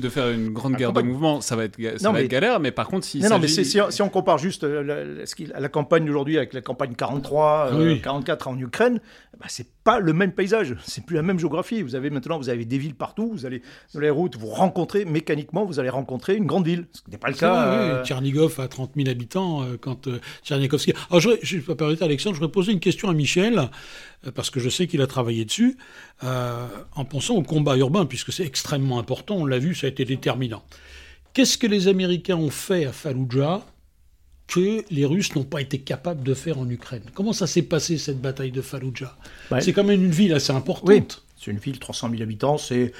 De, 0.00 0.08
faire 0.08 0.30
une 0.30 0.50
grande 0.50 0.76
guerre 0.76 0.92
de 0.92 1.02
mouvement, 1.02 1.40
ça 1.40 1.56
va 1.56 1.64
être, 1.64 1.78
ça 1.98 2.12
va 2.12 2.20
être 2.20 2.28
galère. 2.28 2.60
Mais 2.60 2.70
par 2.70 2.88
contre, 2.88 3.06
si 3.06 3.20
non, 3.20 3.38
mais 3.38 3.48
si, 3.48 3.64
si, 3.64 4.02
on 4.02 4.08
compare 4.08 4.38
juste 4.38 4.64
euh, 4.64 4.82
la, 4.82 5.60
la 5.60 5.68
campagne 5.68 6.04
d'aujourd'hui 6.04 6.36
avec 6.36 6.52
la 6.52 6.60
campagne 6.60 6.94
43, 6.94 7.70
44 8.02 8.48
en 8.48 8.58
Ukraine, 8.58 9.00
bah, 9.38 9.46
c'est 9.48 9.66
pas 9.82 9.98
le 9.98 10.12
même 10.12 10.32
paysage, 10.32 10.76
c'est 10.84 11.04
plus 11.04 11.16
la 11.16 11.22
même 11.22 11.38
géographie. 11.38 11.82
Vous 11.82 11.94
avez 11.94 12.10
maintenant, 12.10 12.38
vous 12.38 12.48
avez 12.48 12.64
des 12.64 12.78
villes 12.78 12.94
partout, 12.94 13.30
vous 13.32 13.46
allez 13.46 13.62
dans 13.92 14.00
les 14.00 14.10
routes, 14.10 14.36
vous 14.36 14.46
rencontrez 14.46 15.04
mécaniquement, 15.04 15.64
vous 15.64 15.80
allez 15.80 15.90
rencontrer 15.90 16.36
une 16.36 16.46
grande 16.46 16.66
ville, 16.66 16.86
ce 16.92 17.02
qui 17.02 17.10
n'est 17.10 17.18
pas 17.18 17.28
le 17.28 17.34
cas. 17.34 17.63
Oui, 17.70 17.76
euh... 17.76 18.04
Tchernigov 18.04 18.60
a 18.60 18.68
30 18.68 18.92
000 18.96 19.08
habitants 19.08 19.62
euh, 19.62 19.76
quand 19.80 20.06
euh, 20.06 20.20
Tchernikovski. 20.44 20.92
Alors, 21.10 21.20
je, 21.20 21.30
je 21.42 21.58
vais 21.58 21.74
pas 21.74 21.88
Alexandre, 22.00 22.34
je 22.34 22.40
voudrais 22.40 22.52
poser 22.52 22.72
une 22.72 22.80
question 22.80 23.08
à 23.08 23.14
Michel 23.14 23.70
euh, 24.26 24.30
parce 24.32 24.50
que 24.50 24.60
je 24.60 24.68
sais 24.68 24.86
qu'il 24.86 25.00
a 25.02 25.06
travaillé 25.06 25.44
dessus, 25.44 25.76
en 26.22 27.04
pensant 27.04 27.34
au 27.34 27.42
combat 27.42 27.76
urbain, 27.76 28.06
puisque 28.06 28.32
c'est 28.32 28.44
extrêmement 28.44 28.98
important. 28.98 29.36
On 29.36 29.46
l'a 29.46 29.58
vu, 29.58 29.74
ça 29.74 29.86
a 29.86 29.90
été 29.90 30.04
déterminant. 30.04 30.62
Qu'est-ce 31.32 31.58
que 31.58 31.66
les 31.66 31.88
Américains 31.88 32.36
ont 32.36 32.50
fait 32.50 32.86
à 32.86 32.92
Fallujah 32.92 33.62
que 34.46 34.84
les 34.90 35.04
Russes 35.04 35.34
n'ont 35.34 35.44
pas 35.44 35.60
été 35.60 35.78
capables 35.78 36.22
de 36.22 36.34
faire 36.34 36.58
en 36.58 36.68
Ukraine? 36.68 37.02
Comment 37.14 37.32
ça 37.32 37.46
s'est 37.46 37.62
passé 37.62 37.98
cette 37.98 38.20
bataille 38.20 38.52
de 38.52 38.62
Fallujah? 38.62 39.16
C'est 39.60 39.72
quand 39.72 39.84
même 39.84 40.02
une 40.02 40.10
ville 40.10 40.32
assez 40.32 40.52
importante. 40.52 40.88
Oui, 40.88 41.02
c'est 41.38 41.50
une 41.50 41.58
ville, 41.58 41.78
300 41.78 42.10
000 42.10 42.22
habitants, 42.22 42.56
c'est 42.56 42.92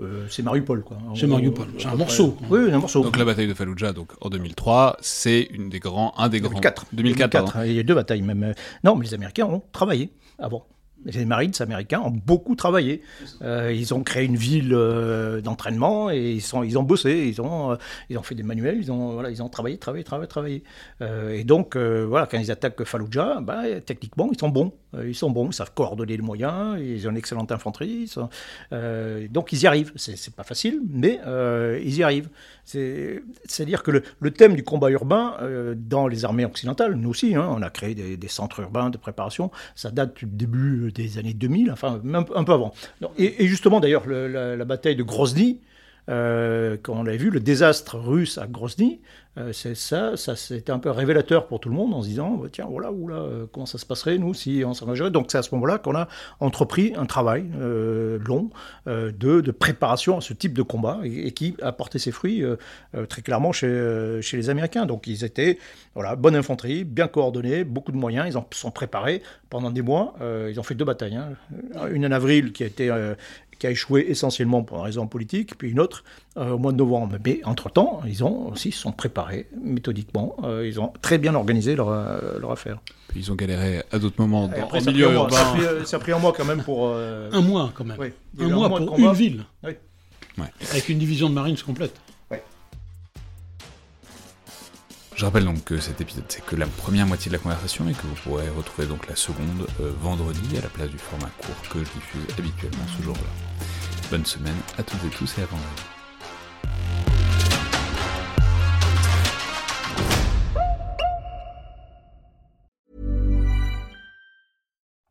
euh, 0.00 0.26
c'est 0.28 0.42
Mariupol. 0.42 0.84
C'est 1.14 1.26
Mariupol, 1.26 1.66
c'est 1.78 1.86
un 1.86 1.96
morceau. 1.96 2.36
Oui, 2.48 2.70
un 2.72 2.78
morceau. 2.78 3.02
Donc 3.02 3.16
la 3.16 3.24
bataille 3.24 3.48
de 3.48 3.54
Fallujah, 3.54 3.92
donc 3.92 4.12
en 4.20 4.28
2003, 4.28 4.96
c'est 5.00 5.42
une 5.52 5.68
des 5.68 5.80
grands, 5.80 6.14
un 6.16 6.28
des 6.28 6.40
2004. 6.40 6.74
grands. 6.74 6.88
2004. 6.92 7.52
2004 7.52 7.66
il 7.66 7.72
y 7.74 7.80
a 7.80 7.82
deux 7.82 7.94
batailles 7.94 8.22
même. 8.22 8.54
Non, 8.84 8.96
mais 8.96 9.06
les 9.06 9.14
Américains 9.14 9.46
ont 9.46 9.62
travaillé 9.72 10.10
avant 10.38 10.66
les 11.04 11.24
Marines 11.24 11.52
américains 11.60 12.00
ont 12.00 12.10
beaucoup 12.10 12.54
travaillé. 12.54 13.02
Euh, 13.42 13.72
ils 13.72 13.94
ont 13.94 14.02
créé 14.02 14.24
une 14.24 14.36
ville 14.36 14.72
euh, 14.72 15.40
d'entraînement 15.40 16.10
et 16.10 16.32
ils, 16.32 16.42
sont, 16.42 16.62
ils 16.62 16.78
ont 16.78 16.82
bossé, 16.82 17.26
ils 17.28 17.40
ont, 17.40 17.72
euh, 17.72 17.76
ils 18.08 18.18
ont 18.18 18.22
fait 18.22 18.34
des 18.34 18.42
manuels, 18.42 18.78
ils 18.78 18.92
ont, 18.92 19.12
voilà, 19.12 19.30
ils 19.30 19.42
ont 19.42 19.48
travaillé, 19.48 19.78
travaillé, 19.78 20.04
travaillé, 20.04 20.28
travaillé. 20.28 20.62
et 21.32 21.44
donc, 21.44 21.76
voilà, 21.76 22.26
quand 22.26 22.38
ils 22.38 22.50
attaquent 22.50 22.84
Fallujah, 22.84 23.40
bah, 23.40 23.62
techniquement, 23.84 24.28
ils 24.32 24.38
sont 24.38 24.48
bons. 24.48 24.72
Ils 25.04 25.14
sont 25.14 25.30
bons, 25.30 25.48
ils 25.50 25.54
savent 25.54 25.72
coordonner 25.74 26.16
les 26.16 26.22
moyens, 26.22 26.78
ils 26.80 27.06
ont 27.06 27.10
une 27.10 27.16
excellente 27.16 27.52
infanterie. 27.52 28.12
donc, 29.30 29.52
ils 29.52 29.62
y 29.62 29.66
arrivent. 29.66 29.92
C'est 29.96 30.34
pas 30.34 30.42
facile, 30.42 30.80
mais 30.88 31.20
ils 31.82 31.96
y 31.96 32.02
arrivent. 32.02 32.28
C'est-à-dire 32.64 33.82
que 33.82 34.02
le, 34.18 34.30
thème 34.30 34.54
du 34.54 34.64
combat 34.64 34.90
urbain 34.90 35.36
dans 35.76 36.06
les 36.06 36.24
armées 36.24 36.44
occidentales, 36.44 36.94
nous 36.94 37.10
aussi, 37.10 37.34
hein, 37.34 37.48
on 37.50 37.62
a 37.62 37.70
créé 37.70 37.94
des, 37.94 38.28
centres 38.28 38.60
urbains 38.60 38.90
de 38.90 38.96
préparation, 38.96 39.50
ça 39.74 39.90
date 39.90 40.16
du 40.18 40.26
début 40.26 40.92
des 40.92 41.18
années 41.18 41.34
2000, 41.34 41.72
enfin 41.72 42.00
un, 42.04 42.24
un 42.34 42.44
peu 42.44 42.52
avant. 42.52 42.72
Et, 43.18 43.46
justement, 43.46 43.80
d'ailleurs, 43.80 44.06
la, 44.06 44.64
bataille 44.64 44.96
de 44.96 45.02
Grozny, 45.02 45.60
euh, 46.08 46.76
quand 46.82 46.94
on 46.94 47.02
l'a 47.02 47.16
vu, 47.16 47.30
le 47.30 47.40
désastre 47.40 47.98
russe 47.98 48.38
à 48.38 48.46
Grozny, 48.46 49.00
euh, 49.38 49.52
c'est 49.52 49.76
ça, 49.76 50.16
ça 50.16 50.34
c'était 50.34 50.72
un 50.72 50.80
peu 50.80 50.90
révélateur 50.90 51.46
pour 51.46 51.60
tout 51.60 51.68
le 51.68 51.74
monde 51.76 51.94
en 51.94 52.02
se 52.02 52.08
disant 52.08 52.30
bah, 52.30 52.48
tiens, 52.50 52.66
voilà, 52.68 52.90
oula, 52.90 53.14
euh, 53.14 53.46
comment 53.52 53.66
ça 53.66 53.78
se 53.78 53.86
passerait 53.86 54.18
nous 54.18 54.34
si 54.34 54.64
on 54.66 54.74
s'engagerait 54.74 55.12
Donc 55.12 55.26
c'est 55.30 55.38
à 55.38 55.42
ce 55.42 55.54
moment-là 55.54 55.78
qu'on 55.78 55.94
a 55.94 56.08
entrepris 56.40 56.94
un 56.96 57.06
travail 57.06 57.44
long 57.54 58.50
de, 58.86 59.10
de, 59.12 59.50
préparation 59.52 60.18
à 60.18 60.20
ce 60.20 60.32
type 60.32 60.52
de 60.52 60.62
combat 60.62 60.98
et, 61.04 61.30
qui 61.30 61.54
a 61.62 61.70
porté 61.70 61.98
ses 61.98 62.10
fruits 62.10 62.42
très 63.08 63.22
clairement 63.22 63.52
chez, 63.52 64.18
chez 64.20 64.36
les 64.36 64.50
Américains. 64.50 64.86
Donc 64.86 65.06
ils 65.06 65.24
étaient, 65.24 65.58
voilà, 65.94 66.16
bonne 66.16 66.34
infanterie, 66.34 66.84
bien 66.84 67.06
coordonnés, 67.06 67.62
beaucoup 67.62 67.92
de 67.92 67.96
moyens, 67.96 68.26
ils 68.28 68.36
en 68.36 68.46
sont 68.50 68.70
préparés 68.70 69.22
pendant 69.48 69.70
des 69.70 69.82
mois. 69.82 70.14
ils 70.48 70.58
ont 70.58 70.64
fait 70.64 70.74
deux 70.74 70.84
batailles, 70.84 71.16
hein. 71.16 71.36
une 71.92 72.04
en 72.06 72.12
avril 72.12 72.52
qui 72.52 72.64
a 72.64 72.66
été 72.66 72.90
qui 73.60 73.66
a 73.66 73.70
échoué 73.70 74.06
essentiellement 74.08 74.62
pour 74.64 74.78
une 74.78 74.84
raison 74.84 75.06
politique, 75.06 75.56
puis 75.56 75.70
une 75.70 75.80
autre 75.80 76.02
euh, 76.38 76.52
au 76.52 76.58
mois 76.58 76.72
de 76.72 76.78
novembre. 76.78 77.16
Mais 77.24 77.40
entre-temps, 77.44 78.00
ils 78.06 78.24
ont 78.24 78.48
aussi 78.48 78.72
se 78.72 78.80
sont 78.80 78.90
préparés 78.90 79.48
méthodiquement, 79.62 80.34
euh, 80.42 80.66
ils 80.66 80.80
ont 80.80 80.92
très 81.02 81.18
bien 81.18 81.34
organisé 81.34 81.76
leur, 81.76 81.90
euh, 81.90 82.38
leur 82.40 82.50
affaire. 82.50 82.80
Puis 83.08 83.20
ils 83.20 83.30
ont 83.30 83.34
galéré 83.34 83.82
à 83.92 83.98
d'autres 83.98 84.18
moments 84.18 84.48
dans, 84.48 84.62
après, 84.62 84.80
milieu 84.80 85.12
urbain. 85.12 85.36
Ça 85.84 85.96
a, 85.96 86.00
pris, 86.00 86.12
un 86.12 86.18
mois 86.18 86.32
quand 86.32 86.46
même 86.46 86.62
pour... 86.62 86.88
Un 86.88 87.40
mois 87.42 87.70
quand 87.74 87.84
même. 87.84 87.98
Un, 88.38 88.48
mois 88.48 88.68
pour 88.68 88.98
une 88.98 89.12
ville. 89.12 89.44
Oui. 89.62 89.72
Avec 90.70 90.88
une 90.88 90.98
division 90.98 91.28
de 91.28 91.34
Marines 91.34 91.58
complète. 91.58 91.94
Je 95.20 95.26
rappelle 95.26 95.44
donc 95.44 95.62
que 95.64 95.76
cet 95.76 96.00
épisode 96.00 96.24
c'est 96.28 96.42
que 96.42 96.56
la 96.56 96.66
première 96.66 97.06
moitié 97.06 97.30
de 97.30 97.36
la 97.36 97.42
conversation 97.42 97.86
et 97.86 97.92
que 97.92 98.06
vous 98.06 98.14
pourrez 98.24 98.48
retrouver 98.48 98.88
donc 98.88 99.06
la 99.06 99.14
seconde 99.14 99.66
vendredi 99.78 100.56
à 100.56 100.62
la 100.62 100.68
place 100.70 100.88
du 100.88 100.96
format 100.96 101.28
court 101.36 101.60
que 101.70 101.80
je 101.80 101.90
diffuse 101.92 102.38
habituellement 102.38 102.86
ce 102.96 103.02
jour-là. 103.02 103.66
Bonne 104.10 104.24
semaine 104.24 104.56
à 104.78 104.82
toutes 104.82 105.04
et 105.04 105.10
tous 105.10 105.36
et 105.36 105.42
à 105.42 105.44
vendredi. 105.44 105.82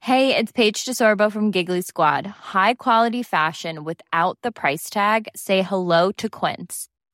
Hey, 0.01 0.35
it's 0.35 0.51
Paige 0.51 0.85
DeSorbo 0.85 1.31
from 1.31 1.51
Giggly 1.51 1.83
Squad. 1.83 2.25
High 2.25 2.73
quality 2.73 3.21
fashion 3.21 3.83
without 3.83 4.39
the 4.41 4.51
price 4.51 4.89
tag. 4.89 5.27
Say 5.35 5.61
hello 5.61 6.11
to 6.13 6.27
Quince. 6.29 6.87